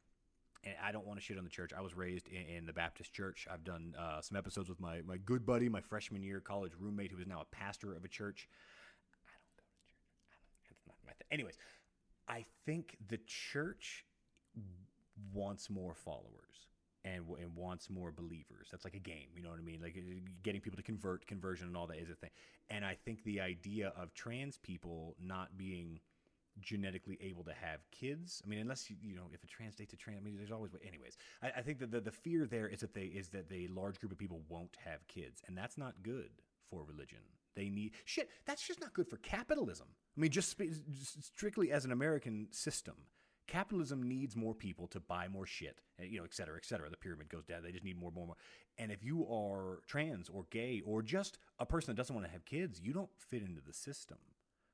and 0.64 0.74
i 0.84 0.92
don't 0.92 1.06
want 1.06 1.20
to 1.20 1.24
shit 1.26 1.38
on 1.38 1.44
the 1.44 1.50
church 1.50 1.72
i 1.78 1.82
was 1.82 1.96
raised 1.96 2.28
in, 2.28 2.58
in 2.58 2.66
the 2.66 2.74
baptist 2.74 3.14
church 3.14 3.48
i've 3.52 3.64
done 3.64 3.94
uh, 3.98 4.22
some 4.22 4.38
episodes 4.38 4.70
with 4.70 4.80
my, 4.80 5.02
my 5.06 5.18
good 5.18 5.46
buddy 5.46 5.70
my 5.70 5.82
freshman 5.82 6.22
year 6.22 6.40
college 6.40 6.74
roommate 6.80 7.12
who 7.12 7.20
is 7.20 7.28
now 7.28 7.42
a 7.42 7.56
pastor 7.56 7.94
of 7.94 8.04
a 8.04 8.08
church 8.08 8.48
i 9.26 9.32
don't 9.32 9.56
go 9.56 9.62
to 9.62 9.68
church 9.68 10.26
I 10.28 10.38
don't, 10.42 10.72
it's 10.72 10.88
not 10.88 10.96
my 11.06 11.14
thing. 11.14 11.28
anyways 11.32 11.58
i 12.28 12.46
think 12.66 12.98
the 13.08 13.20
church 13.26 14.06
wants 15.34 15.70
more 15.70 15.94
followers 15.94 16.68
and, 17.06 17.24
and 17.42 17.56
wants 17.56 17.90
more 17.90 18.12
believers. 18.12 18.68
That's 18.72 18.84
like 18.84 18.94
a 18.94 19.00
game, 19.00 19.28
you 19.36 19.42
know 19.42 19.50
what 19.50 19.60
I 19.60 19.64
mean? 19.64 19.80
Like 19.82 19.96
uh, 19.98 20.14
getting 20.44 20.62
people 20.62 20.78
to 20.78 20.84
convert, 20.84 21.26
conversion, 21.28 21.68
and 21.68 21.78
all 21.78 21.88
that 21.88 21.98
is 21.98 22.10
a 22.10 22.16
thing. 22.16 22.32
And 22.70 22.84
I 22.86 22.98
think 23.06 23.24
the 23.24 23.40
idea 23.40 23.94
of 24.00 24.14
trans 24.14 24.58
people 24.58 25.16
not 25.22 25.58
being 25.58 26.00
genetically 26.62 27.18
able 27.22 27.44
to 27.44 27.54
have 27.54 27.80
kids. 27.92 28.42
I 28.46 28.50
mean, 28.50 28.60
unless 28.60 28.90
you, 28.90 28.96
you 29.02 29.16
know, 29.16 29.30
if 29.34 29.44
a 29.44 29.48
trans 29.48 29.76
dates 29.76 29.94
a 29.94 29.98
trans, 29.98 30.20
I 30.20 30.24
mean, 30.24 30.38
there's 30.38 30.52
always. 30.52 30.72
Anyways, 30.88 31.18
I, 31.42 31.52
I 31.58 31.62
think 31.62 31.80
that 31.80 31.92
the, 31.92 32.02
the 32.02 32.12
fear 32.12 32.46
there 32.46 32.68
is 32.68 32.82
that 32.82 32.94
they 32.94 33.06
is 33.06 33.30
that 33.30 33.50
the 33.50 33.68
large 33.68 34.00
group 34.00 34.12
of 34.12 34.18
people 34.18 34.42
won't 34.50 34.78
have 34.84 35.08
kids, 35.08 35.42
and 35.48 35.58
that's 35.58 35.78
not 35.78 36.04
good 36.04 36.30
for 36.70 36.84
religion. 36.84 37.20
They 37.56 37.70
need 37.70 37.94
shit. 38.06 38.30
That's 38.46 38.66
just 38.66 38.80
not 38.80 38.94
good 38.94 39.08
for 39.08 39.18
capitalism. 39.18 39.88
I 40.16 40.22
mean, 40.22 40.32
just, 40.32 40.58
just 40.58 41.24
strictly 41.24 41.72
as 41.72 41.84
an 41.84 41.92
American 41.92 42.48
system, 42.52 42.94
capitalism 43.48 44.04
needs 44.04 44.36
more 44.36 44.54
people 44.54 44.88
to 44.88 45.00
buy 45.00 45.28
more 45.28 45.46
shit, 45.46 45.82
eh, 46.00 46.06
you 46.06 46.20
know, 46.20 46.24
et 46.24 46.34
cetera, 46.34 46.56
et 46.58 46.66
cetera. 46.66 46.90
The 46.90 46.98
pyramid 46.98 47.28
goes 47.28 47.46
down. 47.46 47.64
They 47.64 47.72
just 47.72 47.84
need 47.84 48.00
more, 48.00 48.12
more, 48.12 48.28
more. 48.28 48.36
And 48.78 48.92
if 48.92 49.04
you 49.04 49.28
are 49.30 49.80
trans 49.88 50.30
or 50.30 50.46
gay 50.52 50.82
or 50.86 51.02
just 51.02 51.40
a 51.58 51.66
person 51.66 51.94
that 51.94 51.98
doesn't 52.00 52.16
want 52.16 52.28
to 52.28 52.32
have 52.32 52.46
kids, 52.46 52.80
you 52.82 52.94
don't 52.94 53.10
fit 53.18 53.42
into 53.42 53.62
the 53.66 53.74
system. 53.74 54.20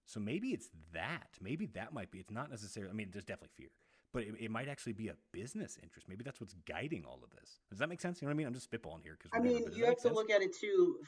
So 0.06 0.20
maybe 0.20 0.50
it's 0.50 0.70
that. 0.94 1.28
Maybe 1.42 1.66
that 1.68 1.94
might 1.94 2.12
be. 2.12 2.20
It's 2.20 2.32
not 2.32 2.50
necessarily. 2.50 2.92
I 2.92 2.94
mean, 2.96 3.10
there's 3.12 3.26
definitely 3.26 3.54
fear, 3.58 3.70
but 4.14 4.24
it, 4.24 4.36
it 4.40 4.52
might 4.52 4.68
actually 4.68 4.94
be 4.94 5.08
a 5.08 5.16
business 5.32 5.78
interest. 5.82 6.08
Maybe 6.08 6.24
that's 6.24 6.40
what's 6.40 6.54
guiding 6.68 7.06
all 7.06 7.20
of 7.24 7.32
this. 7.32 7.60
Does 7.70 7.80
that 7.80 7.90
make 7.90 8.00
sense? 8.02 8.22
You 8.22 8.28
know 8.28 8.30
what 8.30 8.36
I 8.36 8.38
mean? 8.38 8.48
I'm 8.48 8.54
just 8.54 8.70
spitballing 8.70 9.04
here 9.04 9.18
because 9.18 9.32
I 9.34 9.40
mean, 9.40 9.66
you 9.74 9.86
have 9.86 9.98
to 10.02 10.14
look 10.14 10.30
at 10.30 10.42
it 10.42 10.56
too 10.56 11.00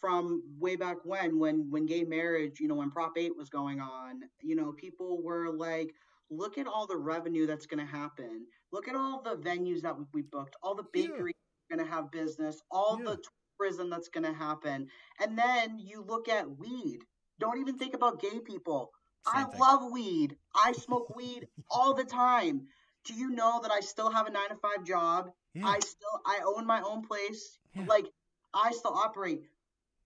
from 0.00 0.42
way 0.58 0.76
back 0.76 0.98
when, 1.04 1.38
when 1.38 1.70
when 1.70 1.86
gay 1.86 2.04
marriage, 2.04 2.60
you 2.60 2.68
know, 2.68 2.76
when 2.76 2.90
Prop 2.90 3.12
8 3.18 3.36
was 3.36 3.48
going 3.48 3.80
on, 3.80 4.20
you 4.40 4.54
know, 4.54 4.72
people 4.72 5.22
were 5.22 5.50
like, 5.50 5.92
look 6.30 6.56
at 6.58 6.66
all 6.66 6.86
the 6.86 6.96
revenue 6.96 7.46
that's 7.46 7.66
going 7.66 7.84
to 7.84 7.90
happen. 7.92 8.46
Look 8.72 8.88
at 8.88 8.94
all 8.94 9.20
the 9.22 9.36
venues 9.36 9.82
that 9.82 9.94
we- 10.12 10.22
booked, 10.22 10.56
all 10.62 10.74
the 10.74 10.84
Yeah. 10.94 11.08
bakeries 11.08 11.34
going 11.70 11.84
to 11.84 11.90
have 11.90 12.10
business, 12.12 12.60
all 12.70 12.98
Yeah. 12.98 13.10
the 13.10 13.22
tourism 13.58 13.90
that's 13.90 14.08
going 14.08 14.24
to 14.24 14.32
happen. 14.32 14.88
And 15.20 15.36
then 15.36 15.78
you 15.78 16.02
look 16.02 16.28
at 16.28 16.48
weed. 16.58 17.00
Don't 17.40 17.58
even 17.58 17.78
think 17.78 17.94
about 17.94 18.20
gay 18.20 18.40
people. 18.40 18.90
I 19.26 19.44
thing. 19.44 19.60
love 19.60 19.90
weed. 19.90 20.36
I 20.54 20.72
smoke 20.72 21.14
weed 21.16 21.48
all 21.70 21.94
the 21.94 22.04
time. 22.04 22.68
Do 23.04 23.14
you 23.14 23.30
know 23.30 23.60
that 23.62 23.70
I 23.70 23.80
still 23.80 24.10
have 24.10 24.26
a 24.26 24.30
9 24.30 24.48
to 24.50 24.56
5 24.56 24.84
job? 24.84 25.30
Yeah. 25.54 25.66
I 25.66 25.78
still 25.80 26.20
I 26.26 26.40
own 26.46 26.66
my 26.66 26.80
own 26.82 27.06
place. 27.06 27.58
Yeah. 27.74 27.84
Like 27.86 28.06
I 28.52 28.72
still 28.72 28.94
operate. 28.94 29.42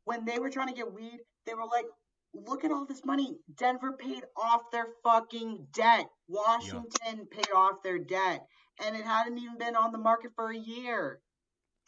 When 0.05 0.25
they 0.25 0.39
were 0.39 0.51
trying 0.51 0.69
to 0.69 0.75
get 0.75 0.93
weed, 0.93 1.21
they 1.47 1.55
were 1.55 1.67
like, 1.67 1.87
"Look 2.35 2.65
at 2.65 2.71
all 2.71 2.87
this 2.87 3.05
money. 3.05 3.39
Denver 3.55 3.93
paid 3.93 4.25
off 4.37 4.71
their 4.71 4.87
fucking 5.03 5.69
debt. 5.73 6.11
Washington 6.29 7.27
paid 7.27 7.51
off 7.55 7.83
their 7.83 7.99
debt, 7.99 8.47
and 8.85 8.97
it 8.97 9.05
hadn't 9.05 9.39
even 9.39 9.59
been 9.59 9.77
on 9.77 9.93
the 9.93 9.99
market 9.99 10.33
for 10.35 10.51
a 10.51 10.57
year. 10.57 11.21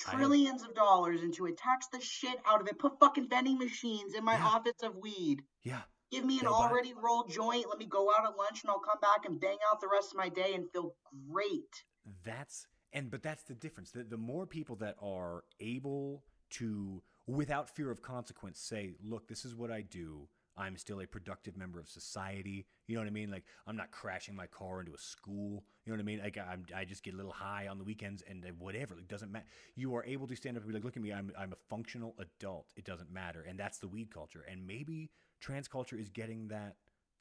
Trillions 0.01 0.63
of 0.63 0.75
dollars 0.75 1.23
into 1.23 1.47
it. 1.47 1.57
Tax 1.59 1.87
the 1.93 2.01
shit 2.01 2.39
out 2.47 2.61
of 2.61 2.69
it. 2.69 2.79
Put 2.79 2.99
fucking 2.99 3.29
vending 3.29 3.59
machines 3.59 4.15
in 4.15 4.25
my 4.25 4.35
Yeah. 4.35 4.47
office 4.47 4.83
of 4.83 4.97
weed. 4.97 5.43
yeah. 5.63 5.83
Give 6.11 6.25
me 6.25 6.39
an 6.41 6.45
They'll 6.47 6.53
buy- 6.59 6.69
already 6.71 6.93
rolled 6.93 7.31
joint. 7.31 7.69
Let 7.69 7.79
me 7.79 7.87
go 7.87 8.11
out 8.13 8.27
at 8.27 8.37
lunch, 8.37 8.63
and 8.65 8.71
I'll 8.71 8.81
come 8.81 8.99
back 9.01 9.25
and 9.27 9.39
bang 9.41 9.59
out 9.71 9.81
the 9.81 9.87
rest 9.87 10.11
of 10.11 10.17
my 10.17 10.29
day 10.29 10.55
and 10.55 10.69
feel 10.73 10.97
great." 11.31 11.85
That's 12.25 12.67
and 12.93 13.11
but 13.13 13.23
that's 13.23 13.45
the 13.45 13.55
difference. 13.55 13.93
The, 13.93 14.03
the 14.03 14.17
more 14.17 14.45
people 14.47 14.75
that 14.77 14.97
are 15.01 15.45
able 15.61 16.25
to, 16.59 17.01
without 17.29 17.71
fear 17.71 17.93
of 17.93 18.03
consequence, 18.03 18.59
say, 18.61 18.97
"Look, 19.01 19.29
this 19.29 19.45
is 19.45 19.55
what 19.55 19.71
I 19.71 19.83
do. 19.83 20.29
I'm 20.61 20.77
still 20.77 21.01
a 21.01 21.07
productive 21.07 21.57
member 21.57 21.81
of 21.81 21.89
society." 21.89 22.67
You 22.87 22.95
know 22.95 23.01
what 23.01 23.09
I 23.09 23.13
mean? 23.13 23.31
Like 23.31 23.45
I'm 23.67 23.77
not 23.77 23.91
crashing 23.91 24.35
my 24.37 24.47
car 24.47 24.81
into 24.81 24.93
a 24.95 24.99
school. 24.99 25.65
You 25.85 25.93
know 25.93 25.97
what 25.97 26.01
I 26.01 26.05
mean? 26.05 26.21
Like 26.21 26.39
I'm, 26.39 26.65
I 26.77 26.85
just 26.85 27.03
get 27.03 27.15
a 27.15 27.17
little 27.17 27.33
high 27.33 27.67
on 27.69 27.79
the 27.79 27.85
weekends 27.85 28.23
and 28.29 28.45
uh, 28.45 28.49
whatever. 28.59 28.99
It 28.99 29.09
doesn't 29.09 29.33
matter. 29.33 29.47
You 29.75 29.95
are 29.97 30.05
able 30.05 30.27
to 30.29 30.37
stand 30.37 30.57
up 30.57 30.63
and 30.63 30.71
be 30.71 30.75
like, 30.77 30.85
"Look 30.85 30.97
at 30.97 31.03
me. 31.03 31.13
I'm 31.13 31.33
I'm 31.39 31.53
a 31.53 31.57
functional 31.69 32.15
adult. 32.19 32.73
It 32.77 32.85
doesn't 32.85 33.11
matter." 33.11 33.45
And 33.49 33.59
that's 33.59 33.79
the 33.79 33.89
weed 33.89 34.13
culture. 34.13 34.45
And 34.51 34.67
maybe 34.67 35.11
trans 35.41 35.69
culture 35.69 35.97
is 35.97 36.09
getting 36.09 36.49
that 36.49 36.77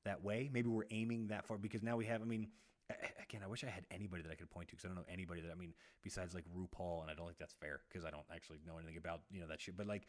that 0.06 0.24
way. 0.24 0.50
Maybe 0.52 0.70
we're 0.70 0.86
aiming 0.92 1.28
that 1.28 1.46
far 1.46 1.58
because 1.58 1.84
now 1.84 1.98
we 1.98 2.06
have. 2.06 2.22
I 2.22 2.26
mean, 2.26 2.48
again, 3.24 3.42
I 3.44 3.48
wish 3.48 3.64
I 3.64 3.70
had 3.70 3.86
anybody 3.92 4.24
that 4.24 4.32
I 4.32 4.36
could 4.36 4.50
point 4.50 4.70
to 4.70 4.76
because 4.76 4.86
I 4.86 4.88
don't 4.90 4.98
know 4.98 5.12
anybody 5.12 5.42
that 5.42 5.52
I 5.52 5.56
mean 5.56 5.74
besides 6.04 6.34
like 6.34 6.46
RuPaul, 6.56 7.02
and 7.02 7.12
I 7.12 7.14
don't 7.14 7.26
think 7.26 7.38
that's 7.38 7.54
fair 7.54 7.82
because 7.88 8.06
I 8.06 8.10
don't 8.10 8.26
actually 8.34 8.60
know 8.66 8.78
anything 8.78 8.98
about 8.98 9.22
you 9.32 9.42
know 9.42 9.48
that 9.48 9.62
shit. 9.62 9.78
But 9.78 9.88
like, 9.88 10.08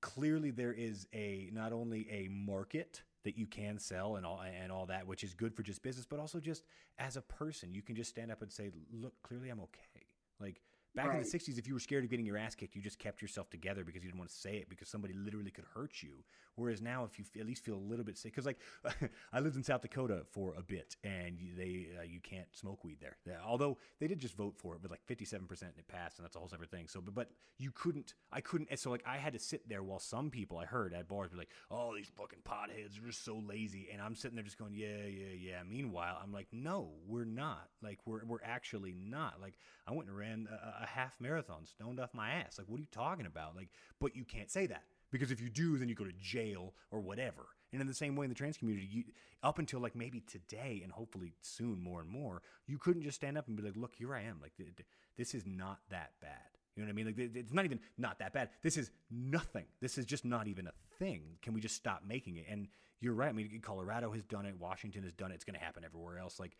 clearly 0.00 0.50
there 0.50 0.72
is 0.72 1.06
a 1.12 1.50
not 1.52 1.72
only 1.72 2.08
a 2.10 2.28
market 2.28 3.02
that 3.24 3.36
you 3.36 3.46
can 3.46 3.78
sell 3.78 4.16
and 4.16 4.24
all 4.24 4.40
and 4.40 4.70
all 4.72 4.86
that, 4.86 5.06
which 5.06 5.24
is 5.24 5.34
good 5.34 5.54
for 5.54 5.62
just 5.62 5.82
business, 5.82 6.06
but 6.06 6.20
also 6.20 6.40
just 6.40 6.64
as 6.98 7.16
a 7.16 7.22
person, 7.22 7.74
you 7.74 7.82
can 7.82 7.96
just 7.96 8.10
stand 8.10 8.30
up 8.30 8.42
and 8.42 8.52
say, 8.52 8.70
"Look, 8.92 9.14
clearly 9.22 9.50
I'm 9.50 9.60
okay." 9.60 10.06
Like. 10.40 10.60
Back 10.98 11.14
in 11.14 11.20
the 11.22 11.26
60s, 11.38 11.58
if 11.58 11.66
you 11.68 11.74
were 11.74 11.80
scared 11.80 12.04
of 12.04 12.10
getting 12.10 12.26
your 12.26 12.36
ass 12.36 12.54
kicked, 12.54 12.74
you 12.74 12.82
just 12.82 12.98
kept 12.98 13.22
yourself 13.22 13.48
together 13.50 13.84
because 13.84 14.02
you 14.02 14.08
didn't 14.10 14.18
want 14.18 14.30
to 14.30 14.36
say 14.36 14.56
it 14.56 14.68
because 14.68 14.88
somebody 14.88 15.14
literally 15.14 15.50
could 15.50 15.64
hurt 15.74 16.02
you. 16.02 16.24
Whereas 16.56 16.82
now, 16.82 17.04
if 17.04 17.18
you 17.20 17.24
at 17.40 17.46
least 17.46 17.64
feel 17.64 17.76
a 17.76 17.86
little 17.90 18.04
bit 18.04 18.18
sick, 18.18 18.32
because 18.32 18.44
like 18.46 18.58
I 19.32 19.38
lived 19.38 19.54
in 19.54 19.62
South 19.62 19.82
Dakota 19.82 20.22
for 20.32 20.54
a 20.58 20.62
bit, 20.62 20.96
and 21.04 21.38
you- 21.40 21.54
they 21.54 21.86
uh, 21.98 22.02
you 22.02 22.18
can't 22.20 22.48
smoke 22.52 22.82
weed 22.84 22.98
there. 23.00 23.16
Although 23.46 23.78
they 24.00 24.08
did 24.08 24.18
just 24.18 24.36
vote 24.36 24.54
for 24.56 24.74
it 24.74 24.82
but 24.82 24.90
like 24.90 25.04
57 25.06 25.46
percent, 25.46 25.72
and 25.76 25.78
it 25.78 25.86
passed, 25.88 26.18
and 26.18 26.24
that's 26.24 26.34
a 26.34 26.40
whole 26.40 26.48
separate 26.48 26.70
thing. 26.70 26.88
So, 26.88 27.00
but, 27.00 27.14
but 27.14 27.30
you 27.58 27.70
couldn't, 27.70 28.14
I 28.32 28.40
couldn't. 28.40 28.68
and 28.70 28.78
So 28.78 28.90
like 28.90 29.04
I 29.06 29.18
had 29.18 29.34
to 29.34 29.38
sit 29.38 29.68
there 29.68 29.84
while 29.84 30.00
some 30.00 30.30
people 30.30 30.58
I 30.58 30.64
heard 30.64 30.92
at 30.94 31.06
bars 31.06 31.30
were 31.30 31.38
like, 31.38 31.50
"Oh, 31.70 31.94
these 31.94 32.10
fucking 32.16 32.40
potheads 32.44 32.98
are 33.00 33.06
just 33.06 33.24
so 33.24 33.36
lazy," 33.46 33.88
and 33.92 34.02
I'm 34.02 34.16
sitting 34.16 34.34
there 34.34 34.44
just 34.44 34.58
going, 34.58 34.74
"Yeah, 34.74 35.06
yeah, 35.06 35.34
yeah." 35.38 35.62
Meanwhile, 35.68 36.18
I'm 36.20 36.32
like, 36.32 36.48
"No, 36.50 36.90
we're 37.06 37.24
not. 37.24 37.68
Like 37.82 38.00
we're 38.04 38.24
we're 38.24 38.42
actually 38.42 38.94
not. 38.98 39.40
Like 39.40 39.54
I 39.86 39.92
went 39.92 40.08
and 40.08 40.18
ran 40.18 40.48
a 40.50 40.86
half 40.94 41.14
marathon, 41.20 41.66
stoned 41.66 42.00
off 42.00 42.14
my 42.14 42.30
ass. 42.30 42.58
Like 42.58 42.68
what 42.68 42.78
are 42.78 42.80
you 42.80 42.88
talking 42.90 43.26
about? 43.26 43.56
Like, 43.56 43.68
but 44.00 44.16
you 44.16 44.24
can't 44.24 44.50
say 44.50 44.66
that." 44.66 44.84
Because 45.10 45.30
if 45.30 45.40
you 45.40 45.48
do, 45.48 45.78
then 45.78 45.88
you 45.88 45.94
go 45.94 46.04
to 46.04 46.12
jail 46.20 46.74
or 46.90 47.00
whatever. 47.00 47.46
And 47.72 47.80
in 47.80 47.86
the 47.86 47.94
same 47.94 48.14
way, 48.14 48.24
in 48.24 48.30
the 48.30 48.34
trans 48.34 48.56
community, 48.58 48.86
you, 48.90 49.04
up 49.42 49.58
until 49.58 49.80
like 49.80 49.94
maybe 49.94 50.20
today 50.20 50.80
and 50.82 50.92
hopefully 50.92 51.32
soon 51.40 51.82
more 51.82 52.00
and 52.00 52.10
more, 52.10 52.42
you 52.66 52.78
couldn't 52.78 53.02
just 53.02 53.16
stand 53.16 53.38
up 53.38 53.46
and 53.48 53.56
be 53.56 53.62
like, 53.62 53.76
"Look, 53.76 53.94
here 53.94 54.14
I 54.14 54.22
am. 54.22 54.38
Like 54.40 54.56
th- 54.56 54.76
th- 54.76 54.88
this 55.16 55.34
is 55.34 55.44
not 55.46 55.80
that 55.90 56.12
bad." 56.20 56.58
You 56.76 56.82
know 56.82 56.86
what 56.86 56.92
I 56.92 56.94
mean? 56.94 57.06
Like 57.06 57.36
it's 57.36 57.52
not 57.52 57.64
even 57.64 57.80
not 57.96 58.18
that 58.20 58.32
bad. 58.32 58.50
This 58.62 58.76
is 58.76 58.90
nothing. 59.10 59.66
This 59.80 59.98
is 59.98 60.06
just 60.06 60.24
not 60.24 60.46
even 60.46 60.66
a 60.66 60.72
thing. 60.98 61.22
Can 61.42 61.52
we 61.52 61.60
just 61.60 61.74
stop 61.74 62.02
making 62.06 62.36
it? 62.36 62.46
And 62.48 62.68
you're 63.00 63.14
right. 63.14 63.28
I 63.28 63.32
mean, 63.32 63.60
Colorado 63.62 64.12
has 64.12 64.22
done 64.24 64.46
it. 64.46 64.54
Washington 64.58 65.02
has 65.02 65.12
done 65.12 65.30
it. 65.30 65.36
It's 65.36 65.44
going 65.44 65.58
to 65.58 65.64
happen 65.64 65.84
everywhere 65.84 66.18
else. 66.18 66.40
Like, 66.40 66.56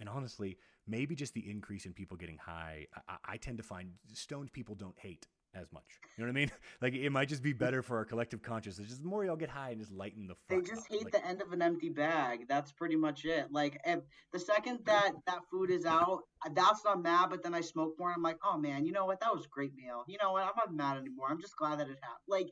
and 0.00 0.08
honestly, 0.08 0.58
maybe 0.86 1.14
just 1.14 1.34
the 1.34 1.48
increase 1.48 1.86
in 1.86 1.92
people 1.92 2.16
getting 2.16 2.38
high. 2.38 2.86
I, 3.08 3.16
I- 3.24 3.36
tend 3.36 3.58
to 3.58 3.62
find 3.64 3.92
stoned 4.12 4.52
people 4.52 4.74
don't 4.74 4.98
hate 4.98 5.26
as 5.54 5.72
much. 5.72 5.84
You 6.16 6.24
know 6.24 6.28
what 6.30 6.36
I 6.36 6.40
mean? 6.40 6.50
Like 6.80 6.94
it 6.94 7.10
might 7.10 7.28
just 7.28 7.42
be 7.42 7.52
better 7.52 7.82
for 7.82 7.96
our 7.96 8.04
collective 8.04 8.42
consciousness. 8.42 8.88
Just 8.88 9.02
the 9.02 9.08
more 9.08 9.24
y'all 9.24 9.36
get 9.36 9.48
high 9.48 9.70
and 9.70 9.80
just 9.80 9.90
lighten 9.92 10.26
the 10.28 10.34
fuck. 10.34 10.64
They 10.64 10.70
just 10.70 10.86
hate 10.88 11.04
Like, 11.04 11.12
the 11.12 11.26
end 11.26 11.42
of 11.42 11.52
an 11.52 11.60
empty 11.62 11.88
bag. 11.88 12.46
That's 12.48 12.70
pretty 12.72 12.94
much 12.96 13.24
it. 13.24 13.46
Like 13.50 13.80
if 13.84 14.00
the 14.32 14.38
second 14.38 14.80
that 14.86 15.12
that 15.26 15.40
food 15.50 15.70
is 15.70 15.84
out, 15.84 16.20
that's 16.54 16.84
not 16.84 17.02
mad. 17.02 17.30
But 17.30 17.42
then 17.42 17.54
I 17.54 17.62
smoke 17.62 17.94
more. 17.98 18.08
And 18.10 18.16
I'm 18.16 18.22
like, 18.22 18.38
oh 18.44 18.58
man, 18.58 18.84
you 18.84 18.92
know 18.92 19.06
what? 19.06 19.20
That 19.20 19.34
was 19.34 19.44
a 19.44 19.48
great 19.48 19.74
meal. 19.74 20.04
You 20.06 20.18
know 20.22 20.32
what? 20.32 20.42
I'm 20.44 20.52
not 20.56 20.72
mad 20.72 20.98
anymore. 20.98 21.26
I'm 21.30 21.40
just 21.40 21.56
glad 21.56 21.80
that 21.80 21.88
it 21.88 21.98
happened. 22.00 22.28
Like, 22.28 22.48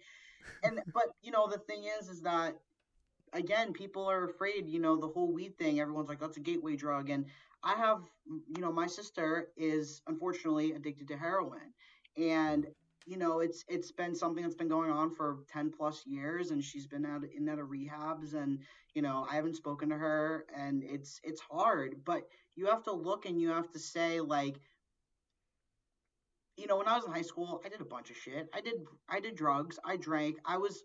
and 0.65 0.81
but 0.93 1.05
you 1.23 1.31
know 1.31 1.49
the 1.49 1.59
thing 1.59 1.85
is, 2.01 2.09
is 2.09 2.23
that 2.23 2.55
again, 3.33 3.73
people 3.73 4.07
are 4.07 4.25
afraid. 4.25 4.69
You 4.69 4.81
know 4.81 4.97
the 4.97 5.09
whole 5.09 5.33
weed 5.33 5.59
thing. 5.59 5.81
Everyone's 5.81 6.09
like, 6.09 6.21
that's 6.21 6.37
a 6.37 6.41
gateway 6.41 6.77
drug. 6.77 7.11
And 7.11 7.27
I 7.63 7.75
have, 7.75 8.03
you 8.27 8.61
know, 8.61 8.73
my 8.73 8.87
sister 8.87 9.49
is 9.57 10.03
unfortunately 10.07 10.73
addicted 10.73 11.09
to 11.09 11.17
heroin, 11.17 11.73
and 12.17 12.67
you 13.07 13.17
know, 13.17 13.39
it's 13.39 13.65
it's 13.69 13.93
been 13.93 14.15
something 14.15 14.43
that's 14.43 14.57
been 14.57 14.69
going 14.69 14.91
on 14.91 15.15
for 15.15 15.39
10 15.53 15.71
plus 15.71 16.05
years 16.07 16.51
and 16.51 16.63
she's 16.63 16.87
been 16.89 17.07
out 17.07 17.23
in 17.37 17.49
out 17.49 17.61
of 17.61 17.69
rehabs 17.69 18.35
and 18.35 18.59
you 18.95 19.03
know, 19.03 19.27
I 19.31 19.37
haven't 19.37 19.57
spoken 19.57 19.91
to 19.91 19.97
her 19.97 20.45
and 20.57 20.83
it's 20.83 21.21
it's 21.23 21.41
hard, 21.41 22.03
but 22.05 22.23
you 22.57 22.67
have 22.67 22.83
to 22.85 22.93
look 22.93 23.25
and 23.25 23.41
you 23.41 23.51
have 23.51 23.71
to 23.73 23.79
say 23.79 24.21
like 24.21 24.57
you 26.57 26.67
know, 26.67 26.79
when 26.79 26.89
I 26.89 26.97
was 26.97 27.05
in 27.05 27.13
high 27.13 27.23
school, 27.23 27.61
I 27.65 27.69
did 27.69 27.81
a 27.83 27.85
bunch 27.85 28.11
of 28.11 28.17
shit. 28.17 28.49
I 28.53 28.61
did 28.61 28.75
I 29.09 29.21
did 29.21 29.37
drugs, 29.37 29.79
I 29.85 29.97
drank. 29.97 30.39
I 30.45 30.57
was 30.57 30.83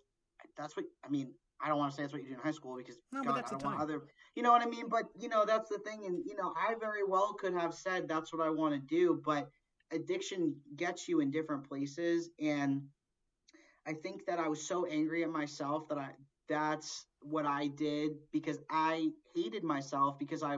that's 0.56 0.76
what 0.76 0.86
I 1.04 1.10
mean, 1.10 1.34
I 1.64 1.68
don't 1.70 1.78
want 1.78 1.92
to 1.92 1.96
say 1.96 2.04
that's 2.04 2.14
what 2.14 2.22
you 2.24 2.30
do 2.30 2.36
in 2.36 2.40
high 2.40 2.52
school 2.52 2.78
because 2.78 2.98
No, 3.12 3.22
but 3.24 3.30
God, 3.30 3.38
that's 3.38 3.52
I 3.52 3.56
don't 3.56 3.64
want 3.64 3.78
time. 3.78 3.84
other 3.84 4.02
you 4.36 4.44
know 4.44 4.52
what 4.52 4.62
I 4.62 4.66
mean? 4.66 4.90
But 4.90 5.06
you 5.20 5.30
know, 5.30 5.46
that's 5.46 5.70
the 5.70 5.80
thing 5.80 6.06
and 6.06 6.24
you 6.26 6.36
know, 6.36 6.54
I 6.58 6.76
very 6.80 7.04
well 7.04 7.34
could 7.34 7.54
have 7.54 7.74
said 7.74 8.08
that's 8.08 8.34
what 8.34 8.46
I 8.46 8.50
want 8.50 8.74
to 8.74 8.80
do, 8.80 9.22
but 9.24 9.50
addiction 9.92 10.56
gets 10.76 11.08
you 11.08 11.20
in 11.20 11.32
different 11.32 11.68
places 11.68 12.30
and 12.40 12.84
I 13.86 13.94
think 13.94 14.26
that 14.28 14.40
I 14.40 14.48
was 14.48 14.66
so 14.68 14.86
angry 14.86 15.24
at 15.24 15.30
myself 15.30 15.88
that 15.90 15.98
I 15.98 16.12
that's 16.48 17.06
what 17.22 17.46
I 17.46 17.68
did 17.68 18.12
because 18.32 18.60
I 18.70 19.10
hated 19.36 19.64
myself 19.64 20.20
because 20.20 20.44
I 20.44 20.58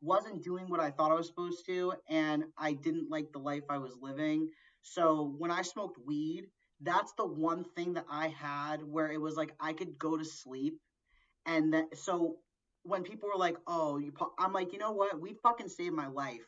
wasn't 0.00 0.42
doing 0.42 0.68
what 0.68 0.80
I 0.80 0.90
thought 0.90 1.10
I 1.10 1.14
was 1.14 1.26
supposed 1.26 1.64
to 1.66 1.94
and 2.08 2.44
I 2.58 2.72
didn't 2.72 3.10
like 3.10 3.32
the 3.32 3.38
life 3.38 3.64
I 3.68 3.78
was 3.78 3.96
living. 4.00 4.48
So 4.82 5.34
when 5.38 5.50
I 5.50 5.62
smoked 5.62 5.98
weed, 6.04 6.46
that's 6.82 7.12
the 7.14 7.26
one 7.26 7.64
thing 7.76 7.94
that 7.94 8.06
I 8.10 8.28
had 8.28 8.82
where 8.82 9.10
it 9.10 9.20
was 9.20 9.36
like 9.36 9.54
I 9.60 9.72
could 9.72 9.98
go 9.98 10.16
to 10.16 10.24
sleep 10.24 10.78
and 11.46 11.74
that 11.74 11.96
so 11.96 12.36
when 12.84 13.02
people 13.02 13.28
were 13.28 13.38
like, 13.38 13.56
"Oh, 13.66 13.98
you," 13.98 14.12
pu-" 14.12 14.32
I'm 14.38 14.52
like, 14.52 14.72
you 14.72 14.78
know 14.78 14.92
what? 14.92 15.20
We 15.20 15.34
fucking 15.42 15.68
saved 15.68 15.94
my 15.94 16.08
life 16.08 16.46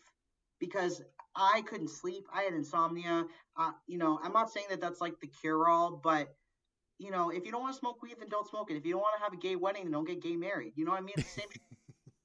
because 0.58 1.02
I 1.36 1.62
couldn't 1.62 1.90
sleep. 1.90 2.26
I 2.32 2.42
had 2.42 2.54
insomnia. 2.54 3.24
Uh, 3.56 3.72
you 3.86 3.98
know, 3.98 4.18
I'm 4.22 4.32
not 4.32 4.50
saying 4.50 4.66
that 4.70 4.80
that's 4.80 5.00
like 5.00 5.20
the 5.20 5.28
cure 5.28 5.68
all, 5.68 6.00
but 6.02 6.34
you 6.98 7.10
know, 7.10 7.30
if 7.30 7.44
you 7.44 7.52
don't 7.52 7.62
want 7.62 7.74
to 7.74 7.78
smoke 7.78 8.02
weed, 8.02 8.16
then 8.18 8.28
don't 8.28 8.48
smoke 8.48 8.70
it. 8.70 8.76
If 8.76 8.84
you 8.84 8.92
don't 8.92 9.02
want 9.02 9.16
to 9.18 9.24
have 9.24 9.32
a 9.32 9.36
gay 9.36 9.56
wedding, 9.56 9.84
then 9.84 9.92
don't 9.92 10.06
get 10.06 10.22
gay 10.22 10.36
married. 10.36 10.72
You 10.76 10.84
know 10.84 10.92
what 10.92 11.00
I 11.00 11.04
mean? 11.04 11.14
It's 11.16 11.34
the 11.34 11.40
same. 11.40 11.50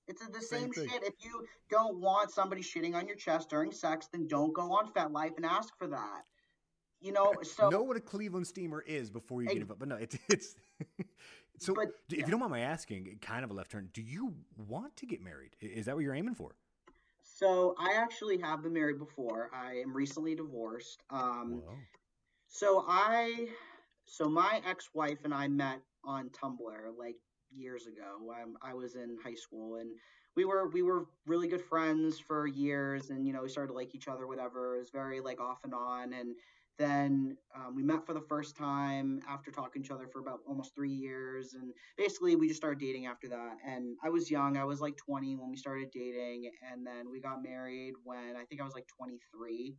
It's 0.08 0.26
the 0.26 0.42
Same 0.42 0.74
same, 0.74 0.90
shit. 0.90 1.04
If 1.04 1.14
you 1.20 1.46
don't 1.70 2.00
want 2.00 2.32
somebody 2.32 2.64
shitting 2.64 2.96
on 2.96 3.08
your 3.08 3.16
chest 3.16 3.48
during 3.48 3.72
sex, 3.72 4.08
then 4.12 4.28
don't 4.28 4.52
go 4.54 4.72
on 4.72 4.92
FetLife 4.92 5.38
and 5.38 5.46
ask 5.46 5.78
for 5.78 5.86
that. 5.86 6.24
You 7.02 7.14
know, 7.14 7.34
so 7.44 7.70
know 7.70 7.82
what 7.82 7.98
a 7.98 8.02
Cleveland 8.02 8.48
steamer 8.48 8.82
is 8.82 9.10
before 9.10 9.42
you 9.42 9.48
get 9.48 9.58
involved. 9.58 9.80
But 9.80 9.90
no, 9.90 9.96
it's 9.96 10.18
it's. 10.30 10.56
so, 11.58 11.74
But, 11.74 11.92
if 12.10 12.26
you 12.26 12.32
don't 12.32 12.40
mind 12.40 12.52
my 12.52 12.60
asking, 12.60 13.20
kind 13.22 13.44
of 13.44 13.52
a 13.52 13.54
left 13.54 13.72
turn. 13.72 13.90
Do 13.94 14.02
you 14.02 14.34
want 14.68 14.96
to 14.98 15.06
get 15.06 15.22
married? 15.22 15.56
Is 15.62 15.86
that 15.86 15.96
what 15.96 16.04
you're 16.04 16.16
aiming 16.16 16.36
for? 16.36 16.56
so 17.40 17.74
I 17.80 17.94
actually 17.94 18.38
have 18.40 18.64
been 18.64 18.74
married 18.74 19.00
before. 19.00 19.50
I 19.54 19.76
am 19.76 19.96
recently 19.96 20.36
divorced. 20.36 21.04
Um, 21.10 21.62
Whoa. 21.66 21.76
So 22.50 22.84
I, 22.88 23.48
so 24.06 24.28
my 24.28 24.62
ex-wife 24.68 25.20
and 25.24 25.34
I 25.34 25.48
met 25.48 25.80
on 26.04 26.30
Tumblr 26.30 26.98
like 26.98 27.16
years 27.56 27.88
ago. 27.88 28.34
I, 28.34 28.72
I 28.72 28.74
was 28.74 28.96
in 28.96 29.18
high 29.24 29.36
school 29.36 29.78
and 29.78 29.92
we 30.36 30.46
were 30.46 30.70
we 30.70 30.82
were 30.82 31.06
really 31.26 31.48
good 31.48 31.64
friends 31.64 32.20
for 32.20 32.48
years, 32.48 33.10
and 33.10 33.26
you 33.26 33.34
know 33.34 33.42
we 33.42 33.50
started 33.50 33.70
to 33.70 33.74
like 33.74 33.96
each 33.96 34.08
other. 34.08 34.28
Whatever 34.28 34.76
it 34.76 34.80
was 34.80 34.90
very 34.90 35.20
like 35.20 35.42
off 35.42 35.60
and 35.64 35.74
on, 35.74 36.14
and 36.14 36.36
then 36.80 37.38
um, 37.56 37.76
we 37.76 37.84
met 37.84 38.06
for 38.06 38.14
the 38.14 38.22
first 38.22 38.56
time 38.56 39.22
after 39.28 39.52
talking 39.52 39.84
to 39.84 39.86
each 39.86 39.92
other 39.92 40.08
for 40.08 40.20
about 40.20 40.40
almost 40.48 40.74
three 40.74 40.92
years, 40.92 41.54
and 41.54 41.74
basically 41.98 42.36
we 42.36 42.48
just 42.48 42.60
started 42.60 42.80
dating 42.80 43.06
after 43.06 43.28
that. 43.28 43.58
And 43.68 43.98
I 44.04 44.10
was 44.10 44.32
young; 44.32 44.58
I 44.58 44.64
was 44.64 44.80
like 44.82 44.96
20 44.98 45.36
when 45.36 45.52
we 45.52 45.58
started 45.58 45.92
dating, 45.94 46.50
and 46.72 46.88
then 46.88 47.12
we 47.12 47.20
got 47.20 47.44
married 47.44 47.94
when 48.04 48.36
I 48.36 48.46
think 48.46 48.62
I 48.62 48.64
was 48.64 48.74
like 48.74 48.88
23. 48.98 49.76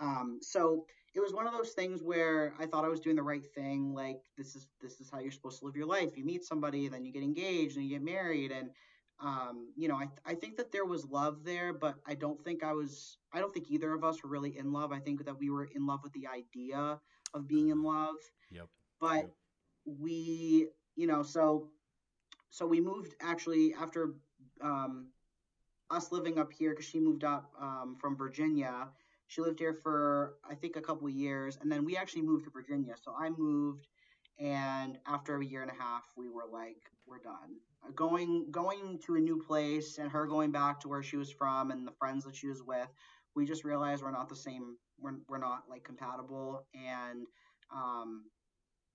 Um, 0.00 0.38
so 0.40 0.84
it 1.14 1.20
was 1.20 1.32
one 1.32 1.46
of 1.46 1.52
those 1.52 1.72
things 1.72 2.02
where 2.02 2.54
I 2.58 2.66
thought 2.66 2.84
I 2.84 2.88
was 2.88 3.00
doing 3.00 3.16
the 3.16 3.22
right 3.22 3.44
thing. 3.54 3.94
Like 3.94 4.18
this 4.36 4.54
is 4.54 4.68
this 4.80 5.00
is 5.00 5.10
how 5.10 5.20
you're 5.20 5.32
supposed 5.32 5.60
to 5.60 5.64
live 5.64 5.76
your 5.76 5.86
life. 5.86 6.16
You 6.16 6.24
meet 6.24 6.44
somebody, 6.44 6.88
then 6.88 7.04
you 7.04 7.12
get 7.12 7.22
engaged, 7.22 7.76
and 7.76 7.84
you 7.84 7.90
get 7.98 8.04
married, 8.04 8.52
and 8.52 8.70
um, 9.20 9.72
you 9.76 9.88
know, 9.88 9.96
I 9.96 10.08
I 10.26 10.34
think 10.34 10.56
that 10.56 10.72
there 10.72 10.84
was 10.84 11.04
love 11.06 11.44
there, 11.44 11.72
but 11.72 11.96
I 12.06 12.14
don't 12.14 12.42
think 12.44 12.62
I 12.64 12.72
was. 12.72 13.18
I 13.32 13.40
don't 13.40 13.52
think 13.52 13.70
either 13.70 13.92
of 13.92 14.04
us 14.04 14.22
were 14.22 14.30
really 14.30 14.56
in 14.58 14.72
love. 14.72 14.92
I 14.92 14.98
think 14.98 15.24
that 15.24 15.38
we 15.38 15.50
were 15.50 15.64
in 15.74 15.86
love 15.86 16.00
with 16.02 16.12
the 16.12 16.26
idea 16.26 17.00
of 17.34 17.46
being 17.48 17.68
in 17.70 17.82
love, 17.82 18.16
Yep. 18.50 18.68
but 19.00 19.16
Yep. 19.16 19.30
we, 19.84 20.68
you 20.96 21.06
know, 21.06 21.22
so 21.22 21.68
so 22.50 22.66
we 22.66 22.80
moved 22.80 23.14
actually 23.20 23.74
after 23.74 24.14
um, 24.60 25.08
us 25.90 26.12
living 26.12 26.38
up 26.38 26.52
here 26.52 26.70
because 26.70 26.86
she 26.86 27.00
moved 27.00 27.24
up 27.24 27.52
um, 27.60 27.96
from 28.00 28.16
Virginia. 28.16 28.88
She 29.28 29.40
lived 29.40 29.60
here 29.60 29.72
for 29.74 30.34
I 30.48 30.54
think 30.54 30.76
a 30.76 30.80
couple 30.80 31.06
of 31.06 31.14
years, 31.14 31.58
and 31.60 31.70
then 31.70 31.84
we 31.84 31.96
actually 31.96 32.22
moved 32.22 32.44
to 32.44 32.50
Virginia. 32.50 32.94
So 33.02 33.14
I 33.18 33.30
moved, 33.30 33.86
and 34.42 34.98
after 35.06 35.36
a 35.38 35.44
year 35.46 35.62
and 35.62 35.70
a 35.70 35.82
half, 35.82 36.04
we 36.16 36.28
were 36.28 36.46
like, 36.52 36.78
we're 37.06 37.18
done. 37.20 37.56
Uh, 37.86 37.90
Going 37.94 38.48
going 38.50 39.00
to 39.06 39.16
a 39.16 39.20
new 39.20 39.42
place, 39.42 39.98
and 39.98 40.10
her 40.10 40.26
going 40.26 40.52
back 40.52 40.80
to 40.80 40.88
where 40.88 41.02
she 41.02 41.16
was 41.16 41.30
from, 41.30 41.70
and 41.70 41.86
the 41.86 41.92
friends 41.92 42.24
that 42.24 42.36
she 42.36 42.48
was 42.48 42.62
with. 42.62 42.88
We 43.36 43.46
just 43.46 43.64
realized 43.64 44.02
we're 44.02 44.12
not 44.12 44.28
the 44.28 44.36
same. 44.36 44.76
We're 45.00 45.14
we're 45.28 45.38
not 45.38 45.64
like 45.70 45.84
compatible, 45.84 46.66
and 46.74 47.26
um, 47.74 48.24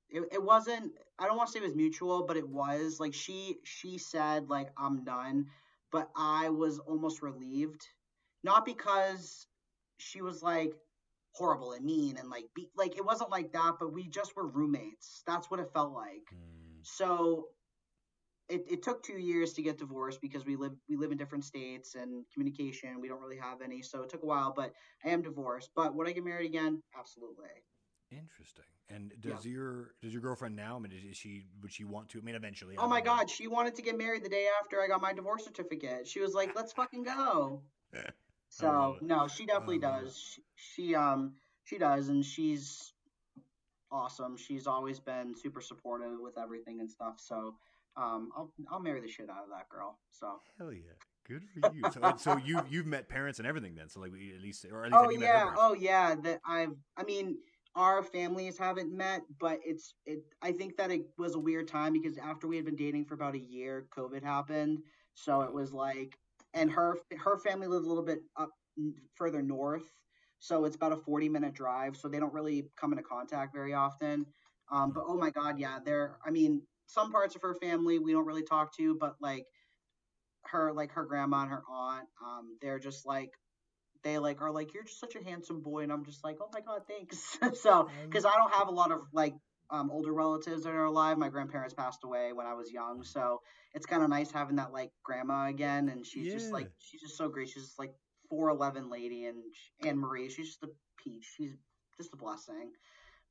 it, 0.10 0.24
it 0.32 0.44
wasn't 0.44 0.94
i 1.20 1.26
don't 1.26 1.38
want 1.38 1.48
to 1.48 1.54
say 1.54 1.60
it 1.60 1.64
was 1.68 1.76
mutual 1.76 2.26
but 2.26 2.38
it 2.38 2.48
was 2.48 3.00
like 3.00 3.14
she 3.14 3.58
she 3.64 3.98
said 3.98 4.50
like 4.50 4.70
i'm 4.78 5.04
done 5.04 5.46
but 5.92 6.10
i 6.16 6.50
was 6.50 6.80
almost 6.80 7.22
relieved 7.22 7.88
not 8.44 8.66
because 8.66 9.48
she 9.98 10.22
was 10.22 10.42
like 10.44 10.74
horrible 11.38 11.74
and 11.74 11.86
mean 11.86 12.18
and 12.18 12.30
like 12.30 12.46
be, 12.56 12.70
like 12.76 12.98
it 12.98 13.06
wasn't 13.06 13.30
like 13.30 13.52
that 13.52 13.74
but 13.80 13.94
we 13.94 14.08
just 14.08 14.36
were 14.36 14.48
roommates 14.48 15.24
that's 15.26 15.50
what 15.52 15.60
it 15.60 15.72
felt 15.74 15.94
like 15.94 16.24
Mm, 16.34 16.80
so 16.84 17.48
it, 18.50 18.66
it 18.70 18.82
took 18.84 19.04
two 19.04 19.18
years 19.18 19.54
to 19.54 19.62
get 19.62 19.78
divorced 19.78 20.22
because 20.22 20.46
we 20.46 20.56
live 20.56 20.72
we 20.90 20.96
live 20.96 21.12
in 21.12 21.18
different 21.18 21.44
states 21.44 21.96
and 21.96 22.26
communication 22.34 23.02
we 23.02 23.08
don't 23.08 23.22
really 23.22 23.38
have 23.38 23.62
any 23.62 23.82
so 23.82 24.02
it 24.02 24.10
took 24.10 24.24
a 24.24 24.26
while 24.26 24.54
but 24.56 24.72
i 25.06 25.10
am 25.10 25.22
divorced 25.22 25.70
but 25.76 25.96
would 25.96 26.08
i 26.08 26.12
get 26.12 26.24
married 26.24 26.46
again 26.46 26.82
absolutely 26.98 27.48
interesting. 28.12 28.66
And 28.90 29.14
does 29.20 29.46
your 29.46 29.92
does 30.02 30.14
your 30.14 30.22
girlfriend 30.22 30.56
now? 30.56 30.78
I 30.78 30.80
mean, 30.80 30.94
is 30.94 31.18
she 31.18 31.46
would 31.62 31.72
she 31.72 31.84
want 31.84 32.10
to? 32.10 32.20
I 32.20 32.22
mean, 32.22 32.36
eventually. 32.36 32.76
Oh 32.78 32.88
my 32.88 33.00
know. 33.00 33.06
god, 33.06 33.30
she 33.30 33.48
wanted 33.48 33.76
to 33.76 33.82
get 33.82 33.98
married 33.98 34.24
the 34.24 34.30
day 34.30 34.48
after 34.62 34.82
I 34.82 34.88
got 34.88 35.02
my 35.02 35.14
divorce 35.14 35.44
certificate. 35.44 36.08
She 36.08 36.20
was 36.20 36.34
like, 36.34 36.56
"Let's 36.56 36.74
fucking 36.74 37.04
go." 37.04 37.64
So 38.50 38.98
no, 39.02 39.28
she 39.28 39.46
definitely 39.46 39.80
does. 39.80 40.18
She, 40.18 40.42
she 40.56 40.96
um 40.96 41.34
she 41.64 41.78
does, 41.78 42.10
and 42.10 42.24
she's 42.24 42.94
awesome. 43.92 44.38
She's 44.38 44.68
always 44.68 45.00
been 45.00 45.36
super 45.36 45.62
supportive 45.62 46.20
with 46.20 46.38
everything 46.38 46.80
and 46.80 46.90
stuff. 46.90 47.16
So 47.18 47.56
um 47.96 48.32
I'll 48.36 48.52
I'll 48.72 48.80
marry 48.80 49.02
the 49.02 49.08
shit 49.08 49.30
out 49.30 49.44
of 49.44 49.50
that 49.50 49.70
girl. 49.70 50.00
So 50.12 50.40
Hell 50.58 50.74
yeah. 50.74 50.94
Good 51.28 51.44
for 51.44 51.74
you. 51.74 51.84
So, 51.92 52.14
so 52.18 52.38
you 52.38 52.62
you've 52.70 52.86
met 52.86 53.10
parents 53.10 53.40
and 53.40 53.48
everything 53.48 53.76
then. 53.76 53.90
So 53.90 54.00
like 54.00 54.14
we 54.14 54.34
at 54.34 54.42
least 54.42 54.66
or 54.72 54.86
at 54.86 54.92
least 54.92 55.00
oh 55.00 55.04
have 55.04 55.12
you 55.12 55.20
met 55.20 55.30
her 55.30 55.36
yeah, 55.36 55.54
oh 55.58 55.74
yeah. 55.74 56.16
That 56.16 56.40
I've 56.46 56.76
I 56.96 57.04
mean 57.04 57.38
our 57.78 58.02
families 58.02 58.58
haven't 58.58 58.92
met, 58.92 59.22
but 59.40 59.60
it's 59.64 59.94
it. 60.06 60.24
I 60.42 60.52
think 60.52 60.78
that 60.78 60.90
it 60.90 61.06
was 61.18 61.36
a 61.36 61.40
weird 61.40 61.68
time 61.68 61.94
because 61.94 62.18
after 62.18 62.48
we 62.48 62.56
had 62.56 62.66
been 62.66 62.76
dating 62.76 63.06
for 63.06 63.14
about 63.14 63.36
a 63.36 63.40
year, 63.40 63.86
COVID 63.96 64.24
happened. 64.24 64.80
So 65.14 65.42
it 65.42 65.54
was 65.54 65.72
like, 65.72 66.18
and 66.54 66.72
her 66.72 66.98
her 67.24 67.38
family 67.38 67.68
lives 67.68 67.86
a 67.86 67.90
little 67.90 68.04
bit 68.04 68.20
up 68.36 68.50
further 69.16 69.42
north, 69.42 69.84
so 70.40 70.66
it's 70.66 70.76
about 70.76 70.92
a 70.92 70.98
forty 70.98 71.30
minute 71.30 71.54
drive. 71.54 71.98
So 71.98 72.08
they 72.08 72.20
don't 72.20 72.34
really 72.34 72.70
come 72.80 72.92
into 72.92 73.04
contact 73.04 73.54
very 73.54 73.74
often. 73.74 74.26
Um, 74.72 74.92
but 74.92 75.04
oh 75.08 75.18
my 75.18 75.30
god, 75.30 75.60
yeah, 75.60 75.80
they're. 75.84 76.18
I 76.26 76.32
mean, 76.32 76.62
some 76.88 77.12
parts 77.12 77.36
of 77.36 77.42
her 77.42 77.56
family 77.56 78.00
we 78.00 78.12
don't 78.12 78.26
really 78.26 78.44
talk 78.44 78.76
to, 78.78 78.96
but 79.00 79.16
like 79.22 79.46
her 80.46 80.74
like 80.74 80.92
her 80.94 81.06
grandma 81.06 81.42
and 81.42 81.52
her 81.52 81.64
aunt, 81.70 82.08
um, 82.26 82.58
they're 82.62 82.80
just 82.80 83.06
like 83.06 83.32
they 84.04 84.18
like 84.20 84.42
are 84.42 84.52
like 84.52 84.74
you're 84.74 84.84
just 84.84 85.00
such 85.00 85.16
a 85.16 85.24
handsome 85.24 85.62
boy 85.62 85.84
and 85.84 85.92
i'm 85.92 86.06
just 86.06 86.24
like 86.24 86.38
oh 86.42 86.50
my 86.54 86.62
god 86.62 86.82
thanks 86.88 87.38
so 87.62 87.90
because 88.06 88.26
i 88.26 88.34
don't 88.36 88.54
have 88.54 88.68
a 88.68 88.72
lot 88.72 88.92
of 88.92 89.00
like 89.14 89.34
um, 89.70 89.92
older 89.92 90.14
relatives 90.14 90.64
that 90.64 90.70
are 90.74 90.86
alive. 90.86 91.18
My 91.18 91.30
grandparents 91.30 91.74
passed 91.74 92.04
away 92.04 92.34
when 92.34 92.46
i 92.46 92.54
was 92.54 92.72
young 92.72 93.04
so 93.04 93.42
it's 93.74 93.86
kind 93.86 94.04
of 94.04 94.10
nice 94.10 94.32
having 94.32 94.56
that 94.56 94.72
like 94.72 94.92
grandma 95.04 95.48
again 95.48 95.90
and 95.90 96.06
she's 96.06 96.32
just 96.32 96.54
like 96.54 96.70
she's 96.80 97.02
just 97.02 97.18
so 97.18 97.28
great. 97.30 97.50
She's 97.50 97.64
just 97.64 97.80
like 97.80 97.94
411 98.30 98.90
lady 98.90 99.26
and 99.26 99.38
anne 99.86 99.98
marie 99.98 100.30
she's 100.30 100.48
just 100.48 100.64
a 100.64 100.70
peach. 100.98 101.28
She's 101.38 101.56
just 101.98 102.14
a 102.14 102.18
blessing. 102.18 102.72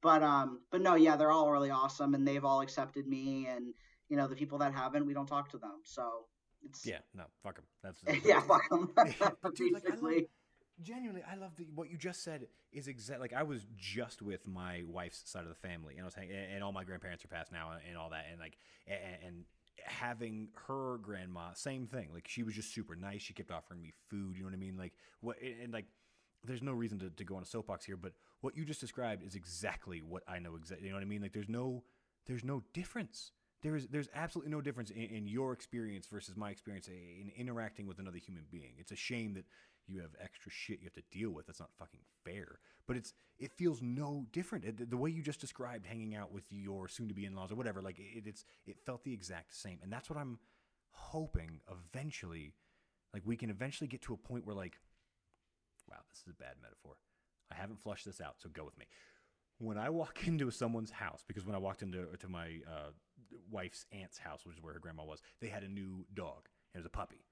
But 0.03 0.23
um 0.23 0.61
but 0.71 0.81
no 0.83 0.95
yeah 0.95 1.17
they're 1.17 1.33
all 1.33 1.51
really 1.51 1.71
awesome 1.71 2.15
and 2.15 2.27
they've 2.27 2.45
all 2.45 2.61
accepted 2.61 3.07
me 3.07 3.47
and 3.49 3.75
you 4.09 4.17
know 4.17 4.27
the 4.29 4.37
people 4.37 4.59
that 4.59 4.73
haven't 4.75 5.07
we 5.07 5.15
don't 5.15 5.27
talk 5.27 5.51
to 5.51 5.59
them 5.59 5.81
so 5.85 6.27
it's 6.63 6.87
Yeah, 6.87 6.99
no, 7.15 7.25
fuck 7.43 7.59
him. 7.59 7.65
That's 7.83 8.01
yeah 8.25 8.41
fuck 8.41 8.69
them 8.69 8.91
But 8.95 9.55
dude, 9.55 9.73
like, 9.73 9.85
I 9.91 9.95
love, 10.01 10.23
genuinely, 10.83 11.23
I 11.31 11.37
love 11.37 11.57
the, 11.57 11.67
what 11.75 11.91
you 11.91 11.97
just 11.97 12.23
said. 12.23 12.47
Is 12.73 12.89
exact 12.89 13.21
like 13.21 13.33
I 13.33 13.43
was 13.43 13.67
just 13.77 14.21
with 14.21 14.47
my 14.47 14.83
wife's 14.87 15.23
side 15.31 15.43
of 15.43 15.49
the 15.49 15.55
family, 15.55 15.95
and 15.95 16.03
I 16.03 16.05
was 16.07 16.15
and, 16.17 16.63
all 16.63 16.73
my 16.73 16.85
grandparents 16.85 17.25
are 17.25 17.29
passed 17.29 17.53
now, 17.53 17.71
and, 17.73 17.81
and 17.89 17.97
all 17.97 18.11
that, 18.11 18.27
and 18.31 18.39
like 18.39 18.59
and, 18.87 18.99
and 19.27 19.45
having 19.85 20.49
her 20.67 20.99
grandma, 20.99 21.53
same 21.55 21.87
thing. 21.87 22.09
Like 22.13 22.29
she 22.29 22.43
was 22.43 22.55
just 22.55 22.75
super 22.75 22.95
nice. 22.95 23.23
She 23.23 23.33
kept 23.33 23.51
offering 23.51 23.81
me 23.83 23.93
food. 24.11 24.37
You 24.37 24.43
know 24.43 24.49
what 24.49 24.55
I 24.55 24.59
mean? 24.59 24.77
Like 24.77 24.93
what 25.21 25.41
and, 25.41 25.55
and 25.65 25.73
like 25.73 25.87
there's 26.45 26.63
no 26.63 26.73
reason 26.73 26.99
to, 26.99 27.11
to 27.11 27.25
go 27.25 27.37
on 27.37 27.43
a 27.43 27.47
soapbox 27.47 27.85
here, 27.85 27.97
but 27.97 28.13
what 28.41 28.57
you 28.57 28.65
just 28.65 28.81
described 28.81 29.25
is 29.25 29.35
exactly 29.35 30.01
what 30.01 30.23
I 30.29 30.39
know 30.39 30.55
exactly. 30.57 30.87
You 30.87 30.93
know 30.93 30.99
what 30.99 31.05
I 31.05 31.09
mean? 31.09 31.23
Like 31.23 31.33
there's 31.33 31.49
no 31.49 31.83
there's 32.27 32.45
no 32.45 32.63
difference. 32.73 33.33
There 33.63 33.75
is 33.75 33.87
there's 33.89 34.09
absolutely 34.15 34.53
no 34.53 34.61
difference 34.61 34.91
in, 34.91 35.03
in 35.03 35.27
your 35.27 35.53
experience 35.53 36.07
versus 36.07 36.37
my 36.37 36.51
experience 36.51 36.89
in 36.89 37.33
interacting 37.37 37.87
with 37.87 37.99
another 37.99 38.19
human 38.19 38.45
being. 38.51 38.75
It's 38.79 38.93
a 38.93 38.97
shame 38.97 39.35
that 39.35 39.45
you 39.87 40.01
have 40.01 40.11
extra 40.21 40.51
shit 40.51 40.81
you 40.81 40.87
have 40.87 40.95
to 40.95 41.17
deal 41.17 41.31
with. 41.31 41.47
That's 41.47 41.61
not 41.61 41.71
fucking 41.79 42.01
fair. 42.25 42.59
But 42.87 42.97
it's 42.97 43.15
it 43.39 43.53
feels 43.53 43.83
no 43.83 44.27
different. 44.33 44.91
The 44.91 44.97
way 44.97 45.11
you 45.11 45.23
just 45.23 45.41
described 45.41 45.87
hanging 45.87 46.15
out 46.15 46.33
with 46.33 46.45
your 46.51 46.89
soon-to-be 46.89 47.27
in-laws 47.27 47.53
or 47.53 47.57
whatever, 47.57 47.83
like 47.83 47.99
it, 47.99 48.27
it's 48.27 48.45
it 48.67 48.79
felt 48.85 49.05
the 49.05 49.13
exact 49.13 49.55
same. 49.55 49.79
And 49.83 49.93
that's 49.93 50.09
what 50.09 50.19
I'm 50.19 50.39
hoping 50.91 51.61
eventually, 51.71 52.55
like 53.13 53.23
we 53.25 53.37
can 53.37 53.51
eventually 53.51 53.89
get 53.89 54.03
to 54.03 54.15
a 54.15 54.17
point 54.17 54.47
where 54.47 54.57
like, 54.57 54.79
wow, 55.89 55.99
this 56.11 56.21
is 56.21 56.29
a 56.31 56.43
bad 56.43 56.55
metaphor. 56.63 56.97
I 57.53 57.55
haven't 57.55 57.81
flushed 57.81 58.07
this 58.07 58.21
out, 58.21 58.37
so 58.39 58.49
go 58.49 58.65
with 58.65 58.79
me. 58.79 58.87
When 59.59 59.79
I 59.79 59.91
walk 59.91 60.21
into 60.27 60.51
someone's 60.51 60.91
house, 60.91 61.23
because 61.27 61.45
when 61.45 61.55
I 61.55 61.59
walked 61.59 61.83
into 61.83 62.07
to 62.19 62.29
my 62.29 62.61
uh, 62.67 62.91
wife's 63.51 63.87
aunt's 63.93 64.19
house, 64.19 64.45
which 64.45 64.57
is 64.57 64.63
where 64.63 64.75
her 64.75 64.81
grandma 64.81 65.05
was, 65.05 65.21
they 65.41 65.49
had 65.49 65.63
a 65.63 65.69
new 65.69 66.07
dog. 66.15 66.49
It 66.75 66.79
was 66.79 66.87
a 66.87 66.91
puppy, 66.91 67.25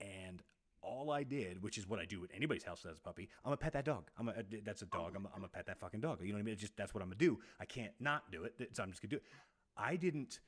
and 0.00 0.42
all 0.82 1.10
I 1.10 1.22
did, 1.22 1.62
which 1.62 1.78
is 1.78 1.88
what 1.88 1.98
I 1.98 2.04
do 2.04 2.24
at 2.24 2.30
anybody's 2.34 2.64
house 2.64 2.82
that 2.82 2.88
has 2.88 2.98
a 2.98 3.00
puppy, 3.00 3.28
I'm 3.44 3.50
gonna 3.50 3.56
pet 3.56 3.72
that 3.72 3.84
dog. 3.84 4.10
I'm 4.18 4.28
a, 4.28 4.32
uh, 4.32 4.42
that's 4.64 4.82
a 4.82 4.86
dog. 4.86 5.14
I'm, 5.16 5.26
I'm 5.26 5.40
gonna 5.40 5.48
pet 5.48 5.66
that 5.66 5.78
fucking 5.80 6.00
dog. 6.00 6.20
You 6.22 6.28
know 6.28 6.34
what 6.34 6.40
I 6.40 6.42
mean? 6.44 6.52
It's 6.52 6.60
just 6.60 6.76
that's 6.76 6.94
what 6.94 7.02
I'm 7.02 7.08
gonna 7.08 7.18
do. 7.18 7.38
I 7.60 7.64
can't 7.64 7.92
not 8.00 8.30
do 8.30 8.44
it, 8.44 8.54
so 8.72 8.82
I'm 8.82 8.90
just 8.90 9.02
gonna 9.02 9.10
do 9.10 9.16
it. 9.16 9.24
I 9.76 9.96
didn't 9.96 10.40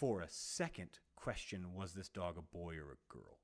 for 0.00 0.22
a 0.22 0.28
second 0.28 0.98
question 1.16 1.74
was 1.74 1.92
this 1.92 2.08
dog 2.08 2.38
a 2.38 2.42
boy 2.42 2.76
or 2.76 2.92
a 2.92 3.12
girl. 3.12 3.38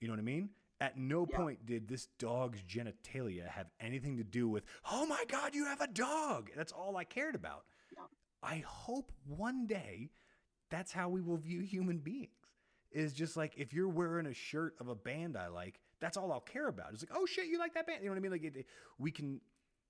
You 0.00 0.08
know 0.08 0.14
what 0.14 0.20
I 0.20 0.24
mean? 0.24 0.50
At 0.80 0.96
no 0.96 1.26
yeah. 1.30 1.36
point 1.36 1.66
did 1.66 1.88
this 1.88 2.08
dog's 2.18 2.62
genitalia 2.62 3.46
have 3.48 3.66
anything 3.80 4.16
to 4.16 4.24
do 4.24 4.48
with, 4.48 4.64
oh 4.90 5.04
my 5.04 5.24
God, 5.28 5.54
you 5.54 5.66
have 5.66 5.82
a 5.82 5.86
dog. 5.86 6.50
That's 6.56 6.72
all 6.72 6.96
I 6.96 7.04
cared 7.04 7.34
about. 7.34 7.64
Yeah. 7.94 8.04
I 8.42 8.64
hope 8.66 9.12
one 9.26 9.66
day 9.66 10.08
that's 10.70 10.90
how 10.90 11.10
we 11.10 11.20
will 11.20 11.36
view 11.36 11.60
human 11.60 11.98
beings 11.98 12.39
is 12.92 13.12
just 13.12 13.36
like 13.36 13.54
if 13.56 13.72
you're 13.72 13.88
wearing 13.88 14.26
a 14.26 14.34
shirt 14.34 14.74
of 14.80 14.88
a 14.88 14.94
band 14.94 15.36
I 15.36 15.48
like, 15.48 15.80
that's 16.00 16.16
all 16.16 16.32
I'll 16.32 16.40
care 16.40 16.68
about. 16.68 16.92
It's 16.92 17.02
like, 17.02 17.16
oh 17.18 17.26
shit, 17.26 17.46
you 17.46 17.58
like 17.58 17.74
that 17.74 17.86
band? 17.86 18.00
You 18.02 18.06
know 18.06 18.12
what 18.12 18.18
I 18.18 18.22
mean? 18.22 18.32
Like, 18.32 18.44
it, 18.44 18.66
we 18.98 19.10
can 19.10 19.40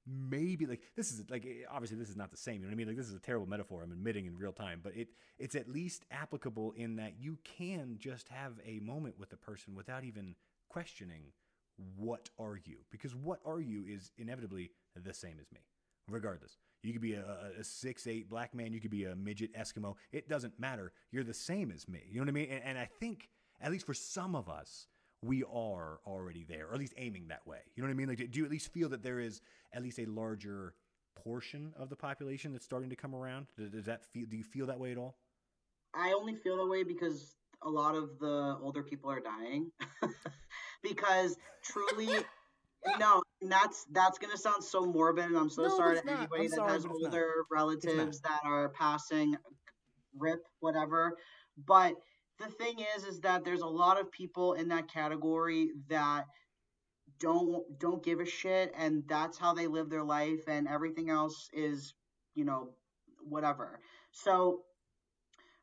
maybe 0.06 0.66
like 0.66 0.80
this 0.96 1.12
is 1.12 1.28
like 1.30 1.44
eh, 1.44 1.64
obviously 1.70 1.96
this 1.96 2.08
is 2.08 2.16
not 2.16 2.30
the 2.30 2.36
same. 2.36 2.56
You 2.56 2.60
know 2.62 2.68
what 2.68 2.72
I 2.72 2.76
mean? 2.76 2.88
Like 2.88 2.96
this 2.96 3.08
is 3.08 3.14
a 3.14 3.20
terrible 3.20 3.46
metaphor. 3.46 3.82
I'm 3.82 3.92
admitting 3.92 4.26
in 4.26 4.36
real 4.36 4.52
time, 4.52 4.80
but 4.82 4.96
it 4.96 5.08
it's 5.38 5.54
at 5.54 5.68
least 5.68 6.04
applicable 6.10 6.72
in 6.76 6.96
that 6.96 7.14
you 7.18 7.38
can 7.44 7.96
just 7.98 8.28
have 8.28 8.52
a 8.66 8.80
moment 8.80 9.18
with 9.18 9.32
a 9.32 9.36
person 9.36 9.74
without 9.74 10.04
even 10.04 10.34
questioning 10.68 11.32
what 11.96 12.28
are 12.38 12.58
you 12.64 12.76
because 12.90 13.14
what 13.14 13.40
are 13.44 13.60
you 13.60 13.84
is 13.86 14.12
inevitably 14.18 14.70
the 15.02 15.14
same 15.14 15.38
as 15.40 15.50
me, 15.52 15.60
regardless. 16.08 16.56
You 16.82 16.92
could 16.92 17.02
be 17.02 17.14
a, 17.14 17.24
a 17.58 17.64
six 17.64 18.06
eight 18.06 18.28
black 18.28 18.54
man. 18.54 18.72
You 18.72 18.80
could 18.80 18.90
be 18.90 19.04
a 19.04 19.14
midget 19.14 19.54
Eskimo. 19.54 19.96
It 20.12 20.28
doesn't 20.28 20.58
matter. 20.58 20.92
You're 21.10 21.24
the 21.24 21.34
same 21.34 21.70
as 21.70 21.88
me. 21.88 22.02
You 22.08 22.16
know 22.16 22.22
what 22.22 22.28
I 22.28 22.32
mean? 22.32 22.48
And, 22.50 22.64
and 22.64 22.78
I 22.78 22.88
think 23.00 23.28
at 23.60 23.70
least 23.70 23.86
for 23.86 23.94
some 23.94 24.34
of 24.34 24.48
us, 24.48 24.86
we 25.22 25.44
are 25.44 26.00
already 26.06 26.44
there, 26.48 26.68
or 26.68 26.74
at 26.74 26.78
least 26.78 26.94
aiming 26.96 27.28
that 27.28 27.46
way. 27.46 27.58
You 27.74 27.82
know 27.82 27.88
what 27.88 27.94
I 27.94 27.96
mean? 27.96 28.08
Like, 28.08 28.30
do 28.30 28.38
you 28.38 28.44
at 28.44 28.50
least 28.50 28.72
feel 28.72 28.88
that 28.88 29.02
there 29.02 29.20
is 29.20 29.42
at 29.74 29.82
least 29.82 29.98
a 29.98 30.06
larger 30.06 30.74
portion 31.14 31.74
of 31.78 31.90
the 31.90 31.96
population 31.96 32.52
that's 32.52 32.64
starting 32.64 32.88
to 32.90 32.96
come 32.96 33.14
around? 33.14 33.46
Does 33.58 33.84
that 33.84 34.04
feel? 34.04 34.26
Do 34.28 34.36
you 34.36 34.44
feel 34.44 34.66
that 34.66 34.78
way 34.78 34.92
at 34.92 34.98
all? 34.98 35.16
I 35.94 36.12
only 36.12 36.34
feel 36.34 36.56
that 36.56 36.66
way 36.70 36.84
because 36.84 37.34
a 37.62 37.68
lot 37.68 37.94
of 37.94 38.18
the 38.18 38.56
older 38.62 38.82
people 38.82 39.10
are 39.10 39.20
dying. 39.20 39.70
because 40.82 41.36
truly, 41.62 42.24
no, 42.98 43.22
that's 43.42 43.86
that's 43.92 44.18
gonna 44.18 44.36
sound 44.36 44.62
so 44.62 44.84
morbid, 44.84 45.26
and 45.26 45.36
I'm 45.36 45.50
so 45.50 45.62
no, 45.62 45.76
sorry 45.76 46.00
to 46.00 46.06
not. 46.06 46.18
anybody 46.18 46.44
I'm 46.44 46.50
that 46.50 46.56
sorry, 46.56 46.72
has 46.72 46.86
older 46.86 47.32
relatives 47.50 48.20
that 48.20 48.40
are 48.44 48.68
passing, 48.70 49.36
rip, 50.16 50.40
whatever. 50.60 51.16
But 51.66 51.94
the 52.38 52.48
thing 52.48 52.84
is, 52.96 53.04
is 53.04 53.20
that 53.20 53.44
there's 53.44 53.60
a 53.60 53.66
lot 53.66 54.00
of 54.00 54.10
people 54.10 54.54
in 54.54 54.68
that 54.68 54.88
category 54.88 55.70
that 55.88 56.26
don't 57.18 57.62
don't 57.78 58.04
give 58.04 58.20
a 58.20 58.26
shit, 58.26 58.72
and 58.76 59.04
that's 59.08 59.38
how 59.38 59.54
they 59.54 59.66
live 59.66 59.88
their 59.90 60.04
life, 60.04 60.44
and 60.46 60.68
everything 60.68 61.10
else 61.10 61.48
is, 61.52 61.94
you 62.34 62.44
know, 62.44 62.70
whatever. 63.22 63.80
So, 64.12 64.62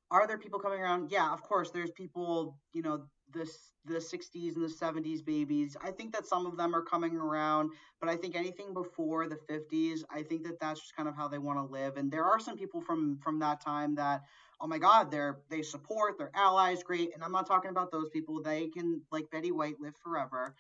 are 0.09 0.27
there 0.27 0.37
people 0.37 0.59
coming 0.59 0.79
around? 0.79 1.11
Yeah, 1.11 1.31
of 1.31 1.41
course. 1.41 1.71
There's 1.71 1.91
people, 1.91 2.57
you 2.73 2.81
know, 2.81 3.05
this 3.33 3.71
the 3.85 3.95
60s 3.95 4.55
and 4.55 4.63
the 4.63 4.73
70s 4.73 5.23
babies. 5.23 5.77
I 5.81 5.91
think 5.91 6.13
that 6.13 6.25
some 6.27 6.45
of 6.45 6.57
them 6.57 6.75
are 6.75 6.81
coming 6.81 7.15
around, 7.15 7.71
but 8.01 8.09
I 8.09 8.15
think 8.15 8.35
anything 8.35 8.73
before 8.73 9.27
the 9.27 9.37
50s, 9.49 10.03
I 10.09 10.23
think 10.23 10.43
that 10.43 10.59
that's 10.59 10.81
just 10.81 10.95
kind 10.95 11.07
of 11.07 11.15
how 11.15 11.27
they 11.27 11.37
want 11.37 11.57
to 11.57 11.63
live. 11.63 11.95
And 11.95 12.11
there 12.11 12.25
are 12.25 12.39
some 12.39 12.57
people 12.57 12.81
from 12.81 13.17
from 13.23 13.39
that 13.39 13.61
time 13.61 13.95
that, 13.95 14.23
oh 14.59 14.67
my 14.67 14.77
God, 14.77 15.09
they're 15.09 15.39
they 15.49 15.61
support, 15.61 16.17
their 16.17 16.31
allies, 16.35 16.83
great. 16.83 17.13
And 17.13 17.23
I'm 17.23 17.31
not 17.31 17.47
talking 17.47 17.71
about 17.71 17.91
those 17.91 18.09
people. 18.09 18.41
They 18.41 18.67
can 18.67 19.01
like 19.11 19.31
Betty 19.31 19.51
White 19.51 19.79
live 19.79 19.95
forever, 20.03 20.53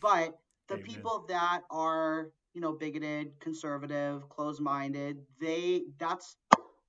but 0.00 0.38
the 0.68 0.74
Amen. 0.74 0.86
people 0.86 1.24
that 1.28 1.62
are 1.70 2.28
you 2.54 2.60
know 2.60 2.72
bigoted, 2.72 3.32
conservative, 3.40 4.28
closed-minded, 4.28 5.18
they 5.40 5.82
that's 5.98 6.36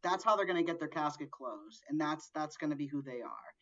that's 0.01 0.23
how 0.23 0.35
they're 0.35 0.45
going 0.45 0.63
to 0.63 0.63
get 0.63 0.79
their 0.79 0.87
casket 0.87 1.31
closed, 1.31 1.83
and 1.89 1.99
that's 1.99 2.29
that's 2.35 2.57
going 2.57 2.69
to 2.69 2.75
be 2.75 2.85
who 2.85 3.01
they 3.01 3.21
are 3.21 3.53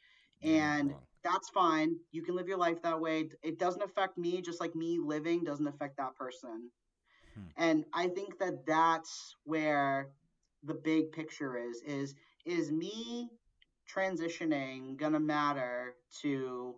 and 0.43 0.93
that's 1.23 1.49
fine. 1.49 1.95
You 2.11 2.21
can 2.21 2.35
live 2.35 2.47
your 2.47 2.57
life 2.57 2.81
that 2.83 2.99
way. 2.99 3.29
It 3.43 3.59
doesn't 3.59 3.81
affect 3.81 4.17
me, 4.17 4.41
just 4.41 4.59
like 4.59 4.75
me 4.75 4.99
living 5.03 5.43
doesn't 5.43 5.67
affect 5.67 5.97
that 5.97 6.15
person. 6.15 6.69
Hmm. 7.33 7.41
And 7.57 7.85
I 7.93 8.07
think 8.07 8.39
that 8.39 8.65
that's 8.65 9.35
where 9.43 10.09
the 10.63 10.73
big 10.73 11.11
picture 11.11 11.57
is 11.57 11.81
is 11.85 12.15
is 12.45 12.71
me 12.71 13.29
transitioning 13.93 14.97
gonna 14.97 15.19
matter 15.19 15.95
to 16.21 16.75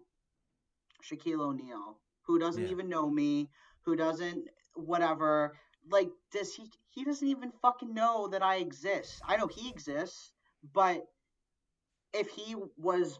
Shaquille 1.03 1.41
O'Neal, 1.41 1.99
who 2.24 2.39
doesn't 2.39 2.66
yeah. 2.66 2.72
even 2.72 2.89
know 2.89 3.10
me, 3.10 3.49
who 3.82 3.95
doesn't 3.95 4.47
whatever. 4.76 5.55
Like, 5.89 6.10
does 6.32 6.53
he? 6.53 6.64
He 6.89 7.03
doesn't 7.03 7.28
even 7.28 7.51
fucking 7.62 7.93
know 7.93 8.28
that 8.28 8.43
I 8.43 8.57
exist. 8.57 9.22
I 9.28 9.38
know 9.38 9.47
he 9.47 9.70
exists, 9.70 10.34
but 10.74 11.05
if 12.14 12.28
he 12.30 12.55
was 12.78 13.20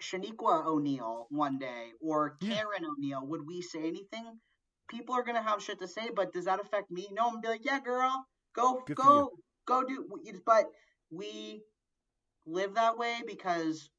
Shaniqua 0.00 0.66
O'Neal 0.66 1.26
one 1.30 1.58
day 1.58 1.90
or 2.00 2.36
Karen 2.40 2.82
yeah. 2.82 2.88
O'Neal, 2.88 3.26
would 3.26 3.46
we 3.46 3.62
say 3.62 3.80
anything? 3.80 4.38
People 4.88 5.14
are 5.14 5.22
gonna 5.22 5.42
have 5.42 5.62
shit 5.62 5.80
to 5.80 5.88
say, 5.88 6.10
but 6.14 6.32
does 6.32 6.44
that 6.44 6.60
affect 6.60 6.90
me? 6.90 7.08
No, 7.12 7.26
I'm 7.26 7.34
gonna 7.34 7.40
be 7.40 7.48
like, 7.48 7.64
yeah, 7.64 7.80
girl, 7.80 8.24
go, 8.54 8.82
Good 8.86 8.96
go, 8.96 9.30
go 9.66 9.82
do. 9.82 10.06
But 10.44 10.66
we 11.10 11.62
live 12.46 12.74
that 12.74 12.96
way 12.96 13.22
because 13.26 13.90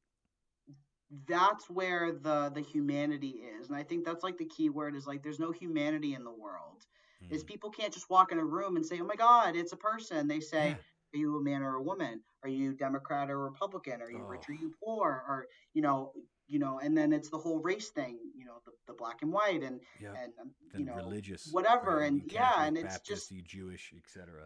that's 1.27 1.69
where 1.69 2.13
the 2.13 2.51
the 2.53 2.61
humanity 2.61 3.41
is, 3.59 3.67
and 3.67 3.77
I 3.77 3.83
think 3.83 4.05
that's 4.05 4.23
like 4.23 4.37
the 4.37 4.45
key 4.45 4.69
word 4.69 4.95
is 4.95 5.07
like 5.07 5.23
there's 5.23 5.39
no 5.39 5.51
humanity 5.51 6.13
in 6.13 6.23
the 6.23 6.31
world. 6.31 6.85
Mm. 7.23 7.33
Is 7.33 7.43
people 7.43 7.69
can't 7.69 7.93
just 7.93 8.09
walk 8.09 8.31
in 8.31 8.39
a 8.39 8.45
room 8.45 8.77
and 8.77 8.85
say, 8.85 8.99
oh 9.01 9.05
my 9.05 9.15
god, 9.15 9.55
it's 9.55 9.73
a 9.73 9.77
person. 9.77 10.27
They 10.27 10.39
say. 10.39 10.69
Yeah 10.69 10.75
are 11.17 11.19
you 11.19 11.37
a 11.37 11.41
man 11.41 11.63
or 11.63 11.75
a 11.75 11.81
woman? 11.81 12.21
Are 12.43 12.49
you 12.49 12.73
Democrat 12.73 13.29
or 13.29 13.39
Republican? 13.39 14.01
Are 14.01 14.11
you 14.11 14.21
oh. 14.23 14.27
rich 14.27 14.47
or 14.47 14.53
you 14.53 14.73
poor? 14.83 15.23
Or 15.27 15.47
you 15.73 15.81
know, 15.81 16.11
you 16.47 16.59
know, 16.59 16.79
and 16.79 16.95
then 16.95 17.11
it's 17.11 17.29
the 17.29 17.37
whole 17.37 17.59
race 17.59 17.89
thing, 17.89 18.19
you 18.35 18.45
know, 18.45 18.61
the, 18.65 18.71
the 18.87 18.93
black 18.93 19.21
and 19.21 19.31
white 19.31 19.63
and 19.63 19.81
yeah. 19.99 20.13
and 20.21 20.33
um, 20.39 20.51
you 20.75 20.85
know 20.85 20.95
religious 20.95 21.49
whatever 21.51 22.01
and 22.01 22.21
yeah, 22.27 22.63
and 22.63 22.77
it's 22.77 22.97
Baptist, 22.97 23.31
just 23.31 23.45
Jewish, 23.45 23.91
etc. 23.97 24.45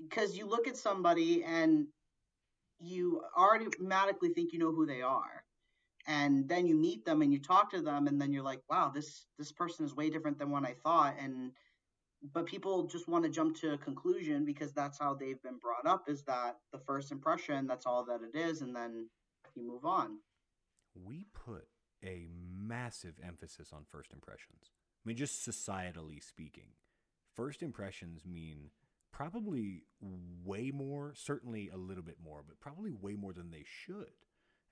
Because 0.00 0.36
you 0.36 0.46
look 0.46 0.68
at 0.68 0.76
somebody 0.76 1.44
and 1.44 1.86
you 2.80 3.22
automatically 3.36 4.30
think 4.30 4.52
you 4.52 4.58
know 4.58 4.72
who 4.72 4.86
they 4.86 5.02
are 5.02 5.44
and 6.06 6.46
then 6.48 6.66
you 6.66 6.74
meet 6.74 7.04
them 7.04 7.22
and 7.22 7.32
you 7.32 7.38
talk 7.38 7.70
to 7.70 7.80
them 7.80 8.08
and 8.08 8.20
then 8.20 8.32
you're 8.32 8.42
like 8.42 8.60
wow 8.68 8.90
this 8.92 9.26
this 9.38 9.52
person 9.52 9.86
is 9.86 9.94
way 9.94 10.10
different 10.10 10.38
than 10.38 10.50
what 10.50 10.66
i 10.66 10.74
thought 10.82 11.14
and 11.18 11.52
but 12.32 12.46
people 12.46 12.84
just 12.84 13.08
want 13.08 13.24
to 13.24 13.30
jump 13.30 13.56
to 13.60 13.74
a 13.74 13.78
conclusion 13.78 14.44
because 14.44 14.72
that's 14.72 14.98
how 14.98 15.14
they've 15.14 15.42
been 15.42 15.58
brought 15.58 15.86
up 15.86 16.08
is 16.08 16.22
that 16.22 16.56
the 16.72 16.78
first 16.78 17.12
impression 17.12 17.66
that's 17.66 17.86
all 17.86 18.04
that 18.04 18.20
it 18.22 18.36
is 18.38 18.62
and 18.62 18.74
then 18.74 19.08
you 19.54 19.66
move 19.66 19.84
on. 19.84 20.18
We 20.94 21.26
put 21.34 21.66
a 22.04 22.26
massive 22.30 23.14
emphasis 23.24 23.70
on 23.72 23.84
first 23.88 24.12
impressions. 24.12 24.70
I 25.04 25.08
mean 25.08 25.16
just 25.16 25.46
societally 25.46 26.22
speaking 26.22 26.68
first 27.34 27.62
impressions 27.62 28.24
mean 28.24 28.70
probably 29.12 29.82
way 30.44 30.70
more 30.72 31.12
certainly 31.16 31.68
a 31.68 31.76
little 31.76 32.02
bit 32.02 32.16
more 32.24 32.42
but 32.46 32.58
probably 32.58 32.92
way 32.92 33.16
more 33.16 33.32
than 33.32 33.50
they 33.50 33.64
should. 33.66 34.12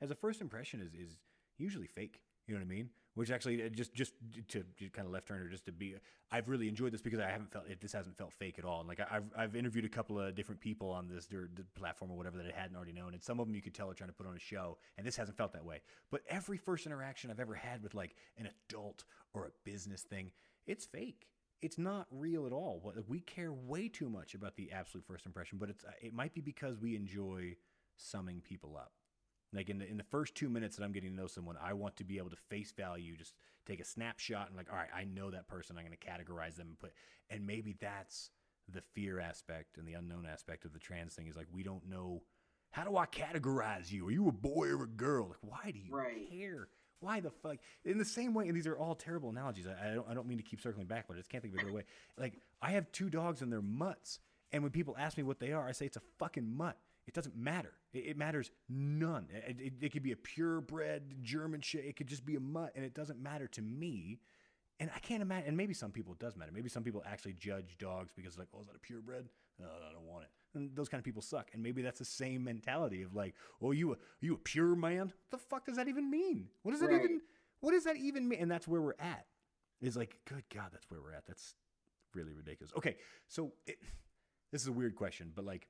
As 0.01 0.11
a 0.11 0.15
first 0.15 0.41
impression 0.41 0.81
is 0.81 0.95
is 0.95 1.19
usually 1.59 1.87
fake 1.87 2.23
you 2.47 2.55
know 2.55 2.61
what 2.61 2.67
i 2.67 2.69
mean 2.69 2.89
which 3.15 3.31
actually 3.31 3.63
uh, 3.63 3.69
just 3.69 3.95
just 3.95 4.15
to, 4.49 4.65
kind 4.93 5.07
of 5.07 5.13
left 5.13 5.29
turner 5.29 5.49
just 5.49 5.67
to 5.67 5.73
be 5.73 5.95
i've 6.31 6.49
really 6.49 6.69
enjoyed 6.69 6.93
this 6.93 7.03
because 7.03 7.21
i 7.21 7.29
haven't 7.31 7.53
felt 7.53 7.67
it 7.69 7.81
this 7.81 7.93
hasn't 7.93 8.17
felt 8.17 8.33
fake 8.33 8.59
at 8.59 8.65
all 8.65 8.81
and 8.81 8.89
like 8.89 9.01
i've, 9.11 9.25
I've 9.37 9.57
interviewed 9.57 9.85
a 9.85 9.89
couple 9.89 10.19
of 10.19 10.35
different 10.35 10.61
people 10.61 10.91
on 10.91 11.09
this 11.09 11.29
platform 11.75 12.11
or 12.11 12.17
whatever 12.17 12.39
that 12.39 12.47
i 12.47 12.59
hadn't 12.59 12.77
already 12.77 12.93
known 12.93 13.15
and 13.15 13.23
some 13.23 13.41
of 13.41 13.47
them 13.47 13.55
you 13.55 13.63
could 13.63 13.75
tell 13.75 13.91
are 13.91 13.95
trying 13.95 14.11
to 14.11 14.15
put 14.15 14.27
on 14.27 14.37
a 14.37 14.41
show 14.41 14.79
and 14.99 15.07
this 15.07 15.17
hasn't 15.17 15.37
felt 15.37 15.53
that 15.53 15.65
way 15.65 15.81
but 16.11 16.23
every 16.29 16.57
first 16.57 16.87
interaction 16.87 17.31
i've 17.31 17.41
ever 17.41 17.55
had 17.55 17.83
with 17.83 17.95
like 17.95 18.17
an 18.39 18.49
adult 18.69 19.05
or 19.35 19.47
a 19.47 19.51
business 19.65 20.03
thing 20.03 20.31
it's 20.67 20.85
fake 20.85 21.27
it's 21.63 21.79
not 21.79 22.09
real 22.11 22.45
at 22.45 22.53
all. 22.53 22.83
We 23.07 23.21
care 23.21 23.53
way 23.53 23.89
too 23.89 24.11
much 24.11 24.35
about 24.35 24.57
the 24.57 24.73
absolute 24.73 25.07
first 25.07 25.27
impression, 25.27 25.59
but 25.59 25.71
it's 25.71 25.85
it 26.03 26.13
might 26.13 26.35
be 26.35 26.41
because 26.41 26.77
we 26.81 26.97
enjoy 26.97 27.55
summing 27.97 28.41
people 28.41 28.77
up. 28.77 28.93
Like 29.55 29.69
in 29.69 29.79
the, 29.79 29.89
in 29.89 29.99
the 29.99 30.05
first 30.05 30.35
two 30.35 30.49
minutes 30.49 30.77
that 30.77 30.85
I'm 30.85 30.93
getting 30.93 31.11
to 31.11 31.17
know 31.17 31.27
someone, 31.27 31.57
I 31.63 31.75
want 31.75 31.97
to 31.97 32.05
be 32.05 32.19
able 32.19 32.31
to 32.31 32.37
face 32.37 32.73
value, 32.73 33.17
just 33.17 33.35
take 33.67 33.81
a 33.81 33.85
snapshot 33.85 34.49
and 34.49 34.57
like, 34.57 34.71
all 34.71 34.77
right, 34.79 34.89
I 34.95 35.05
know 35.05 35.31
that 35.31 35.47
person. 35.49 35.77
I'm 35.77 35.85
going 35.85 35.97
to 35.97 36.07
categorize 36.07 36.57
them 36.57 36.69
and 36.69 36.79
put, 36.79 36.93
and 37.29 37.47
maybe 37.47 37.77
that's 37.81 38.31
the 38.69 38.83
fear 38.95 39.21
aspect 39.21 39.77
and 39.77 39.87
the 39.87 39.93
unknown 39.95 40.27
aspect 40.27 40.65
of 40.65 40.73
the 40.73 40.79
trans 40.79 41.15
thing 41.15 41.27
is 41.27 41.37
like 41.37 41.49
we 41.53 41.63
don't 41.63 41.89
know 41.89 42.23
how 42.71 42.85
do 42.85 42.97
I 42.97 43.05
categorize 43.05 43.91
you? 43.93 44.09
Are 44.09 44.11
you 44.11 44.29
a 44.29 44.33
boy 44.33 44.69
or 44.69 44.85
a 44.85 44.89
girl? 44.89 45.29
Like, 45.29 45.39
why 45.43 45.71
do 45.73 45.79
you 45.79 45.95
Right. 45.95 46.31
care? 46.31 46.69
Why 47.01 47.21
the 47.21 47.31
fuck? 47.31 47.59
In 47.85 47.99
the 47.99 48.05
same 48.05 48.33
way, 48.33 48.47
and 48.47 48.57
these 48.57 48.67
are 48.67 48.79
all 48.79 48.95
terrible 48.95 49.29
analogies. 49.29 49.67
I, 49.67 49.91
I 49.91 49.95
don't 49.95 50.09
I 50.09 50.15
don't 50.15 50.27
mean 50.27 50.39
to 50.39 50.45
keep 50.45 50.61
circling 50.63 50.87
back, 50.87 51.07
but 51.09 51.15
I 51.15 51.19
just 51.19 51.29
can't 51.29 51.43
think 51.43 51.55
of 51.55 51.61
a 51.61 51.65
better 51.65 51.77
way. 51.77 51.85
Like 52.17 52.35
I 52.63 52.71
have 52.71 52.91
two 52.93 53.11
dogs 53.11 53.43
and 53.43 53.53
they're 53.53 53.61
mutts, 53.61 54.21
and 54.53 54.63
when 54.63 54.71
people 54.73 54.95
ask 54.99 55.17
me 55.19 55.23
what 55.25 55.41
they 55.41 55.53
are, 55.53 55.67
I 55.69 55.73
say 55.73 55.87
it's 55.87 55.97
a 55.97 56.03
fucking 56.19 56.57
mutt. 56.57 56.79
It 57.07 57.15
doesn't 57.15 57.37
matter. 57.37 57.73
It, 57.93 58.07
it 58.07 58.17
matters 58.17 58.51
none. 58.69 59.29
It, 59.33 59.61
it, 59.61 59.73
it 59.81 59.93
could 59.93 60.03
be 60.03 60.13
a 60.13 60.17
purebred 60.17 61.23
German 61.23 61.61
shit. 61.61 61.85
It 61.85 61.97
could 61.97 62.07
just 62.07 62.25
be 62.25 62.37
a 62.37 62.41
mutt, 62.41 62.73
and 62.75 62.85
it 62.85 62.95
doesn't 62.95 63.21
matter 63.21 63.49
to 63.49 63.63
me. 63.63 64.21
And 64.81 64.91
I 64.95 64.99
can't 64.99 65.23
imagine. 65.23 65.49
And 65.49 65.57
maybe 65.57 65.75
some 65.75 65.91
people 65.93 66.13
it 66.13 66.19
does 66.19 66.37
matter. 66.37 66.51
Maybe 66.53 66.69
some 66.69 66.83
people 66.83 67.03
actually 67.07 67.35
judge 67.35 67.77
dogs 67.79 68.13
because 68.17 68.39
like, 68.39 68.49
oh, 68.55 68.61
is 68.63 68.67
that 68.67 68.77
a 68.77 68.81
purebred? 68.81 69.29
No, 69.59 69.67
I 69.67 69.93
don't 69.93 70.07
want 70.07 70.25
it. 70.25 70.31
And 70.55 70.75
those 70.75 70.89
kind 70.89 70.99
of 70.99 71.05
people 71.05 71.23
suck. 71.23 71.51
And 71.55 71.63
maybe 71.63 71.83
that's 71.83 71.99
the 71.99 72.05
same 72.05 72.45
mentality 72.45 73.03
of 73.03 73.15
like, 73.15 73.35
oh, 73.61 73.71
you 73.73 73.93
a 73.93 73.97
you 74.21 74.35
a 74.35 74.39
pure 74.39 74.75
man? 74.75 75.07
What 75.07 75.31
the 75.31 75.39
fuck 75.39 75.67
does 75.67 75.77
that 75.77 75.89
even 75.89 76.11
mean? 76.11 76.49
What 76.63 76.73
does 76.73 76.81
that 76.81 76.91
Right. 76.91 77.05
even? 77.05 77.21
What 77.61 77.73
does 77.73 77.85
that 77.85 77.97
even 77.97 78.29
mean? 78.29 78.41
And 78.41 78.51
that's 78.51 78.67
where 78.67 78.81
we're 78.83 78.95
at. 78.99 79.27
Is 79.81 79.97
like, 79.97 80.19
good 80.27 80.45
God, 80.55 80.71
that's 80.73 80.91
where 80.91 81.01
we're 81.01 81.13
at. 81.13 81.27
That's 81.27 81.55
really 82.15 82.33
ridiculous. 82.35 82.73
Okay, 82.77 82.97
so 83.29 83.53
it, 83.67 83.77
this 84.53 84.63
is 84.63 84.69
a 84.69 84.73
weird 84.73 84.95
question, 84.97 85.33
but 85.35 85.45
like, 85.45 85.69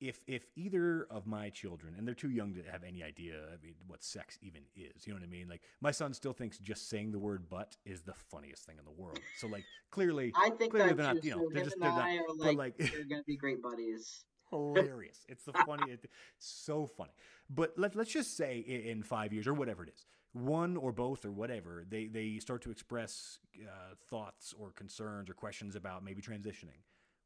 if 0.00 0.22
if 0.26 0.46
either 0.56 1.06
of 1.10 1.26
my 1.26 1.50
children 1.50 1.94
and 1.96 2.06
they're 2.06 2.14
too 2.14 2.30
young 2.30 2.54
to 2.54 2.62
have 2.70 2.84
any 2.84 3.02
idea 3.02 3.34
I 3.52 3.64
mean 3.64 3.74
what 3.86 4.02
sex 4.02 4.38
even 4.42 4.62
is, 4.76 5.06
you 5.06 5.12
know 5.12 5.18
what 5.18 5.26
I 5.26 5.30
mean? 5.30 5.48
Like 5.48 5.62
my 5.80 5.90
son 5.90 6.14
still 6.14 6.32
thinks 6.32 6.58
just 6.58 6.88
saying 6.88 7.12
the 7.12 7.18
word 7.18 7.48
butt 7.48 7.76
is 7.84 8.02
the 8.02 8.14
funniest 8.14 8.64
thing 8.64 8.76
in 8.78 8.84
the 8.84 9.02
world. 9.02 9.20
So 9.38 9.46
like 9.48 9.64
clearly 9.90 10.32
I 10.36 10.50
think 10.50 10.72
clearly 10.72 10.94
they're 10.94 11.14
not, 11.14 11.24
you 11.24 11.32
know, 11.32 11.38
so 11.38 11.50
they're 11.52 11.64
just 11.64 11.80
they're 11.80 11.90
not, 11.90 12.08
are 12.08 12.34
like, 12.36 12.58
like 12.58 12.76
they're 12.78 13.04
gonna 13.04 13.22
be 13.26 13.36
great 13.36 13.62
buddies. 13.62 14.24
hilarious. 14.50 15.24
It's 15.28 15.44
the 15.44 15.52
funny, 15.52 15.92
it's 15.92 16.06
so 16.38 16.86
funny. 16.86 17.12
But 17.50 17.74
let, 17.76 17.94
let's 17.96 18.12
just 18.12 18.36
say 18.36 18.58
in 18.58 19.02
five 19.02 19.32
years 19.32 19.46
or 19.46 19.54
whatever 19.54 19.82
it 19.82 19.90
is, 19.94 20.06
one 20.32 20.76
or 20.76 20.92
both 20.92 21.24
or 21.24 21.30
whatever, 21.30 21.84
they, 21.88 22.06
they 22.06 22.38
start 22.38 22.62
to 22.62 22.70
express 22.70 23.38
uh, 23.62 23.94
thoughts 24.08 24.54
or 24.58 24.70
concerns 24.72 25.30
or 25.30 25.34
questions 25.34 25.76
about 25.76 26.04
maybe 26.04 26.22
transitioning. 26.22 26.80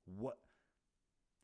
What, 0.05 0.39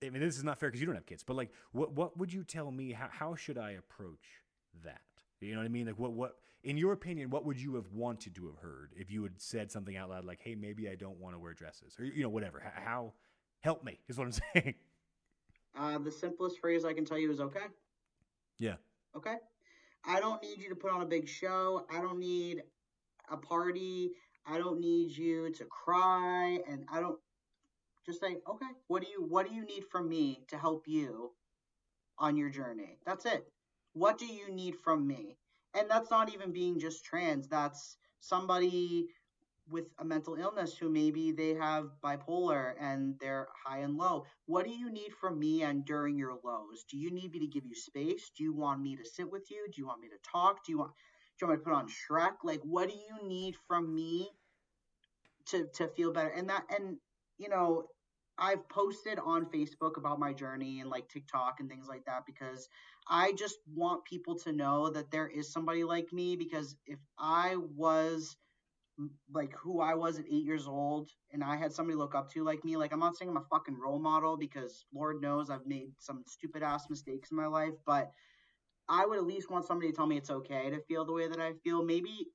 I 0.05 0.11
mean, 0.11 0.23
this 0.23 0.37
is 0.37 0.45
not 0.45 0.59
fair 0.59 0.69
because 0.69 0.81
you 0.81 0.87
don't 0.87 0.95
have 0.95 1.07
kids, 1.07 1.25
but 1.25 1.37
like, 1.37 1.51
what, 1.73 1.93
what 1.93 2.17
would 2.17 2.33
you 2.33 2.45
tell 2.45 2.71
me? 2.71 2.93
How, 2.93 3.09
how 3.11 3.35
should 3.35 3.59
I 3.59 3.73
approach 3.73 4.43
that? 4.85 5.01
You 5.41 5.53
know 5.53 5.61
what 5.61 5.67
I 5.67 5.69
mean? 5.69 5.87
Like, 5.87 5.99
what, 5.99 6.13
what, 6.13 6.37
in 6.63 6.77
your 6.77 6.93
opinion, 6.93 7.31
what 7.31 7.45
would 7.45 7.61
you 7.61 7.75
have 7.75 7.93
wanted 7.93 8.35
to 8.37 8.47
have 8.47 8.57
heard 8.57 8.93
if 8.97 9.11
you 9.11 9.23
had 9.23 9.41
said 9.41 9.71
something 9.71 9.97
out 9.97 10.11
loud 10.11 10.25
like, 10.25 10.41
hey, 10.43 10.55
maybe 10.55 10.89
I 10.89 10.95
don't 10.95 11.19
want 11.19 11.35
to 11.35 11.39
wear 11.39 11.53
dresses 11.53 11.97
or, 11.99 12.05
you 12.05 12.23
know, 12.23 12.29
whatever? 12.29 12.61
How, 12.61 12.83
how 12.83 13.13
help 13.61 13.85
me 13.85 13.99
is 14.09 14.19
what 14.19 14.25
I'm 14.25 14.33
saying. 14.55 14.75
Uh, 15.77 15.99
the 15.99 16.11
simplest 16.11 16.61
phrase 16.61 16.85
I 16.85 16.93
can 16.93 17.05
tell 17.05 17.19
you 17.19 17.31
is 17.31 17.41
okay. 17.41 17.67
Yeah. 18.59 18.75
Okay. 19.17 19.37
I 20.05 20.21
don't 20.21 20.43
need 20.43 20.59
you 20.59 20.69
to 20.69 20.75
put 20.75 20.93
on 20.93 21.03
a 21.03 21.07
big 21.07 21.29
show. 21.29 21.87
I 21.91 22.01
don't 22.01 22.19
need 22.19 22.63
a 23.31 23.37
party. 23.37 24.13
I 24.47 24.59
don't 24.59 24.81
need 24.81 25.11
you 25.11 25.51
to 25.53 25.65
cry 25.67 26.59
and 26.69 26.85
I 26.91 27.01
don't 27.01 27.19
just 28.09 28.21
say, 28.21 28.39
"Okay, 28.49 28.73
what 28.89 29.03
do 29.05 29.09
you 29.11 29.23
what 29.25 29.49
do 29.49 29.55
you 29.55 29.65
need 29.65 29.85
from 29.93 30.09
me 30.09 30.45
to 30.49 30.59
help 30.59 30.89
you 30.89 31.33
on 32.19 32.37
your 32.37 32.51
journey?" 32.51 32.99
That's 33.07 33.27
it. 33.27 33.45
What 33.95 34.19
do 34.19 34.27
you 34.27 34.51
need 34.53 34.77
from 34.77 35.07
me? 35.07 35.39
And 35.75 35.91
that's 35.91 36.11
not 36.11 36.33
even 36.33 36.53
being 36.53 36.79
just 36.81 37.05
trans. 37.05 37.49
That's 37.49 37.97
somebody 38.21 39.09
with 39.71 39.87
a 39.99 40.05
mental 40.05 40.35
illness 40.37 40.77
who 40.77 40.89
maybe 40.89 41.31
they 41.33 41.55
have 41.55 41.91
bipolar 42.03 42.75
and 42.81 43.17
they're 43.21 43.49
high 43.65 43.79
and 43.81 43.97
low. 43.97 44.27
What 44.47 44.65
do 44.65 44.73
you 44.73 44.91
need 44.91 45.13
from 45.15 45.39
me 45.39 45.63
and 45.63 45.85
during 45.85 46.17
your 46.19 46.39
lows? 46.43 46.85
Do 46.91 46.97
you 46.97 47.11
need 47.11 47.33
me 47.33 47.41
to 47.41 47.47
give 47.47 47.67
you 47.67 47.75
space? 47.75 48.31
Do 48.37 48.43
you 48.45 48.53
want 48.55 48.81
me 48.83 48.97
to 48.97 49.05
sit 49.05 49.31
with 49.31 49.51
you? 49.51 49.67
Do 49.67 49.81
you 49.81 49.87
want 49.87 50.01
me 50.01 50.09
to 50.09 50.19
talk? 50.31 50.65
Do 50.65 50.73
you 50.73 50.79
want 50.79 50.93
do 51.39 51.45
you 51.45 51.49
want 51.49 51.61
me 51.61 51.65
to 51.65 51.71
put 51.71 51.77
on 51.77 51.89
Shrek? 51.89 52.37
Like 52.45 52.61
what 52.63 52.89
do 52.89 52.97
you 52.97 53.29
need 53.29 53.57
from 53.69 53.95
me 53.95 54.31
to 55.47 55.67
to 55.75 55.89
feel 55.89 56.13
better? 56.13 56.29
And 56.31 56.49
that 56.49 56.65
and 56.75 56.97
you 57.39 57.49
know, 57.49 57.87
I've 58.39 58.69
posted 58.69 59.19
on 59.19 59.47
Facebook 59.47 59.97
about 59.97 60.19
my 60.19 60.33
journey 60.33 60.81
and 60.81 60.91
like 60.91 61.09
TikTok 61.09 61.61
and 61.61 61.69
things 61.69 61.89
like 61.89 62.05
that 62.07 62.25
because 62.27 62.69
I 63.09 63.33
just 63.33 63.59
want 63.75 64.05
people 64.05 64.39
to 64.41 64.53
know 64.53 64.91
that 64.91 65.11
there 65.11 65.29
is 65.29 65.53
somebody 65.53 65.85
like 65.85 66.13
me 66.13 66.37
because 66.37 66.77
if 66.87 66.99
I 67.19 67.57
was 67.57 68.37
like 69.33 69.55
who 69.57 69.81
I 69.81 69.95
was 69.95 70.19
at 70.19 70.27
eight 70.27 70.45
years 70.45 70.67
old 70.67 71.11
and 71.33 71.43
I 71.45 71.57
had 71.57 71.73
somebody 71.73 71.97
look 71.97 72.15
up 72.15 72.31
to 72.33 72.45
like 72.45 72.65
me, 72.65 72.77
like 72.77 72.93
I'm 72.93 73.01
not 73.01 73.17
saying 73.17 73.31
I'm 73.31 73.37
a 73.37 73.45
fucking 73.51 73.79
role 73.79 73.99
model 73.99 74.37
because 74.37 74.85
Lord 74.93 75.21
knows 75.21 75.51
I've 75.51 75.67
made 75.67 75.93
some 75.99 76.25
stupid 76.27 76.63
ass 76.63 76.91
mistakes 76.91 77.31
in 77.31 77.37
my 77.37 77.47
life, 77.47 77.75
but 77.87 78.11
I 78.89 79.07
would 79.07 79.19
at 79.19 79.27
least 79.27 79.51
want 79.51 79.67
somebody 79.67 79.91
to 79.91 79.97
tell 79.97 80.07
me 80.07 80.17
it's 80.17 80.31
okay 80.31 80.71
to 80.71 80.81
feel 80.89 81.05
the 81.05 81.13
way 81.13 81.29
that 81.29 81.41
I 81.41 81.53
feel. 81.65 81.85
Maybe 81.85 82.29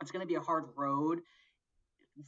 it's 0.00 0.10
going 0.10 0.22
to 0.22 0.26
be 0.26 0.36
a 0.36 0.40
hard 0.40 0.64
road 0.76 1.20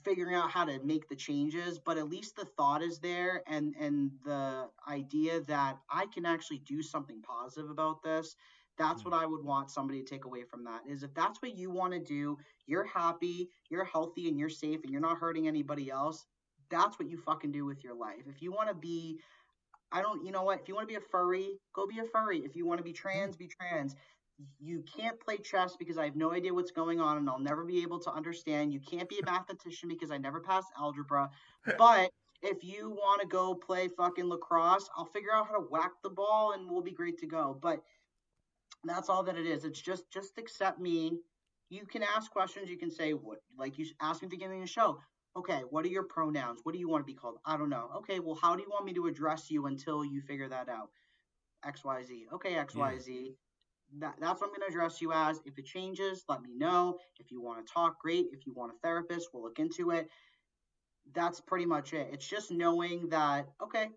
figuring 0.04 0.34
out 0.34 0.50
how 0.50 0.64
to 0.64 0.78
make 0.84 1.08
the 1.08 1.16
changes 1.16 1.78
but 1.78 1.98
at 1.98 2.08
least 2.08 2.36
the 2.36 2.44
thought 2.44 2.82
is 2.82 2.98
there 2.98 3.42
and 3.46 3.74
and 3.78 4.10
the 4.24 4.68
idea 4.88 5.40
that 5.40 5.78
i 5.90 6.06
can 6.06 6.24
actually 6.24 6.58
do 6.58 6.82
something 6.82 7.20
positive 7.20 7.70
about 7.70 8.02
this 8.02 8.36
that's 8.78 9.02
hmm. 9.02 9.10
what 9.10 9.20
i 9.20 9.26
would 9.26 9.44
want 9.44 9.70
somebody 9.70 10.02
to 10.02 10.08
take 10.08 10.24
away 10.24 10.44
from 10.44 10.64
that 10.64 10.80
is 10.88 11.02
if 11.02 11.12
that's 11.14 11.42
what 11.42 11.56
you 11.56 11.70
want 11.70 11.92
to 11.92 11.98
do 11.98 12.38
you're 12.66 12.84
happy 12.84 13.50
you're 13.68 13.84
healthy 13.84 14.28
and 14.28 14.38
you're 14.38 14.48
safe 14.48 14.82
and 14.82 14.92
you're 14.92 15.00
not 15.00 15.18
hurting 15.18 15.46
anybody 15.46 15.90
else 15.90 16.26
that's 16.72 16.98
what 16.98 17.08
you 17.08 17.18
fucking 17.18 17.52
do 17.52 17.66
with 17.66 17.84
your 17.84 17.94
life. 17.94 18.22
If 18.26 18.42
you 18.42 18.50
want 18.50 18.68
to 18.68 18.74
be 18.74 19.20
i 19.94 20.00
don't 20.00 20.24
you 20.24 20.32
know 20.32 20.42
what 20.42 20.58
if 20.58 20.68
you 20.68 20.74
want 20.74 20.88
to 20.88 20.92
be 20.92 20.96
a 20.96 21.08
furry 21.10 21.50
go 21.74 21.86
be 21.86 21.98
a 21.98 22.04
furry. 22.04 22.38
If 22.38 22.56
you 22.56 22.66
want 22.66 22.78
to 22.78 22.84
be 22.84 22.90
hmm. 22.90 23.08
trans 23.08 23.36
be 23.36 23.46
trans 23.46 23.94
you 24.58 24.84
can't 24.96 25.18
play 25.20 25.38
chess 25.38 25.76
because 25.78 25.98
I 25.98 26.04
have 26.04 26.16
no 26.16 26.32
idea 26.32 26.54
what's 26.54 26.70
going 26.70 27.00
on 27.00 27.16
and 27.16 27.28
I'll 27.28 27.38
never 27.38 27.64
be 27.64 27.82
able 27.82 27.98
to 28.00 28.12
understand. 28.12 28.72
You 28.72 28.80
can't 28.80 29.08
be 29.08 29.18
a 29.18 29.24
mathematician 29.24 29.88
because 29.88 30.10
I 30.10 30.18
never 30.18 30.40
passed 30.40 30.68
algebra. 30.78 31.30
But 31.78 32.10
if 32.42 32.64
you 32.64 32.90
want 32.90 33.20
to 33.20 33.26
go 33.26 33.54
play 33.54 33.88
fucking 33.88 34.28
lacrosse, 34.28 34.88
I'll 34.96 35.06
figure 35.06 35.32
out 35.32 35.46
how 35.46 35.54
to 35.54 35.66
whack 35.70 35.92
the 36.02 36.10
ball 36.10 36.52
and 36.52 36.68
we'll 36.70 36.82
be 36.82 36.92
great 36.92 37.18
to 37.18 37.26
go. 37.26 37.56
But 37.60 37.82
that's 38.84 39.08
all 39.08 39.22
that 39.24 39.36
it 39.36 39.46
is. 39.46 39.64
It's 39.64 39.80
just 39.80 40.10
just 40.12 40.38
accept 40.38 40.80
me. 40.80 41.18
You 41.70 41.86
can 41.86 42.02
ask 42.02 42.30
questions. 42.30 42.68
You 42.68 42.78
can 42.78 42.90
say 42.90 43.12
what 43.12 43.38
like 43.56 43.78
you 43.78 43.86
asked 44.00 44.22
me 44.22 44.26
at 44.26 44.30
the 44.30 44.36
beginning 44.36 44.62
of 44.62 44.66
the 44.66 44.72
show. 44.72 44.98
Okay, 45.36 45.62
what 45.70 45.84
are 45.84 45.88
your 45.88 46.02
pronouns? 46.02 46.60
What 46.62 46.72
do 46.72 46.78
you 46.78 46.88
want 46.88 47.02
to 47.02 47.06
be 47.06 47.14
called? 47.14 47.38
I 47.46 47.56
don't 47.56 47.70
know. 47.70 47.90
Okay, 47.98 48.18
well, 48.18 48.34
how 48.34 48.54
do 48.54 48.62
you 48.62 48.68
want 48.68 48.84
me 48.84 48.92
to 48.94 49.06
address 49.06 49.50
you 49.50 49.66
until 49.66 50.04
you 50.04 50.20
figure 50.20 50.48
that 50.48 50.68
out? 50.68 50.90
X 51.64 51.84
Y 51.84 52.02
Z. 52.02 52.26
Okay, 52.34 52.56
X 52.56 52.74
Y 52.74 52.98
Z 52.98 53.36
that, 53.98 54.14
that's 54.20 54.40
what 54.40 54.48
I'm 54.48 54.56
going 54.56 54.70
to 54.70 54.74
address 54.74 55.00
you 55.00 55.12
as. 55.12 55.40
If 55.44 55.58
it 55.58 55.66
changes, 55.66 56.24
let 56.28 56.42
me 56.42 56.50
know. 56.56 56.98
If 57.18 57.30
you 57.30 57.40
want 57.42 57.64
to 57.66 57.72
talk, 57.72 58.00
great. 58.00 58.26
If 58.32 58.46
you 58.46 58.52
want 58.54 58.72
a 58.72 58.78
therapist, 58.82 59.28
we'll 59.32 59.42
look 59.42 59.58
into 59.58 59.90
it. 59.90 60.08
That's 61.14 61.40
pretty 61.40 61.66
much 61.66 61.92
it. 61.92 62.08
It's 62.12 62.26
just 62.26 62.50
knowing 62.50 63.08
that, 63.10 63.46
okay, 63.62 63.88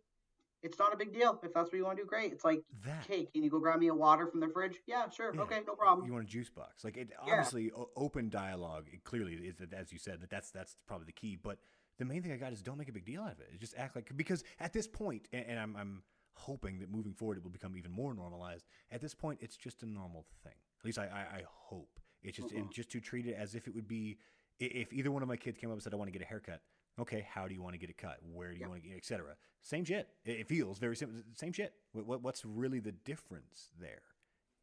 it's 0.64 0.80
not 0.80 0.94
a 0.94 0.98
big 0.98 1.14
deal. 1.14 1.40
If 1.44 1.54
that's 1.54 1.72
what 1.72 1.78
you 1.78 1.86
want 1.86 1.98
to 1.98 2.04
do, 2.04 2.08
great. 2.08 2.34
It's 2.34 2.44
like, 2.44 2.62
That 2.84 3.06
hey, 3.08 3.28
can 3.32 3.44
you 3.44 3.50
go 3.50 3.60
grab 3.60 3.80
me 3.80 3.88
a 3.88 3.94
water 3.94 4.28
from 4.28 4.40
the 4.40 4.50
fridge? 4.50 4.80
Yeah, 4.88 5.10
sure. 5.10 5.34
Yeah. 5.34 5.42
Okay, 5.42 5.60
no 5.68 5.76
problem. 5.76 6.08
You 6.08 6.14
want 6.14 6.26
a 6.26 6.28
juice 6.28 6.50
box? 6.50 6.84
Like 6.84 6.98
it, 6.98 7.12
obviously, 7.22 7.72
o- 7.72 7.92
open 7.96 8.30
dialogue. 8.30 8.88
It 8.92 9.04
clearly 9.04 9.34
is 9.34 9.58
that, 9.58 9.74
as 9.74 9.94
you 9.94 10.00
said, 10.00 10.22
that 10.22 10.30
that's 10.30 10.52
that's 10.52 10.76
probably 10.88 11.06
the 11.06 11.14
key. 11.14 11.38
But 11.42 11.60
the 12.00 12.06
main 12.06 12.24
thing 12.24 12.32
I 12.32 12.38
got 12.38 12.52
is 12.52 12.62
don't 12.62 12.78
make 12.78 12.90
a 12.90 12.94
big 12.94 13.06
deal 13.06 13.22
out 13.22 13.34
of 13.34 13.40
it. 13.40 13.60
Just 13.60 13.76
act 13.78 13.96
like 13.96 14.12
because 14.16 14.44
at 14.60 14.74
this 14.74 14.88
point, 14.88 15.28
and, 15.32 15.46
and 15.48 15.60
I'm 15.60 15.76
I'm 15.76 16.04
hoping 16.36 16.80
that 16.80 16.92
moving 16.92 17.14
forward 17.14 17.38
it 17.38 17.44
will 17.44 17.52
become 17.52 17.76
even 17.78 17.92
more 17.92 18.14
normalized. 18.14 18.66
At 18.92 19.02
this 19.02 19.14
point, 19.16 19.40
it's 19.42 19.58
just 19.58 19.84
a 19.84 19.86
normal 19.86 20.26
thing. 20.44 20.54
At 20.80 20.86
least 20.86 20.98
I 21.00 21.06
I, 21.06 21.38
I 21.40 21.44
hope 21.48 22.00
it's 22.22 22.38
just 22.38 22.52
and 22.52 22.68
Mhm. 22.70 22.74
just 22.74 22.92
to 22.92 23.00
treat 23.00 23.26
it 23.28 23.34
as 23.36 23.56
if 23.56 23.68
it 23.68 23.74
would 23.76 23.88
be 23.88 24.18
if 24.60 24.94
either 24.94 25.12
one 25.12 25.22
of 25.22 25.28
my 25.28 25.36
kids 25.38 25.58
came 25.58 25.70
up 25.70 25.74
and 25.74 25.84
said 25.84 25.94
I 25.94 25.98
want 25.98 26.08
to 26.08 26.12
get 26.18 26.22
a 26.22 26.26
haircut. 26.30 26.62
Okay, 26.98 27.28
how 27.30 27.46
do 27.48 27.54
you 27.54 27.62
want 27.62 27.74
to 27.74 27.78
get 27.78 27.90
it 27.90 27.98
cut? 27.98 28.20
Where 28.24 28.50
do 28.52 28.56
you 28.56 28.62
Yep. 28.62 28.70
want 28.70 28.84
to 28.84 28.88
get, 28.90 28.98
etc. 28.98 29.36
Same 29.62 29.84
shit. 29.84 30.08
It, 30.24 30.48
feels 30.48 30.80
very 30.80 30.96
simple. 30.96 31.22
Same 31.34 31.52
shit. 31.52 31.74
What, 31.92 32.06
what 32.06 32.22
what's 32.22 32.46
really 32.46 32.80
the 32.80 32.94
difference 32.94 33.72
there? 33.80 34.02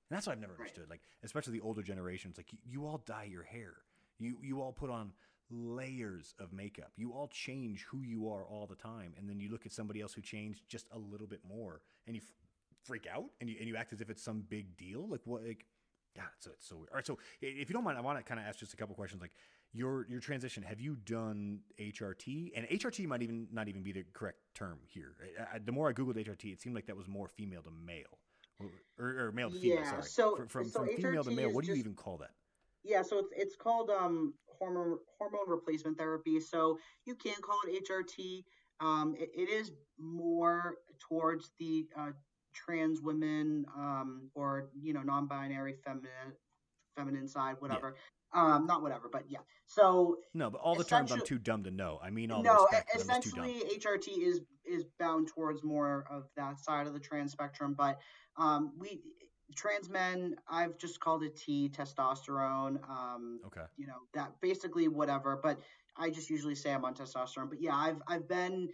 And 0.08 0.16
that's 0.16 0.26
what 0.26 0.32
I've 0.34 0.40
never 0.40 0.54
Right. 0.54 0.60
understood. 0.60 0.88
Like, 0.88 1.02
especially 1.22 1.54
the 1.58 1.64
older 1.64 1.82
generations, 1.82 2.36
like 2.38 2.52
you, 2.52 2.58
you 2.64 2.86
all 2.86 2.98
dye 2.98 3.24
your 3.24 3.42
hair. 3.42 3.74
You 4.18 4.38
you 4.42 4.62
all 4.62 4.72
put 4.72 4.88
on 4.90 5.12
layers 5.52 6.34
of 6.38 6.52
makeup. 6.52 6.92
You 6.96 7.12
all 7.12 7.28
change 7.28 7.84
who 7.90 8.02
you 8.02 8.28
are 8.28 8.44
all 8.44 8.66
the 8.66 8.74
time, 8.76 9.14
and 9.18 9.28
then 9.28 9.38
you 9.38 9.50
look 9.50 9.66
at 9.66 9.72
somebody 9.72 10.00
else 10.00 10.12
who 10.14 10.20
changed 10.22 10.62
just 10.68 10.86
a 10.92 10.98
little 10.98 11.26
bit 11.26 11.40
more, 11.48 11.82
and 12.06 12.16
you 12.16 12.22
f- 12.22 12.32
freak 12.84 13.06
out, 13.12 13.26
and 13.40 13.48
you 13.50 13.56
and 13.58 13.68
you 13.68 13.76
act 13.76 13.92
as 13.92 14.00
if 14.00 14.10
it's 14.10 14.22
some 14.22 14.42
big 14.48 14.76
deal. 14.76 15.06
Like 15.08 15.20
what? 15.24 15.42
Like 15.44 15.66
God, 16.16 16.24
so 16.40 16.50
it's 16.52 16.68
so 16.68 16.76
weird. 16.76 16.88
All 16.90 16.96
right, 16.96 17.06
so 17.06 17.18
if 17.40 17.68
you 17.68 17.72
don't 17.74 17.84
mind, 17.84 17.96
I 17.98 18.00
want 18.02 18.18
to 18.18 18.24
kind 18.24 18.38
of 18.40 18.46
ask 18.46 18.58
just 18.58 18.74
a 18.74 18.76
couple 18.76 18.94
questions. 18.94 19.20
Like 19.22 19.32
your 19.72 20.06
your 20.08 20.20
transition, 20.20 20.62
have 20.62 20.80
you 20.80 20.96
done 20.96 21.60
HRT? 21.80 22.52
And 22.56 22.66
HRT 22.68 23.06
might 23.06 23.22
even 23.22 23.48
not 23.52 23.68
even 23.68 23.82
be 23.82 23.92
the 23.92 24.04
correct 24.12 24.38
term 24.54 24.78
here. 24.86 25.14
I, 25.38 25.56
I, 25.56 25.58
the 25.58 25.72
more 25.72 25.88
I 25.88 25.92
googled 25.92 26.16
HRT, 26.16 26.52
it 26.52 26.60
seemed 26.60 26.74
like 26.74 26.86
that 26.86 26.96
was 26.96 27.08
more 27.08 27.28
female 27.28 27.62
to 27.62 27.70
male, 27.70 28.18
or, 28.98 29.26
or 29.28 29.32
male 29.32 29.50
to 29.50 29.56
female. 29.58 29.78
Yeah, 29.78 29.90
sorry. 29.90 30.02
so- 30.02 30.36
from 30.36 30.48
from, 30.48 30.68
so 30.68 30.78
from 30.80 30.88
female 30.96 31.24
to 31.24 31.30
male, 31.30 31.50
what 31.52 31.64
do 31.64 31.68
you 31.68 31.74
just- 31.76 31.80
even 31.86 31.94
call 31.94 32.18
that? 32.18 32.30
Yeah, 32.84 33.02
so 33.02 33.18
it's 33.20 33.32
it's 33.36 33.56
called 33.56 33.90
um 33.90 34.34
hormone 34.62 34.98
hormone 35.18 35.48
replacement 35.48 35.98
therapy. 35.98 36.40
So 36.40 36.78
you 37.04 37.14
can 37.14 37.34
call 37.42 37.58
it 37.66 37.84
HRT. 37.84 38.44
Um, 38.80 39.14
it, 39.18 39.30
it 39.36 39.48
is 39.48 39.72
more 39.98 40.76
towards 41.00 41.50
the 41.58 41.86
uh, 41.98 42.10
trans 42.54 43.00
women 43.00 43.64
um, 43.76 44.30
or 44.34 44.70
you 44.80 44.92
know 44.92 45.02
non-binary 45.02 45.74
feminine 45.84 46.32
feminine 46.96 47.26
side, 47.26 47.56
whatever. 47.58 47.96
Um, 48.34 48.66
not 48.66 48.82
whatever, 48.82 49.08
but 49.12 49.24
yeah. 49.28 49.40
So 49.66 50.16
No, 50.32 50.48
but 50.48 50.60
all 50.60 50.74
the 50.74 50.84
terms 50.84 51.12
I'm 51.12 51.20
too 51.20 51.38
dumb 51.38 51.64
to 51.64 51.70
know. 51.70 51.98
I 52.02 52.10
mean 52.10 52.30
all 52.30 52.42
the 52.42 52.48
no, 52.48 52.64
respect, 52.64 52.90
I'm 52.94 53.20
too 53.20 53.30
dumb. 53.30 53.44
essentially 53.44 53.78
HRT 53.78 54.26
is 54.26 54.40
is 54.64 54.84
bound 54.98 55.28
towards 55.28 55.62
more 55.62 56.06
of 56.10 56.24
that 56.36 56.60
side 56.60 56.86
of 56.86 56.94
the 56.94 57.00
trans 57.00 57.32
spectrum, 57.32 57.74
but 57.76 57.98
um, 58.36 58.72
we 58.78 59.02
trans 59.54 59.88
men, 59.88 60.36
I've 60.48 60.78
just 60.78 61.00
called 61.00 61.22
it 61.22 61.36
T 61.36 61.70
testosterone. 61.70 62.88
Um, 62.88 63.40
Okay. 63.46 63.64
you 63.76 63.86
know 63.86 63.98
that 64.14 64.32
basically 64.40 64.88
whatever 64.88 65.38
but 65.42 65.58
i 65.96 66.10
just 66.10 66.30
usually 66.30 66.54
say 66.54 66.72
i'm 66.72 66.84
on 66.84 66.94
testosterone 66.94 67.48
but 67.48 67.60
yeah 67.60 67.74
i've 67.74 68.00
i've 68.06 68.28
been 68.28 68.68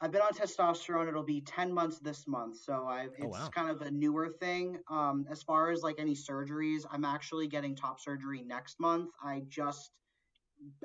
i've 0.00 0.12
been 0.12 0.22
on 0.22 0.32
testosterone 0.32 1.08
it'll 1.08 1.22
be 1.22 1.40
10 1.40 1.72
months 1.72 1.98
this 1.98 2.26
month 2.26 2.56
so 2.56 2.86
i 2.86 3.08
it's 3.18 3.22
Oh, 3.22 3.28
wow. 3.28 3.50
kind 3.54 3.70
of 3.70 3.82
a 3.82 3.90
newer 3.90 4.28
thing 4.28 4.78
um 4.88 5.26
as 5.30 5.42
far 5.42 5.70
as 5.70 5.82
like 5.82 5.96
any 5.98 6.14
surgeries 6.14 6.84
i'm 6.90 7.04
actually 7.04 7.48
getting 7.48 7.74
top 7.74 8.00
surgery 8.00 8.42
next 8.42 8.78
month 8.80 9.10
i 9.22 9.42
just 9.48 9.90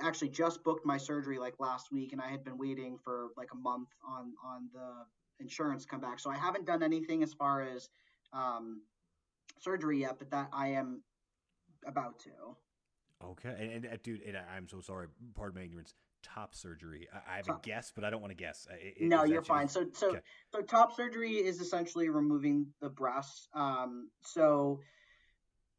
actually 0.02 0.30
just 0.30 0.64
booked 0.64 0.86
my 0.86 0.98
surgery 0.98 1.38
like 1.38 1.54
last 1.60 1.92
week 1.92 2.14
and 2.14 2.22
i 2.22 2.28
had 2.28 2.44
been 2.44 2.58
waiting 2.58 2.98
for 3.04 3.30
like 3.38 3.50
a 3.54 3.58
month 3.58 3.90
on 4.08 4.34
on 4.44 4.70
the 4.74 5.06
insurance 5.40 5.86
come 5.86 6.00
back 6.02 6.20
so 6.20 6.30
i 6.30 6.36
haven't 6.36 6.66
done 6.66 6.82
anything 6.82 7.24
as 7.24 7.34
far 7.34 7.62
as 7.62 7.90
um 8.34 8.82
surgery 9.60 10.02
yet 10.02 10.18
but 10.20 10.30
that 10.32 10.50
i 10.54 10.68
am 10.68 11.02
about 11.88 12.20
to 12.20 12.32
Okay, 13.24 13.56
and, 13.58 13.86
and 13.86 13.94
uh, 13.94 13.98
dude, 14.04 14.22
and 14.24 14.38
I- 14.38 14.56
I'm 14.56 14.68
so 14.68 14.82
sorry. 14.82 15.08
Pardon 15.36 15.60
my 15.60 15.66
ignorance. 15.66 15.94
Top 16.22 16.54
surgery. 16.56 17.08
I, 17.14 17.34
I 17.34 17.38
have 17.38 17.50
a 17.50 17.60
guess, 17.62 17.92
but 17.96 18.04
I 18.04 18.10
don't 18.10 18.22
want 18.22 18.32
to 18.32 18.36
guess. 18.36 18.68
I- 18.70 18.74
I- 18.74 18.94
No, 19.08 19.24
you're 19.24 19.42
that 19.42 19.48
fine. 19.48 19.68
So, 19.70 19.86
so, 19.94 20.10
okay. 20.10 20.20
so 20.52 20.62
top 20.62 20.96
surgery 20.96 21.36
is 21.36 21.62
essentially 21.62 22.10
removing 22.10 22.68
the 22.82 22.90
breasts. 22.90 23.48
Um, 23.54 24.10
so 24.22 24.82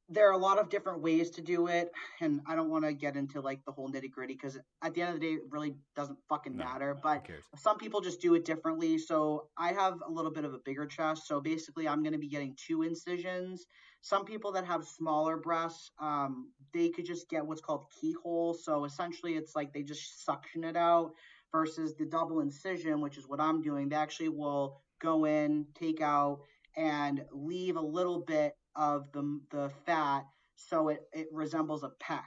there 0.09 0.29
are 0.29 0.33
a 0.33 0.39
lot 0.39 0.59
of 0.59 0.69
different 0.69 1.03
ways 1.03 1.31
to 1.31 1.43
do 1.43 1.67
it, 1.67 1.91
and 2.21 2.41
I 2.47 2.55
don't 2.55 2.71
want 2.71 2.85
to 2.85 2.93
get 2.93 3.17
into 3.17 3.41
like 3.41 3.65
the 3.65 3.73
whole 3.73 3.89
nitty 3.89 4.11
gritty 4.11 4.35
because 4.35 4.57
at 4.83 4.95
the 4.95 5.03
end 5.03 5.15
of 5.15 5.21
the 5.21 5.27
day, 5.27 5.33
it 5.35 5.43
really 5.51 5.75
doesn't 5.97 6.19
fucking 6.29 6.57
No, 6.57 6.65
matter. 6.65 6.97
But 7.03 7.27
some 7.57 7.77
people 7.79 8.01
just 8.01 8.21
do 8.21 8.35
it 8.35 8.45
differently. 8.45 8.99
So 8.99 9.49
I 9.59 9.73
have 9.73 9.99
a 10.07 10.11
little 10.11 10.31
bit 10.31 10.45
of 10.45 10.55
a 10.55 10.59
bigger 10.65 10.87
chest. 10.87 11.27
So 11.27 11.41
basically, 11.41 11.89
I'm 11.89 12.03
going 12.03 12.13
to 12.13 12.19
be 12.19 12.29
getting 12.29 12.57
two 12.57 12.83
incisions. 12.83 13.67
Some 14.01 14.25
people 14.25 14.53
that 14.53 14.65
have 14.65 14.85
smaller 14.85 15.37
breasts, 15.37 15.91
um, 15.99 16.53
they 16.73 16.89
could 16.91 17.07
just 17.07 17.29
get 17.29 17.45
what's 17.45 17.61
called 17.61 17.87
keyhole. 18.01 18.55
So 18.55 18.85
essentially, 18.85 19.35
it's 19.35 19.57
like 19.57 19.73
they 19.73 19.83
just 19.83 20.25
suction 20.25 20.65
it 20.65 20.77
out. 20.77 21.13
Versus 21.53 21.95
the 21.95 22.05
double 22.05 22.41
incision, 22.41 23.01
which 23.01 23.17
is 23.17 23.29
what 23.29 23.41
I'm 23.41 23.63
doing, 23.63 23.89
they 23.89 23.97
actually 23.97 24.29
will 24.29 24.83
go 25.01 25.25
in, 25.25 25.67
take 25.75 26.03
out, 26.03 26.41
and 26.77 27.25
leave 27.33 27.77
a 27.77 27.81
little 27.81 28.21
bit 28.21 28.53
of 28.77 29.11
the 29.13 29.41
the 29.51 29.71
fat 29.87 30.25
so 30.57 30.89
it, 30.89 31.01
it 31.13 31.29
resembles 31.33 31.83
a 31.85 31.91
pec. 32.03 32.25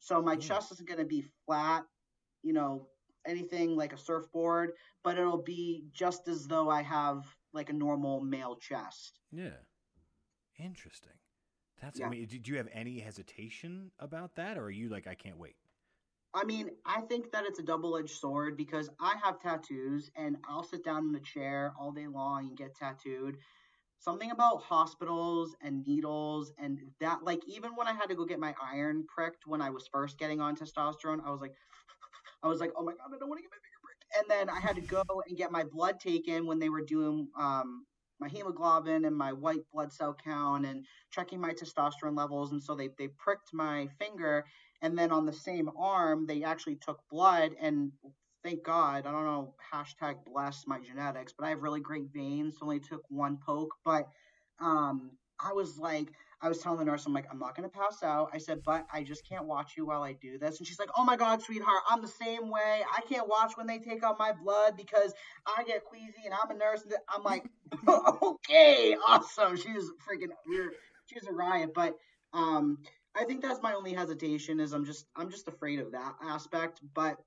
So 0.00 0.22
my 0.22 0.36
Mm. 0.36 0.40
chest 0.40 0.72
isn't 0.72 0.88
going 0.88 0.98
to 1.00 1.04
be 1.06 1.22
flat, 1.46 1.84
you 2.42 2.52
know, 2.52 2.88
anything 3.26 3.76
like 3.76 3.92
a 3.92 3.98
surfboard, 3.98 4.72
but 5.04 5.18
it'll 5.18 5.42
be 5.42 5.84
just 5.92 6.28
as 6.28 6.46
though 6.46 6.70
I 6.70 6.82
have 6.82 7.24
like 7.52 7.70
a 7.70 7.74
normal 7.74 8.20
male 8.20 8.56
chest. 8.56 9.20
Yeah. 9.32 9.56
Interesting. 10.58 11.12
That's. 11.80 12.00
yeah. 12.00 12.06
I 12.06 12.10
mean, 12.10 12.26
did 12.26 12.48
you 12.48 12.56
have 12.56 12.68
any 12.72 12.98
hesitation 12.98 13.92
about 13.98 14.34
that, 14.36 14.58
or 14.58 14.64
are 14.64 14.70
you 14.70 14.88
like, 14.88 15.06
I 15.06 15.14
can't 15.14 15.38
wait? 15.38 15.56
I 16.34 16.44
mean, 16.44 16.70
I 16.84 17.00
think 17.02 17.32
that 17.32 17.44
it's 17.46 17.58
a 17.58 17.62
double 17.62 17.96
edged 17.96 18.10
sword 18.18 18.56
because 18.56 18.90
I 19.00 19.16
have 19.22 19.40
tattoos 19.40 20.10
and 20.16 20.36
I'll 20.48 20.62
sit 20.62 20.84
down 20.84 21.08
in 21.08 21.14
a 21.14 21.20
chair 21.20 21.72
all 21.78 21.92
day 21.92 22.06
long 22.06 22.46
and 22.48 22.56
get 22.56 22.74
tattooed. 22.76 23.38
Something 24.00 24.30
about 24.30 24.62
hospitals 24.62 25.56
and 25.60 25.84
needles 25.86 26.52
and 26.58 26.78
that, 27.00 27.24
like, 27.24 27.40
even 27.46 27.72
when 27.72 27.88
I 27.88 27.94
had 27.94 28.08
to 28.08 28.14
go 28.14 28.24
get 28.24 28.38
my 28.38 28.54
iron 28.62 29.04
pricked 29.08 29.46
when 29.46 29.60
I 29.60 29.70
was 29.70 29.88
first 29.92 30.18
getting 30.18 30.40
on 30.40 30.56
testosterone, 30.56 31.20
I 31.24 31.30
was 31.30 31.40
like, 31.40 31.54
I 32.42 32.48
was 32.48 32.60
like, 32.60 32.72
oh 32.76 32.84
my 32.84 32.92
God, 32.92 33.10
I 33.14 33.18
don't 33.18 33.28
want 33.28 33.38
to 33.38 33.42
get 33.42 33.50
my 33.50 33.58
finger 33.58 33.80
pricked. 33.82 34.04
And 34.16 34.30
then 34.30 34.48
I 34.48 34.60
had 34.60 34.76
to 34.76 34.82
go 34.82 35.22
and 35.26 35.36
get 35.36 35.50
my 35.50 35.64
blood 35.64 36.00
taken 36.00 36.46
when 36.46 36.58
they 36.58 36.68
were 36.68 36.84
doing 36.84 37.28
um, 37.38 37.84
my 38.20 38.28
hemoglobin 38.28 39.04
and 39.04 39.16
my 39.16 39.32
white 39.32 39.64
blood 39.72 39.92
cell 39.92 40.16
count 40.24 40.64
and 40.66 40.84
checking 41.10 41.40
my 41.40 41.52
testosterone 41.52 42.16
levels. 42.16 42.52
And 42.52 42.62
so 42.62 42.74
they, 42.74 42.90
they 42.98 43.08
pricked 43.18 43.52
my 43.52 43.88
finger 43.98 44.44
and 44.82 44.96
then 44.96 45.10
on 45.10 45.26
the 45.26 45.32
same 45.32 45.68
arm 45.76 46.26
they 46.26 46.44
actually 46.44 46.76
took 46.76 47.00
blood 47.10 47.52
and 47.60 47.92
thank 48.42 48.62
god 48.62 49.06
i 49.06 49.12
don't 49.12 49.24
know 49.24 49.54
hashtag 49.72 50.16
bless 50.26 50.64
my 50.66 50.78
genetics 50.80 51.32
but 51.36 51.46
i 51.46 51.50
have 51.50 51.62
really 51.62 51.80
great 51.80 52.06
veins 52.12 52.56
only 52.62 52.80
took 52.80 53.02
one 53.08 53.38
poke 53.44 53.74
but 53.84 54.08
um 54.60 55.10
i 55.40 55.52
was 55.52 55.78
like 55.78 56.08
i 56.40 56.48
was 56.48 56.58
telling 56.58 56.78
the 56.78 56.84
nurse 56.84 57.06
i'm 57.06 57.12
like 57.12 57.26
i'm 57.30 57.38
not 57.38 57.54
to 57.56 57.68
pass 57.68 58.02
out. 58.02 58.30
I 58.32 58.38
said 58.38 58.62
but 58.64 58.86
i 58.92 59.02
just 59.02 59.28
can't 59.28 59.46
watch 59.46 59.72
you 59.76 59.86
while 59.86 60.02
i 60.02 60.12
do 60.12 60.38
this. 60.38 60.58
And 60.58 60.66
she's 60.66 60.78
like 60.78 60.90
oh 60.96 61.04
my 61.04 61.16
god 61.16 61.42
sweetheart 61.42 61.82
i'm 61.88 62.02
the 62.02 62.08
same 62.08 62.50
way. 62.50 62.82
I 62.96 63.00
can't 63.02 63.28
watch 63.28 63.52
when 63.56 63.66
they 63.66 63.78
take 63.78 64.02
out 64.04 64.18
my 64.18 64.32
blood 64.32 64.76
because 64.76 65.12
i 65.46 65.64
get 65.64 65.84
queasy 65.84 66.22
and 66.24 66.34
i'm 66.34 66.50
a 66.50 66.58
nurse. 66.58 66.82
And 66.82 66.94
i'm 67.08 67.22
like 67.22 67.44
okay 68.22 68.96
awesome. 69.06 69.56
She's 69.56 69.90
freaking 70.06 70.32
weird. 70.46 70.72
She's 71.06 71.26
a 71.26 71.32
riot 71.32 71.72
but 71.74 71.94
um 72.32 72.78
I 73.16 73.24
think 73.24 73.42
that's 73.42 73.62
my 73.62 73.72
only 73.74 73.94
hesitation 73.94 74.60
is 74.60 74.72
I'm 74.72 74.84
just 74.84 75.06
I'm 75.16 75.30
just 75.30 75.48
afraid 75.48 75.80
of 75.80 75.92
that 75.92 76.14
aspect. 76.22 76.80
But 76.94 77.18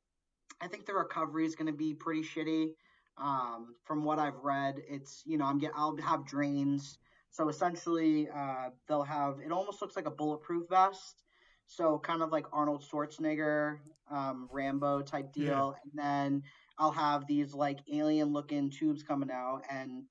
I 0.62 0.68
think 0.68 0.86
the 0.86 0.94
recovery 0.94 1.46
is 1.46 1.56
going 1.56 1.68
to 1.68 1.74
be 1.74 1.94
pretty 1.94 2.22
shitty. 2.22 2.74
Um, 3.18 3.76
from 3.84 4.04
what 4.04 4.20
I've 4.20 4.38
read, 4.44 4.82
it's 4.88 5.24
you 5.26 5.38
know 5.38 5.46
I'm 5.46 5.60
get 5.60 5.72
I'll 5.76 5.96
have 5.98 6.26
drains. 6.26 6.98
So 7.32 7.50
essentially, 7.50 8.30
uh, 8.30 8.70
they'll 8.88 9.04
have 9.04 9.40
it 9.44 9.52
almost 9.52 9.82
looks 9.82 9.96
like 9.96 10.06
a 10.06 10.12
bulletproof 10.12 10.70
vest. 10.70 11.24
So 11.68 12.00
kind 12.00 12.22
of 12.22 12.32
like 12.32 12.46
Arnold 12.52 12.84
Schwarzenegger, 12.84 13.80
um, 14.10 14.50
Rambo 14.52 15.02
type 15.02 15.32
deal, 15.34 15.76
and 15.84 15.92
then 15.96 16.44
I'll 16.78 16.92
have 16.92 17.28
these 17.28 17.54
like 17.54 17.80
alien 17.92 18.34
looking 18.34 18.70
tubes 18.70 19.04
coming 19.04 19.32
out, 19.32 19.62
and 19.70 20.04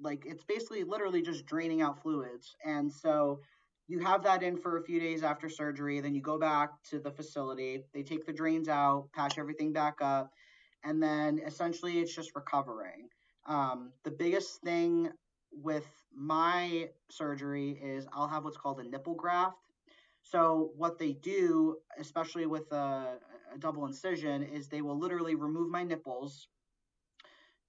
like 0.00 0.24
it's 0.26 0.44
basically 0.44 0.84
literally 0.84 1.22
just 1.22 1.46
draining 1.46 1.80
out 1.82 2.02
fluids. 2.02 2.56
And 2.64 2.92
so 2.92 3.40
you 3.88 3.98
have 4.00 4.22
that 4.24 4.42
in 4.42 4.56
for 4.56 4.78
a 4.78 4.82
few 4.82 4.98
days 5.00 5.22
after 5.22 5.48
surgery 5.48 6.00
then 6.00 6.14
you 6.14 6.20
go 6.20 6.38
back 6.38 6.70
to 6.82 6.98
the 6.98 7.10
facility 7.10 7.84
they 7.94 8.02
take 8.02 8.26
the 8.26 8.32
drains 8.32 8.68
out 8.68 9.08
patch 9.14 9.38
everything 9.38 9.72
back 9.72 9.96
up 10.00 10.30
and 10.86 11.02
then 11.02 11.40
essentially 11.44 11.98
it's 11.98 12.14
just 12.14 12.34
recovering. 12.34 13.08
Um, 13.46 13.92
the 14.04 14.10
biggest 14.10 14.60
thing 14.62 15.10
with 15.52 15.86
my 16.14 16.88
surgery 17.10 17.78
is 17.82 18.06
i'll 18.12 18.28
have 18.28 18.44
what's 18.44 18.56
called 18.56 18.80
a 18.80 18.84
nipple 18.84 19.14
graft. 19.14 19.56
So 20.22 20.72
what 20.76 20.98
they 20.98 21.12
do 21.12 21.76
especially 21.98 22.46
with 22.46 22.70
a, 22.72 23.18
a 23.54 23.58
double 23.58 23.86
incision 23.86 24.42
is 24.42 24.68
they 24.68 24.82
will 24.82 24.98
literally 24.98 25.34
remove 25.34 25.70
my 25.70 25.82
nipples 25.82 26.48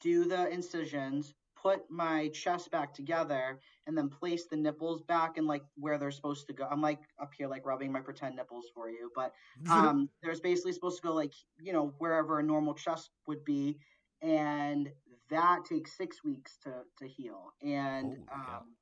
do 0.02 0.26
the 0.26 0.50
incisions 0.50 1.34
put 1.62 1.90
my 1.90 2.30
chest 2.30 2.72
back 2.72 2.94
together 2.94 3.60
and 3.86 3.98
then 3.98 4.10
place 4.10 4.48
the 4.48 4.56
nipples 4.58 5.02
back 5.02 5.38
and 5.38 5.48
like 5.48 5.64
where 5.76 5.98
they're 5.98 6.12
supposed 6.12 6.48
to 6.48 6.54
go. 6.54 6.68
I'm 6.70 6.82
like 6.82 7.00
up 7.20 7.34
here 7.34 7.48
like 7.48 7.66
rubbing 7.66 7.92
my 7.92 8.02
pretend 8.02 8.36
nipples 8.36 8.70
for 8.74 8.90
you, 8.90 9.12
but 9.16 9.34
um 9.70 10.10
there's 10.22 10.40
basically 10.42 10.74
supposed 10.74 10.98
to 10.98 11.08
go 11.08 11.14
like, 11.14 11.34
you 11.60 11.74
know, 11.74 11.94
wherever 11.98 12.40
a 12.40 12.44
normal 12.44 12.74
chest 12.74 13.12
would 13.28 13.44
be 13.44 13.80
and 14.22 14.92
that 15.30 15.66
takes 15.66 15.96
6 15.98 16.24
weeks 16.24 16.58
to 16.64 16.84
to 16.98 17.08
heal. 17.08 17.52
And 17.62 18.18
um 18.32 18.76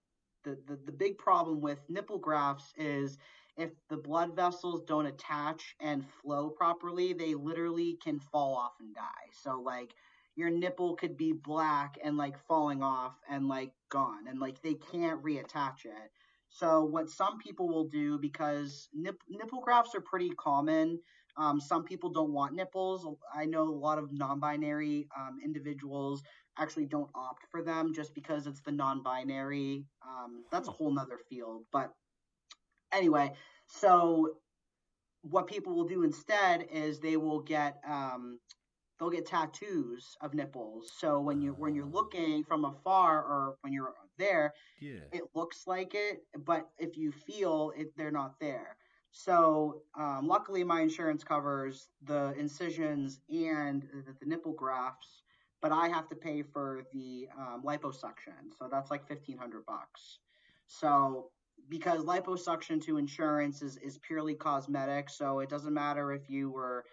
the, 0.44 0.56
the 0.68 0.76
the 0.86 0.92
big 0.92 1.18
problem 1.18 1.62
with 1.62 1.90
nipple 1.90 2.20
grafts 2.20 2.74
is 2.78 3.18
if 3.58 3.72
the 3.90 3.98
blood 3.98 4.36
vessels 4.36 4.84
don't 4.84 5.06
attach 5.06 5.76
and 5.80 6.06
flow 6.06 6.50
properly, 6.50 7.14
they 7.14 7.36
literally 7.36 7.96
can 7.96 8.20
fall 8.20 8.56
off 8.56 8.74
and 8.80 8.94
die. 8.94 9.30
So 9.32 9.62
like 9.62 9.96
your 10.36 10.50
nipple 10.50 10.96
could 10.96 11.18
be 11.18 11.32
black 11.34 11.98
and 12.04 12.18
like 12.18 12.38
falling 12.48 12.84
off 12.84 13.14
and 13.30 13.48
like 13.48 13.72
gone 13.90 14.28
and 14.28 14.40
like 14.40 14.62
they 14.62 14.76
can't 14.92 15.24
reattach 15.24 15.86
it. 15.86 16.12
So 16.50 16.86
what 16.86 17.10
some 17.10 17.38
people 17.40 17.68
will 17.68 17.88
do 17.88 18.18
because 18.18 18.90
nip- 18.94 19.24
nipple 19.30 19.62
grafts 19.62 19.96
are 19.96 20.02
pretty 20.02 20.30
common 20.30 21.00
um, 21.38 21.60
some 21.60 21.84
people 21.84 22.10
don't 22.12 22.32
want 22.32 22.56
nipples. 22.56 23.06
I 23.34 23.46
know 23.46 23.64
a 23.64 23.70
lot 23.70 23.98
of 23.98 24.14
non-binary 24.14 25.10
um, 25.18 25.40
individuals 25.44 26.24
actually 26.58 26.86
don't 26.86 27.10
opt 27.14 27.44
for 27.52 27.62
them 27.62 27.94
just 27.94 28.16
because 28.16 28.48
it's 28.48 28.62
the 28.62 28.72
non-binary 28.72 29.84
um, 30.08 30.46
that's 30.50 30.70
a 30.70 30.72
whole 30.72 30.94
nother 30.94 31.20
field 31.30 31.66
but 31.74 31.92
anyway, 32.94 33.34
so 33.68 34.30
what 35.22 35.48
people 35.48 35.74
will 35.74 35.86
do 35.86 36.04
instead 36.04 36.68
is 36.72 37.00
they 37.00 37.18
will 37.18 37.42
get 37.42 37.78
um, 37.88 38.40
they'll 39.00 39.10
get 39.10 39.26
tattoos 39.26 40.18
of 40.22 40.34
nipples. 40.34 40.92
So 40.98 41.20
when 41.20 41.42
you 41.42 41.54
when 41.54 41.76
you're 41.76 41.86
Oh. 41.86 41.92
looking 41.92 42.44
from 42.44 42.66
afar 42.66 43.24
or 43.24 43.56
when 43.62 43.74
you're 43.74 43.94
there, 44.18 44.54
Yeah. 44.80 45.10
it 45.12 45.24
looks 45.36 45.68
like 45.68 45.94
it, 45.96 46.24
but 46.46 46.68
if 46.78 46.98
you 46.98 47.12
feel 47.12 47.72
it, 47.78 47.96
they're 47.98 48.12
not 48.12 48.40
there. 48.40 48.78
So 49.12 49.82
um, 49.98 50.28
luckily, 50.28 50.64
my 50.64 50.82
insurance 50.82 51.24
covers 51.24 51.90
the 52.04 52.34
incisions 52.38 53.20
and 53.30 53.84
the, 53.84 54.14
the 54.20 54.26
nipple 54.26 54.54
grafts, 54.54 55.24
but 55.62 55.72
I 55.72 55.88
have 55.90 56.08
to 56.10 56.16
pay 56.16 56.42
for 56.44 56.84
the 56.92 57.28
um, 57.38 57.64
liposuction. 57.66 58.52
So 58.58 58.68
that's 58.70 58.92
like 58.92 59.08
fifteen 59.08 59.38
hundred 59.38 59.66
bucks. 59.66 60.20
So 60.68 61.32
because 61.70 62.04
liposuction 62.04 62.82
to 62.84 62.98
insurance 62.98 63.62
is 63.62 63.78
is 63.78 63.98
purely 64.00 64.36
cosmetic, 64.36 65.10
so 65.10 65.40
it 65.40 65.50
doesn't 65.50 65.74
matter 65.74 66.12
if 66.14 66.30
you 66.30 66.52
were 66.52 66.86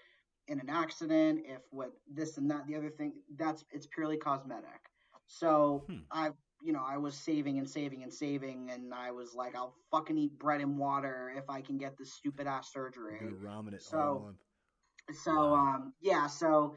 in 0.53 0.61
an 0.61 0.70
accident, 0.70 1.40
if 1.44 1.62
what 1.70 1.90
this 2.12 2.36
and 2.38 2.50
that, 2.50 2.66
the 2.68 2.76
other 2.76 2.90
thing, 2.90 3.12
that's 3.36 3.64
it's 3.72 3.86
purely 3.86 4.18
cosmetic. 4.18 4.82
So 5.26 5.84
Hmm. 5.88 5.98
I, 6.11 6.30
you 6.62 6.72
know, 6.72 6.84
I 6.86 6.96
was 6.98 7.14
saving 7.16 7.59
and 7.59 7.68
saving 7.68 8.03
and 8.05 8.12
saving, 8.12 8.70
and 8.70 8.92
I 8.94 9.11
was 9.11 9.34
like, 9.34 9.57
I'll 9.57 9.74
fucking 9.90 10.16
eat 10.18 10.38
bread 10.38 10.61
and 10.61 10.78
water 10.78 11.32
if 11.36 11.44
I 11.48 11.61
can 11.62 11.78
get 11.78 11.96
this 11.98 12.12
stupid 12.12 12.46
ass 12.46 12.72
surgery. 12.72 13.20
Ramen 13.42 13.68
it 13.74 13.74
all 13.74 13.90
So- 13.90 14.20
month. 14.26 14.36
So 15.24 15.34
Wow. 15.34 15.55
um 15.55 15.92
yeah, 16.00 16.26
so 16.28 16.76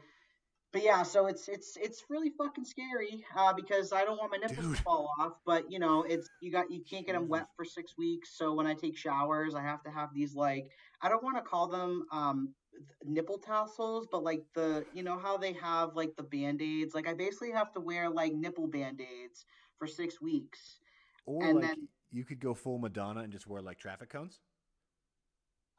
but 0.72 0.82
yeah, 0.82 1.02
so 1.04 1.26
it's 1.26 1.48
it's 1.48 1.76
it's 1.76 2.02
really 2.10 2.30
fucking 2.36 2.64
scary 2.64 3.24
uh, 3.36 3.52
because 3.54 3.92
I 3.92 4.04
don't 4.04 4.18
want 4.18 4.32
my 4.32 4.38
nipples 4.38 4.66
Dude. 4.66 4.76
to 4.76 4.82
fall 4.82 5.08
off, 5.20 5.34
but 5.46 5.70
you 5.70 5.78
know 5.78 6.02
it's 6.02 6.28
you 6.42 6.50
got 6.50 6.70
you 6.70 6.82
can't 6.90 7.06
get 7.06 7.12
them 7.14 7.28
wet 7.28 7.46
for 7.56 7.64
six 7.64 7.96
weeks. 7.96 8.36
So 8.36 8.52
when 8.52 8.66
I 8.66 8.74
take 8.74 8.96
showers, 8.96 9.54
I 9.54 9.62
have 9.62 9.82
to 9.84 9.90
have 9.90 10.08
these 10.12 10.34
like 10.34 10.64
I 11.00 11.08
don't 11.08 11.22
want 11.22 11.36
to 11.36 11.42
call 11.42 11.68
them 11.68 12.04
um 12.10 12.52
nipple 13.04 13.38
tassels, 13.38 14.06
but 14.10 14.22
like 14.22 14.42
the 14.54 14.84
you 14.94 15.02
know 15.02 15.18
how 15.18 15.36
they 15.36 15.52
have 15.54 15.94
like 15.94 16.16
the 16.16 16.22
band 16.22 16.62
aids. 16.62 16.94
Like 16.94 17.08
I 17.08 17.14
basically 17.14 17.52
have 17.52 17.72
to 17.72 17.80
wear 17.80 18.08
like 18.10 18.32
nipple 18.32 18.68
band 18.68 19.00
aids 19.00 19.44
for 19.78 19.86
six 19.86 20.20
weeks. 20.20 20.80
Or 21.26 21.42
and 21.42 21.56
like 21.56 21.68
then- 21.68 21.88
you 22.12 22.24
could 22.24 22.40
go 22.40 22.54
full 22.54 22.78
Madonna 22.78 23.20
and 23.20 23.32
just 23.32 23.46
wear 23.46 23.60
like 23.60 23.78
traffic 23.78 24.10
cones. 24.10 24.40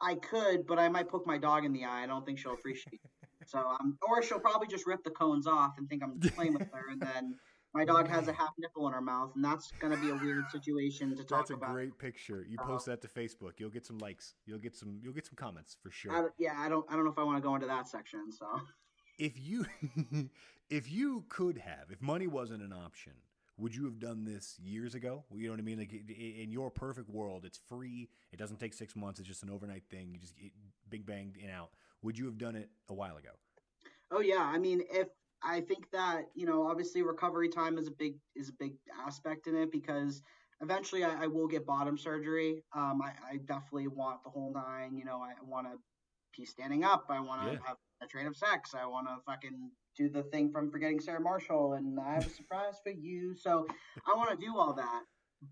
I 0.00 0.14
could, 0.14 0.66
but 0.66 0.78
I 0.78 0.88
might 0.88 1.08
poke 1.08 1.26
my 1.26 1.38
dog 1.38 1.64
in 1.64 1.72
the 1.72 1.84
eye. 1.84 2.04
I 2.04 2.06
don't 2.06 2.24
think 2.24 2.38
she'll 2.38 2.52
appreciate 2.52 3.00
it. 3.02 3.28
So, 3.46 3.58
um, 3.58 3.98
or 4.06 4.22
she'll 4.22 4.38
probably 4.38 4.68
just 4.68 4.86
rip 4.86 5.02
the 5.02 5.10
cones 5.10 5.46
off 5.46 5.72
and 5.78 5.88
think 5.88 6.02
I'm 6.04 6.20
playing 6.36 6.52
with 6.54 6.68
her, 6.72 6.90
and 6.90 7.00
then 7.00 7.34
my 7.78 7.84
dog 7.84 8.08
has 8.08 8.26
a 8.26 8.32
half 8.32 8.50
nipple 8.58 8.86
in 8.88 8.92
her 8.92 9.00
mouth, 9.00 9.30
and 9.36 9.44
that's 9.44 9.72
gonna 9.78 9.96
be 9.96 10.10
a 10.10 10.14
weird 10.16 10.50
situation 10.50 11.16
to 11.16 11.24
talk 11.24 11.28
about. 11.28 11.38
That's 11.38 11.50
a 11.50 11.54
about. 11.54 11.72
great 11.72 11.98
picture. 11.98 12.44
You 12.48 12.58
Uh, 12.58 12.66
post 12.66 12.86
that 12.86 13.00
to 13.02 13.08
Facebook, 13.08 13.52
you'll 13.58 13.70
get 13.70 13.86
some 13.86 13.98
likes. 13.98 14.34
You'll 14.46 14.58
get 14.58 14.74
some. 14.76 14.98
You'll 15.02 15.12
get 15.12 15.26
some 15.26 15.36
comments 15.36 15.76
for 15.80 15.90
sure. 15.90 16.12
I, 16.12 16.28
yeah, 16.38 16.54
I 16.58 16.68
don't, 16.68 16.84
I 16.90 16.94
don't 16.94 17.04
know 17.04 17.10
if 17.12 17.18
I 17.18 17.22
want 17.22 17.38
to 17.38 17.42
go 17.42 17.54
into 17.54 17.68
that 17.68 17.88
section. 17.88 18.32
So, 18.32 18.46
if 19.18 19.38
you 19.38 19.66
if 20.70 20.90
you 20.90 21.24
could 21.28 21.58
have 21.58 21.90
if 21.90 22.00
money 22.02 22.26
wasn't 22.26 22.62
an 22.62 22.72
option 22.72 23.12
would 23.56 23.74
you 23.74 23.84
have 23.84 23.98
done 23.98 24.24
this 24.24 24.56
years 24.62 24.94
ago 24.94 25.24
you 25.34 25.46
know 25.46 25.52
what 25.52 25.58
i 25.58 25.62
mean 25.62 25.78
like 25.78 25.92
in 25.92 26.52
your 26.52 26.70
perfect 26.70 27.08
world 27.08 27.44
it's 27.44 27.58
free 27.68 28.08
it 28.32 28.38
doesn't 28.38 28.60
take 28.60 28.72
six 28.72 28.94
months 28.94 29.18
it's 29.18 29.26
just 29.26 29.42
an 29.42 29.50
overnight 29.50 29.82
thing 29.90 30.10
you 30.12 30.18
just 30.20 30.36
get 30.36 30.52
big 30.88 31.04
bang 31.06 31.34
in 31.42 31.50
out 31.50 31.70
would 32.02 32.16
you 32.16 32.26
have 32.26 32.38
done 32.38 32.54
it 32.54 32.68
a 32.88 32.94
while 32.94 33.16
ago 33.16 33.30
oh 34.10 34.20
yeah, 34.20 34.42
I 34.42 34.58
mean, 34.58 34.82
if 34.90 35.08
I 35.42 35.60
think 35.60 35.90
that 35.92 36.26
you 36.34 36.46
know, 36.46 36.66
obviously 36.66 37.02
recovery 37.02 37.48
time 37.48 37.78
is 37.78 37.86
a 37.86 37.92
big 37.92 38.14
is 38.34 38.48
a 38.48 38.54
big 38.58 38.74
aspect 39.06 39.46
in 39.46 39.56
it 39.56 39.70
because 39.70 40.22
eventually 40.60 41.04
I, 41.04 41.24
I 41.24 41.26
will 41.26 41.46
get 41.46 41.66
bottom 41.66 41.96
surgery. 41.96 42.62
Um, 42.74 43.00
I, 43.02 43.12
I 43.34 43.36
definitely 43.36 43.88
want 43.88 44.24
the 44.24 44.30
whole 44.30 44.52
nine. 44.52 44.96
You 44.96 45.04
know, 45.04 45.20
I 45.22 45.32
want 45.44 45.66
to 45.66 45.78
be 46.36 46.44
standing 46.44 46.84
up. 46.84 47.06
I 47.08 47.20
want 47.20 47.42
to 47.42 47.52
Yeah. 47.52 47.58
have 47.66 47.76
of 48.26 48.36
sex. 48.36 48.74
I 48.74 48.86
want 48.86 49.08
to 49.08 49.16
fucking 49.26 49.70
do 49.96 50.08
the 50.08 50.22
thing 50.22 50.52
from 50.52 50.70
Forgetting 50.70 51.00
Sarah 51.00 51.20
Marshall, 51.20 51.74
and 51.74 51.98
I 51.98 52.14
have 52.14 52.26
a 52.26 52.30
surprise 52.30 52.74
for 52.82 52.90
you. 52.90 53.34
So 53.34 53.66
I 54.06 54.14
want 54.16 54.30
to 54.30 54.46
do 54.46 54.56
all 54.56 54.74
that. 54.74 55.02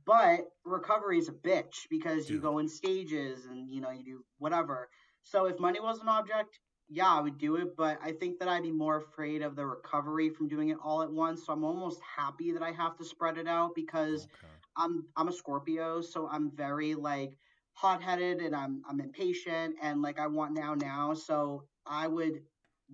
But 0.04 0.46
recovery 0.64 1.18
is 1.18 1.28
a 1.28 1.32
bitch 1.32 1.88
because 1.90 2.28
you 2.28 2.40
go 2.40 2.58
in 2.58 2.68
stages 2.68 3.46
and 3.46 3.70
you 3.70 3.80
know 3.80 3.90
you 3.90 4.04
do 4.04 4.24
whatever. 4.38 4.88
So 5.22 5.46
if 5.46 5.58
money 5.58 5.80
was 5.80 6.00
an 6.00 6.08
object, 6.08 6.58
yeah, 6.88 7.08
I 7.08 7.20
would 7.20 7.38
do 7.38 7.56
it, 7.56 7.76
but 7.76 7.98
I 8.02 8.12
think 8.12 8.38
that 8.38 8.48
I'd 8.48 8.62
be 8.62 8.70
more 8.70 8.96
afraid 8.98 9.42
of 9.42 9.56
the 9.56 9.66
recovery 9.66 10.30
from 10.30 10.48
doing 10.48 10.68
it 10.70 10.78
all 10.82 11.02
at 11.02 11.10
once. 11.10 11.44
So 11.44 11.52
I'm 11.52 11.64
almost 11.64 12.00
happy 12.02 12.52
that 12.52 12.62
I 12.62 12.72
have 12.72 12.96
to 12.98 13.04
spread 13.04 13.38
it 13.38 13.48
out 13.48 13.74
because 13.74 14.28
okay. 14.34 14.52
I'm 14.76 15.06
I'm 15.16 15.28
a 15.28 15.32
Scorpio, 15.32 16.00
so 16.00 16.28
I'm 16.28 16.50
very 16.50 16.94
like 16.94 17.36
hot-headed 17.72 18.40
and 18.40 18.54
I'm 18.54 18.82
I'm 18.88 19.00
impatient 19.00 19.76
and 19.82 20.02
like 20.02 20.18
I 20.20 20.26
want 20.28 20.54
now 20.54 20.74
now. 20.74 21.14
So 21.14 21.64
I 21.86 22.06
would 22.06 22.42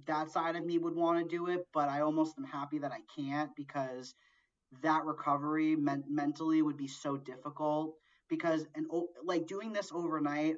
that 0.07 0.30
side 0.30 0.57
of 0.57 0.64
me 0.64 0.78
would 0.78 0.95
want 0.95 1.18
to 1.22 1.36
do 1.36 1.49
it, 1.49 1.66
but 1.72 1.88
I 1.88 2.01
almost 2.01 2.38
am 2.38 2.45
happy 2.45 2.78
that 2.78 2.93
I 2.93 3.01
can't 3.14 3.55
because 3.57 4.14
that 4.82 5.05
recovery 5.05 5.76
men- 5.76 6.05
mentally 6.09 6.62
would 6.62 6.76
be 6.76 6.88
so 6.88 7.16
difficult 7.16 7.95
because 8.28 8.66
and 8.74 8.86
like 9.24 9.47
doing 9.47 9.72
this 9.72 9.93
overnight 9.93 10.57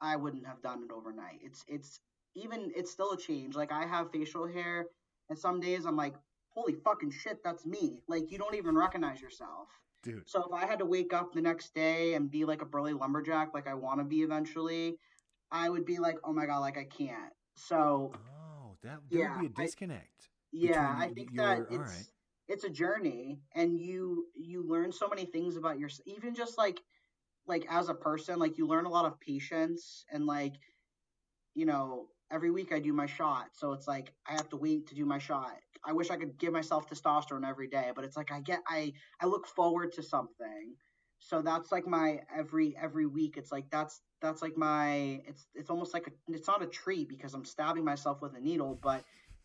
I 0.00 0.16
wouldn't 0.16 0.46
have 0.46 0.62
done 0.62 0.82
it 0.84 0.92
overnight. 0.92 1.40
It's 1.42 1.64
it's 1.68 2.00
even 2.36 2.70
it's 2.76 2.90
still 2.90 3.12
a 3.12 3.16
change. 3.18 3.54
Like 3.56 3.72
I 3.72 3.86
have 3.86 4.12
facial 4.12 4.46
hair 4.46 4.86
and 5.28 5.38
some 5.38 5.60
days 5.60 5.84
I'm 5.86 5.96
like 5.96 6.14
holy 6.50 6.74
fucking 6.84 7.10
shit 7.10 7.42
that's 7.42 7.66
me. 7.66 8.02
Like 8.08 8.30
you 8.30 8.38
don't 8.38 8.54
even 8.54 8.76
recognize 8.76 9.20
yourself. 9.20 9.68
dude 10.02 10.22
So 10.26 10.44
if 10.44 10.52
I 10.52 10.66
had 10.66 10.78
to 10.78 10.86
wake 10.86 11.12
up 11.12 11.32
the 11.32 11.40
next 11.40 11.74
day 11.74 12.14
and 12.14 12.30
be 12.30 12.44
like 12.44 12.62
a 12.62 12.66
burly 12.66 12.92
lumberjack 12.92 13.52
like 13.54 13.66
I 13.66 13.74
want 13.74 14.00
to 14.00 14.04
be 14.04 14.22
eventually, 14.22 14.98
I 15.50 15.68
would 15.68 15.84
be 15.84 15.98
like, 15.98 16.18
"Oh 16.24 16.32
my 16.32 16.46
god, 16.46 16.58
like 16.60 16.76
I 16.78 16.84
can't." 16.84 17.32
So, 17.54 18.12
oh 18.14 18.76
that 18.82 19.00
there 19.10 19.20
Yeah, 19.20 19.30
would 19.32 19.40
be 19.40 19.46
a 19.46 19.64
disconnect 19.66 20.28
yeah, 20.52 20.94
I 20.98 21.08
think 21.08 21.32
your- 21.32 21.44
that 21.44 21.66
it's 21.70 21.90
right. 21.92 22.06
it's 22.48 22.64
a 22.64 22.70
journey 22.70 23.40
and 23.54 23.78
you 23.78 24.26
you 24.34 24.62
learn 24.62 24.92
so 24.92 25.08
many 25.08 25.26
things 25.26 25.56
about 25.56 25.78
yourself 25.78 26.06
even 26.06 26.34
just 26.34 26.58
like 26.58 26.80
like 27.46 27.66
as 27.70 27.88
a 27.88 27.94
person, 27.94 28.38
like 28.38 28.58
you 28.58 28.66
learn 28.66 28.86
a 28.86 28.90
lot 28.90 29.04
of 29.04 29.20
patience 29.20 30.04
and 30.10 30.26
like 30.26 30.54
you 31.54 31.64
know, 31.66 32.08
every 32.30 32.50
week 32.50 32.72
I 32.72 32.78
do 32.78 32.92
my 32.92 33.06
shot. 33.06 33.48
So 33.52 33.72
it's 33.72 33.88
like 33.88 34.12
I 34.28 34.32
have 34.32 34.48
to 34.50 34.56
wait 34.56 34.88
to 34.88 34.94
do 34.94 35.04
my 35.04 35.18
shot. 35.18 35.56
I 35.84 35.92
wish 35.92 36.10
I 36.10 36.16
could 36.16 36.38
give 36.38 36.52
myself 36.52 36.88
testosterone 36.88 37.48
every 37.48 37.68
day, 37.68 37.92
but 37.94 38.04
it's 38.04 38.16
like 38.16 38.32
I 38.32 38.40
get 38.40 38.60
I 38.68 38.92
I 39.20 39.26
look 39.26 39.46
forward 39.46 39.92
to 39.92 40.02
something. 40.02 40.74
So 41.18 41.42
that's 41.42 41.72
like 41.72 41.86
my 41.86 42.20
every 42.34 42.76
every 42.80 43.06
week. 43.06 43.36
It's 43.36 43.52
like 43.52 43.70
that's 43.70 44.00
that's 44.20 44.42
like 44.42 44.56
my 44.56 45.20
it's 45.26 45.46
it's 45.54 45.70
almost 45.70 45.94
like 45.94 46.06
a 46.06 46.10
it's 46.28 46.48
not 46.48 46.62
a 46.62 46.66
treat 46.66 47.08
because 47.08 47.34
I'm 47.34 47.44
stabbing 47.44 47.84
myself 47.84 48.20
with 48.22 48.36
a 48.36 48.40
needle, 48.40 48.78
but 48.82 49.04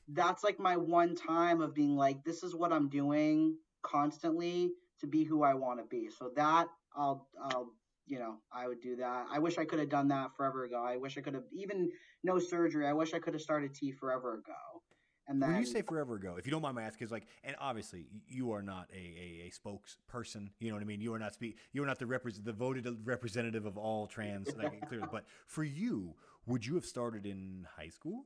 that's 0.10 0.44
like 0.44 0.60
my 0.60 0.78
one 0.78 1.16
time 1.16 1.62
of 1.62 1.74
being 1.74 1.96
like 1.96 2.24
this 2.24 2.44
is 2.44 2.56
what 2.56 2.74
I'm 2.74 2.90
doing 2.90 3.56
constantly 3.84 4.72
to 5.00 5.08
be 5.08 5.24
who 5.24 5.44
I 5.44 5.54
want 5.54 5.80
to 5.80 5.86
be. 5.86 6.10
So 6.10 6.32
that 6.36 6.68
I'll 6.96 7.28
I'll 7.42 7.74
you 8.06 8.20
know, 8.20 8.36
I 8.52 8.68
would 8.68 8.82
do 8.82 8.96
that. 8.98 9.26
I 9.32 9.40
wish 9.40 9.58
I 9.58 9.66
could 9.66 9.80
have 9.80 9.90
done 9.90 10.08
that 10.10 10.36
forever 10.36 10.66
ago. 10.66 10.84
I 10.84 10.98
wish 10.98 11.18
I 11.18 11.22
could 11.22 11.34
have 11.34 11.44
even 11.54 11.90
no 12.24 12.40
surgery. 12.40 12.88
I 12.88 12.94
wish 12.94 13.14
I 13.14 13.20
could 13.20 13.34
have 13.34 13.42
started 13.42 13.74
T 13.74 13.92
forever 13.92 14.36
ago. 14.36 14.82
And 15.28 15.42
then 15.42 15.52
when 15.52 15.60
you 15.60 15.66
say 15.66 15.82
forever 15.82 16.16
ago, 16.16 16.36
if 16.38 16.46
you 16.46 16.52
don't 16.52 16.62
mind 16.62 16.76
my 16.76 16.82
asking, 16.82 16.98
because 17.00 17.12
like, 17.12 17.28
and 17.44 17.56
obviously 17.60 18.08
you 18.28 18.52
are 18.52 18.62
not 18.62 18.90
a, 18.94 18.98
a, 18.98 19.48
a 19.48 19.52
spokesperson. 19.52 20.50
You 20.60 20.70
know 20.70 20.76
what 20.76 20.82
I 20.82 20.86
mean. 20.86 21.00
You 21.00 21.14
are 21.14 21.20
not 21.20 21.34
speak. 21.34 21.58
You 21.72 21.84
are 21.84 21.86
not 21.86 22.00
the 22.00 22.06
repres 22.06 22.44
the 22.44 22.52
voted 22.52 22.88
representative 23.06 23.66
of 23.66 23.78
all 23.78 24.08
trans. 24.08 24.50
Like 24.62 24.88
clearly, 24.90 25.08
but 25.12 25.24
for 25.48 25.64
you, 25.64 26.16
would 26.46 26.66
you 26.66 26.76
have 26.76 26.86
started 26.86 27.26
in 27.26 27.66
high 27.78 27.88
school 27.88 28.26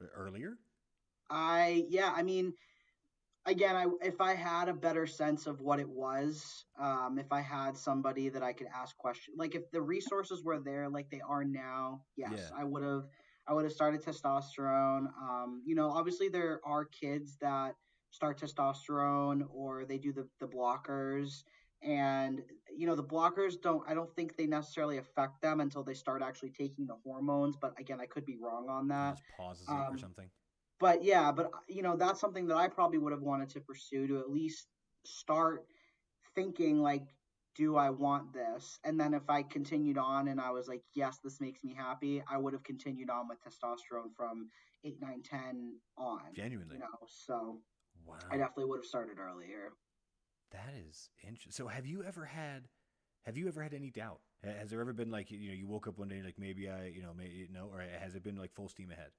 or 0.00 0.10
earlier? 0.14 0.58
I 1.28 1.86
yeah, 1.88 2.12
I 2.14 2.22
mean 2.22 2.54
again, 3.46 3.76
I 3.76 3.86
if 4.02 4.20
I 4.20 4.34
had 4.34 4.68
a 4.68 4.74
better 4.74 5.06
sense 5.06 5.46
of 5.46 5.60
what 5.60 5.80
it 5.80 5.88
was, 5.88 6.64
um, 6.78 7.18
if 7.18 7.32
I 7.32 7.40
had 7.40 7.76
somebody 7.76 8.28
that 8.28 8.42
I 8.42 8.52
could 8.52 8.68
ask 8.74 8.96
questions, 8.96 9.36
like 9.38 9.54
if 9.54 9.70
the 9.70 9.82
resources 9.82 10.42
were 10.42 10.58
there 10.58 10.88
like 10.88 11.10
they 11.10 11.20
are 11.20 11.44
now, 11.44 12.02
yes, 12.16 12.32
Yeah. 12.34 12.50
I 12.56 12.64
would 12.64 12.82
have 12.82 13.04
I 13.46 13.52
would 13.52 13.64
have 13.64 13.72
started 13.72 14.02
testosterone. 14.02 15.06
Um, 15.20 15.62
you 15.66 15.74
know, 15.74 15.90
obviously 15.90 16.28
there 16.28 16.60
are 16.64 16.84
kids 16.86 17.36
that 17.40 17.74
start 18.10 18.40
testosterone 18.40 19.42
or 19.50 19.84
they 19.84 19.98
do 19.98 20.12
the 20.12 20.28
the 20.40 20.46
blockers 20.46 21.42
and 21.82 22.40
you 22.74 22.86
know 22.86 22.94
the 22.94 23.04
blockers 23.04 23.60
don't 23.60 23.82
I 23.88 23.94
don't 23.94 24.14
think 24.14 24.36
they 24.36 24.46
necessarily 24.46 24.98
affect 24.98 25.42
them 25.42 25.60
until 25.60 25.82
they 25.82 25.94
start 25.94 26.22
actually 26.22 26.50
taking 26.50 26.86
the 26.86 26.96
hormones, 27.04 27.56
but 27.60 27.74
again, 27.78 28.00
I 28.00 28.06
could 28.06 28.24
be 28.24 28.36
wrong 28.40 28.68
on 28.68 28.88
that 28.88 29.16
Just 29.16 29.24
pauses 29.36 29.68
it 29.68 29.72
or 29.72 29.86
um, 29.88 29.98
something. 29.98 30.30
But 30.80 31.02
yeah, 31.04 31.32
but 31.32 31.50
you 31.68 31.82
know, 31.82 31.96
that's 31.96 32.20
something 32.20 32.46
that 32.48 32.56
I 32.56 32.68
probably 32.68 32.98
would 32.98 33.12
have 33.12 33.22
wanted 33.22 33.50
to 33.50 33.60
pursue 33.60 34.06
to 34.08 34.18
at 34.20 34.30
least 34.30 34.66
start 35.04 35.66
thinking 36.34 36.82
like, 36.82 37.06
do 37.54 37.76
I 37.76 37.90
want 37.90 38.32
this? 38.32 38.78
And 38.84 38.98
then 38.98 39.14
if 39.14 39.28
I 39.28 39.42
continued 39.42 39.96
on 39.98 40.28
and 40.28 40.40
I 40.40 40.50
was 40.50 40.66
like, 40.66 40.82
yes, 40.94 41.18
this 41.22 41.40
makes 41.40 41.62
me 41.62 41.72
happy, 41.74 42.22
I 42.28 42.36
would 42.36 42.52
have 42.52 42.64
continued 42.64 43.10
on 43.10 43.28
with 43.28 43.38
testosterone 43.40 44.12
from 44.16 44.50
eight, 44.84 44.98
nine, 45.00 45.22
ten 45.22 45.78
on. 45.96 46.20
Genuinely, 46.34 46.74
You 46.74 46.80
know, 46.80 46.98
so 47.06 47.60
wow. 48.04 48.16
I 48.30 48.36
definitely 48.36 48.64
would 48.66 48.78
have 48.78 48.86
started 48.86 49.18
earlier. 49.18 49.72
That 50.50 50.74
is 50.88 51.10
interesting. 51.22 51.52
So, 51.52 51.68
have 51.68 51.86
you 51.86 52.02
ever 52.04 52.24
had 52.24 52.68
have 53.24 53.36
you 53.36 53.48
ever 53.48 53.62
had 53.62 53.74
any 53.74 53.90
doubt? 53.90 54.20
Has 54.42 54.70
there 54.70 54.80
ever 54.80 54.92
been 54.92 55.10
like 55.10 55.30
you 55.30 55.48
know 55.48 55.54
you 55.54 55.66
woke 55.66 55.86
up 55.88 55.98
one 55.98 56.08
day 56.08 56.22
like 56.22 56.38
maybe 56.38 56.68
I 56.68 56.86
you 56.86 57.02
know 57.02 57.12
maybe 57.16 57.48
no 57.50 57.70
or 57.72 57.80
has 57.80 58.14
it 58.14 58.22
been 58.22 58.36
like 58.36 58.52
full 58.52 58.68
steam 58.68 58.90
ahead? 58.90 59.10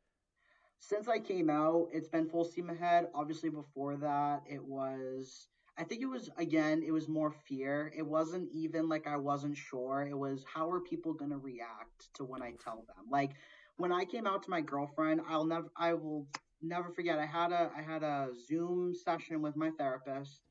Since 0.87 1.07
I 1.07 1.17
came 1.17 1.49
out, 1.49 1.87
it's 1.91 2.07
been 2.07 2.29
full 2.29 2.43
steam 2.43 2.69
ahead. 2.69 3.07
Obviously, 3.15 3.49
before 3.49 3.97
that, 3.97 4.43
it 4.47 4.63
was. 4.63 5.47
I 5.79 5.83
think 5.83 6.03
it 6.03 6.05
was 6.05 6.29
again. 6.37 6.83
It 6.85 6.91
was 6.91 7.07
more 7.07 7.31
fear. 7.31 7.91
It 7.97 8.05
wasn't 8.05 8.49
even 8.53 8.87
like 8.87 9.07
I 9.07 9.17
wasn't 9.17 9.57
sure. 9.57 10.07
It 10.07 10.15
was 10.15 10.45
how 10.45 10.69
are 10.69 10.79
people 10.79 11.13
gonna 11.13 11.39
react 11.39 12.13
to 12.15 12.23
when 12.23 12.43
I 12.43 12.53
tell 12.63 12.85
them? 12.87 13.05
Like 13.09 13.31
when 13.77 13.91
I 13.91 14.05
came 14.05 14.27
out 14.27 14.43
to 14.43 14.51
my 14.51 14.61
girlfriend, 14.61 15.21
I'll 15.27 15.43
never. 15.43 15.71
I 15.75 15.95
will 15.95 16.27
never 16.61 16.91
forget. 16.91 17.17
I 17.17 17.25
had 17.25 17.51
a 17.51 17.71
I 17.75 17.81
had 17.81 18.03
a 18.03 18.29
Zoom 18.47 18.93
session 18.93 19.41
with 19.41 19.55
my 19.55 19.71
therapist, 19.71 20.41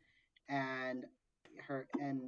and 0.49 1.05
her 1.68 1.87
and 2.01 2.22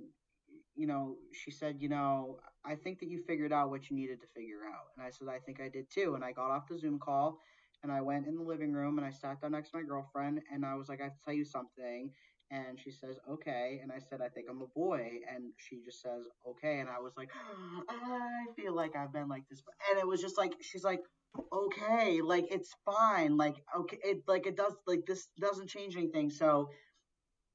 you 0.77 0.87
know, 0.87 1.17
she 1.33 1.51
said, 1.51 1.79
you 1.81 1.89
know, 1.89 2.39
I 2.65 2.77
think 2.77 3.01
that 3.01 3.09
you 3.09 3.19
figured 3.27 3.53
out 3.53 3.71
what 3.71 3.91
you 3.91 3.97
needed 3.97 4.21
to 4.21 4.27
figure 4.29 4.61
out. 4.69 4.93
And 4.97 5.05
I 5.05 5.11
said, 5.11 5.27
I 5.29 5.39
think 5.39 5.61
I 5.61 5.69
did 5.69 5.91
too. 5.91 6.15
And 6.15 6.23
I 6.23 6.33
got 6.33 6.51
off 6.51 6.69
the 6.69 6.79
Zoom 6.79 6.99
call 6.99 7.41
and 7.83 7.93
I 7.93 8.01
went 8.01 8.27
in 8.27 8.37
the 8.37 8.43
living 8.43 8.73
room 8.73 8.99
and 8.99 9.07
I 9.07 9.11
sat 9.11 9.41
down 9.41 9.53
next 9.53 9.71
to 9.71 9.79
my 9.79 9.83
girlfriend 9.83 10.41
and 10.53 10.65
I 10.65 10.75
was 10.75 10.89
like, 10.89 11.01
I 11.01 11.05
have 11.05 11.15
to 11.15 11.25
tell 11.25 11.35
you 11.35 11.45
something. 11.45 12.11
And 12.51 12.79
she 12.79 12.91
says, 12.93 13.19
okay. 13.29 13.81
And 13.83 13.91
I 13.91 13.99
said, 13.99 14.21
I 14.21 14.29
think 14.29 14.47
I'm 14.49 14.63
a 14.63 14.67
boy. 14.67 15.09
And 15.35 15.53
she 15.57 15.81
just 15.85 16.01
says, 16.01 16.27
okay. 16.49 16.79
And 16.79 16.89
I 16.89 17.01
was 17.01 17.15
like, 17.17 17.29
I 17.89 18.47
feel 18.57 18.75
like 18.75 18.95
I've 18.97 19.13
been 19.13 19.29
like 19.29 19.45
this. 19.51 19.63
And 19.91 19.99
it 19.99 20.07
was 20.07 20.21
just 20.21 20.39
like, 20.39 20.55
she's 20.61 20.85
like, 20.85 21.01
okay, 21.53 22.21
like 22.23 22.47
it's 22.51 22.75
fine. 22.85 23.37
Like, 23.37 23.57
okay, 23.77 23.99
it 24.03 24.23
like 24.29 24.47
it 24.47 24.57
does, 24.57 24.75
like 24.87 25.07
this 25.07 25.29
doesn't 25.41 25.69
change 25.69 25.97
anything. 25.97 26.31
So 26.31 26.71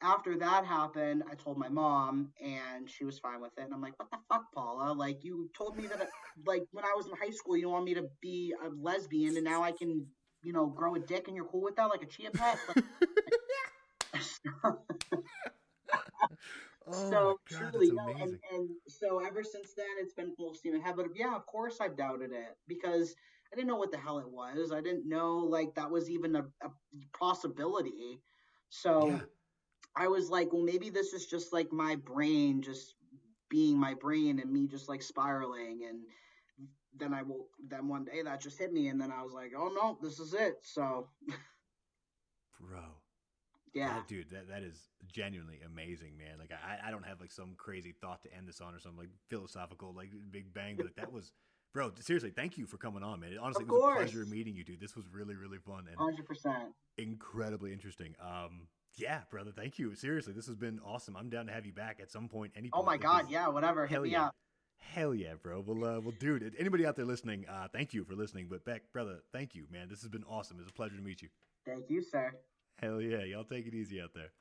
after 0.01 0.37
that 0.37 0.65
happened, 0.65 1.23
I 1.29 1.35
told 1.35 1.57
my 1.57 1.69
mom, 1.69 2.31
and 2.41 2.89
she 2.89 3.05
was 3.05 3.19
fine 3.19 3.39
with 3.39 3.51
it. 3.57 3.61
And 3.61 3.73
I'm 3.73 3.81
like, 3.81 3.97
"What 3.99 4.09
the 4.11 4.17
fuck, 4.29 4.51
Paula? 4.53 4.93
Like, 4.93 5.23
you 5.23 5.49
told 5.55 5.77
me 5.77 5.87
that, 5.87 6.09
like, 6.45 6.63
when 6.71 6.83
I 6.85 6.93
was 6.95 7.07
in 7.07 7.13
high 7.15 7.31
school, 7.31 7.55
you 7.55 7.69
want 7.69 7.85
me 7.85 7.93
to 7.93 8.09
be 8.21 8.53
a 8.63 8.69
lesbian, 8.69 9.35
and 9.35 9.45
now 9.45 9.63
I 9.63 9.71
can, 9.71 10.07
you 10.43 10.53
know, 10.53 10.65
grow 10.65 10.95
a 10.95 10.99
dick, 10.99 11.27
and 11.27 11.35
you're 11.35 11.45
cool 11.45 11.61
with 11.61 11.75
that, 11.75 11.85
like 11.85 12.01
a 12.01 12.07
chia 12.07 12.31
pet." 12.31 12.57
oh 16.87 17.09
so 17.09 17.39
God, 17.49 17.71
truly, 17.71 17.91
no, 17.91 18.09
and, 18.09 18.39
and 18.53 18.69
so 18.87 19.19
ever 19.19 19.43
since 19.43 19.73
then, 19.75 19.85
it's 19.99 20.13
been 20.13 20.35
full 20.35 20.53
steam 20.53 20.75
ahead. 20.75 20.95
But 20.95 21.07
yeah, 21.15 21.35
of 21.35 21.45
course, 21.45 21.77
I've 21.79 21.95
doubted 21.95 22.31
it 22.31 22.57
because 22.67 23.13
I 23.53 23.55
didn't 23.55 23.67
know 23.67 23.77
what 23.77 23.91
the 23.91 23.97
hell 23.97 24.19
it 24.19 24.29
was. 24.29 24.71
I 24.71 24.81
didn't 24.81 25.07
know 25.07 25.37
like 25.37 25.75
that 25.75 25.91
was 25.91 26.09
even 26.09 26.35
a, 26.35 26.45
a 26.63 26.71
possibility. 27.13 28.21
So. 28.69 29.07
Yeah 29.09 29.19
I 29.95 30.07
was 30.07 30.29
like, 30.29 30.53
well, 30.53 30.63
maybe 30.63 30.89
this 30.89 31.13
is 31.13 31.25
just 31.25 31.51
like 31.51 31.71
my 31.71 31.95
brain 31.95 32.61
just 32.61 32.95
being 33.49 33.77
my 33.77 33.93
brain 33.93 34.39
and 34.39 34.51
me 34.51 34.67
just 34.67 34.87
like 34.87 35.01
spiraling. 35.01 35.85
And 35.87 35.99
then 36.97 37.13
I 37.13 37.23
will, 37.23 37.47
then 37.67 37.87
one 37.87 38.05
day 38.05 38.21
that 38.23 38.41
just 38.41 38.57
hit 38.57 38.71
me. 38.71 38.87
And 38.87 38.99
then 38.99 39.11
I 39.11 39.23
was 39.23 39.33
like, 39.33 39.51
oh 39.57 39.71
no, 39.73 39.97
this 40.01 40.19
is 40.19 40.33
it. 40.33 40.59
So, 40.61 41.09
bro. 42.59 42.79
Yeah. 43.73 43.95
That, 43.95 44.07
dude, 44.07 44.29
that, 44.31 44.49
that 44.49 44.63
is 44.63 44.89
genuinely 45.11 45.59
amazing, 45.65 46.17
man. 46.17 46.37
Like, 46.39 46.51
I, 46.51 46.87
I 46.87 46.91
don't 46.91 47.05
have 47.05 47.21
like 47.21 47.31
some 47.31 47.53
crazy 47.57 47.93
thought 48.01 48.21
to 48.23 48.33
end 48.35 48.47
this 48.47 48.59
on 48.59 48.73
or 48.73 48.79
something 48.79 48.99
like 48.99 49.09
philosophical, 49.29 49.93
like 49.95 50.09
big 50.29 50.53
bang, 50.53 50.75
but 50.75 50.87
like, 50.87 50.95
that 50.95 51.11
was, 51.11 51.31
bro, 51.73 51.91
seriously, 51.99 52.31
thank 52.31 52.57
you 52.57 52.65
for 52.65 52.77
coming 52.77 53.01
on, 53.01 53.21
man. 53.21 53.31
It 53.31 53.39
honestly, 53.41 53.63
it 53.63 53.71
was 53.71 53.93
a 53.93 53.95
pleasure 53.97 54.25
meeting 54.25 54.55
you, 54.55 54.65
dude. 54.65 54.81
This 54.81 54.95
was 54.95 55.05
really, 55.09 55.35
really 55.35 55.57
fun 55.57 55.85
and 55.87 55.97
100%. 55.97 56.53
incredibly 56.97 57.71
interesting. 57.71 58.13
Um, 58.21 58.67
yeah, 58.95 59.21
brother. 59.29 59.51
Thank 59.51 59.79
you. 59.79 59.95
Seriously, 59.95 60.33
this 60.33 60.47
has 60.47 60.55
been 60.55 60.79
awesome. 60.85 61.15
I'm 61.15 61.29
down 61.29 61.47
to 61.47 61.51
have 61.51 61.65
you 61.65 61.73
back 61.73 61.99
at 62.01 62.11
some 62.11 62.27
point. 62.27 62.53
Any. 62.55 62.69
Oh 62.73 62.83
my 62.83 62.97
god, 62.97 63.27
yeah, 63.29 63.47
whatever. 63.47 63.87
Hit 63.87 64.01
me 64.01 64.09
yeah. 64.11 64.25
up. 64.27 64.35
Hell 64.77 65.13
yeah, 65.13 65.33
bro. 65.41 65.63
Well, 65.65 65.77
uh, 65.77 65.99
well, 65.99 66.13
dude. 66.19 66.55
Anybody 66.57 66.85
out 66.85 66.95
there 66.95 67.05
listening? 67.05 67.45
Uh, 67.47 67.67
thank 67.71 67.93
you 67.93 68.03
for 68.03 68.15
listening. 68.15 68.47
But 68.49 68.65
Beck, 68.65 68.81
brother, 68.91 69.19
thank 69.31 69.55
you, 69.55 69.65
man. 69.71 69.87
This 69.89 70.01
has 70.01 70.09
been 70.09 70.25
awesome. 70.29 70.57
It's 70.59 70.69
a 70.69 70.73
pleasure 70.73 70.95
to 70.95 71.01
meet 71.01 71.21
you. 71.21 71.29
Thank 71.65 71.89
you, 71.89 72.01
sir. 72.01 72.33
Hell 72.81 72.99
yeah, 72.99 73.23
y'all 73.23 73.43
take 73.43 73.67
it 73.67 73.73
easy 73.73 74.01
out 74.01 74.13
there. 74.13 74.31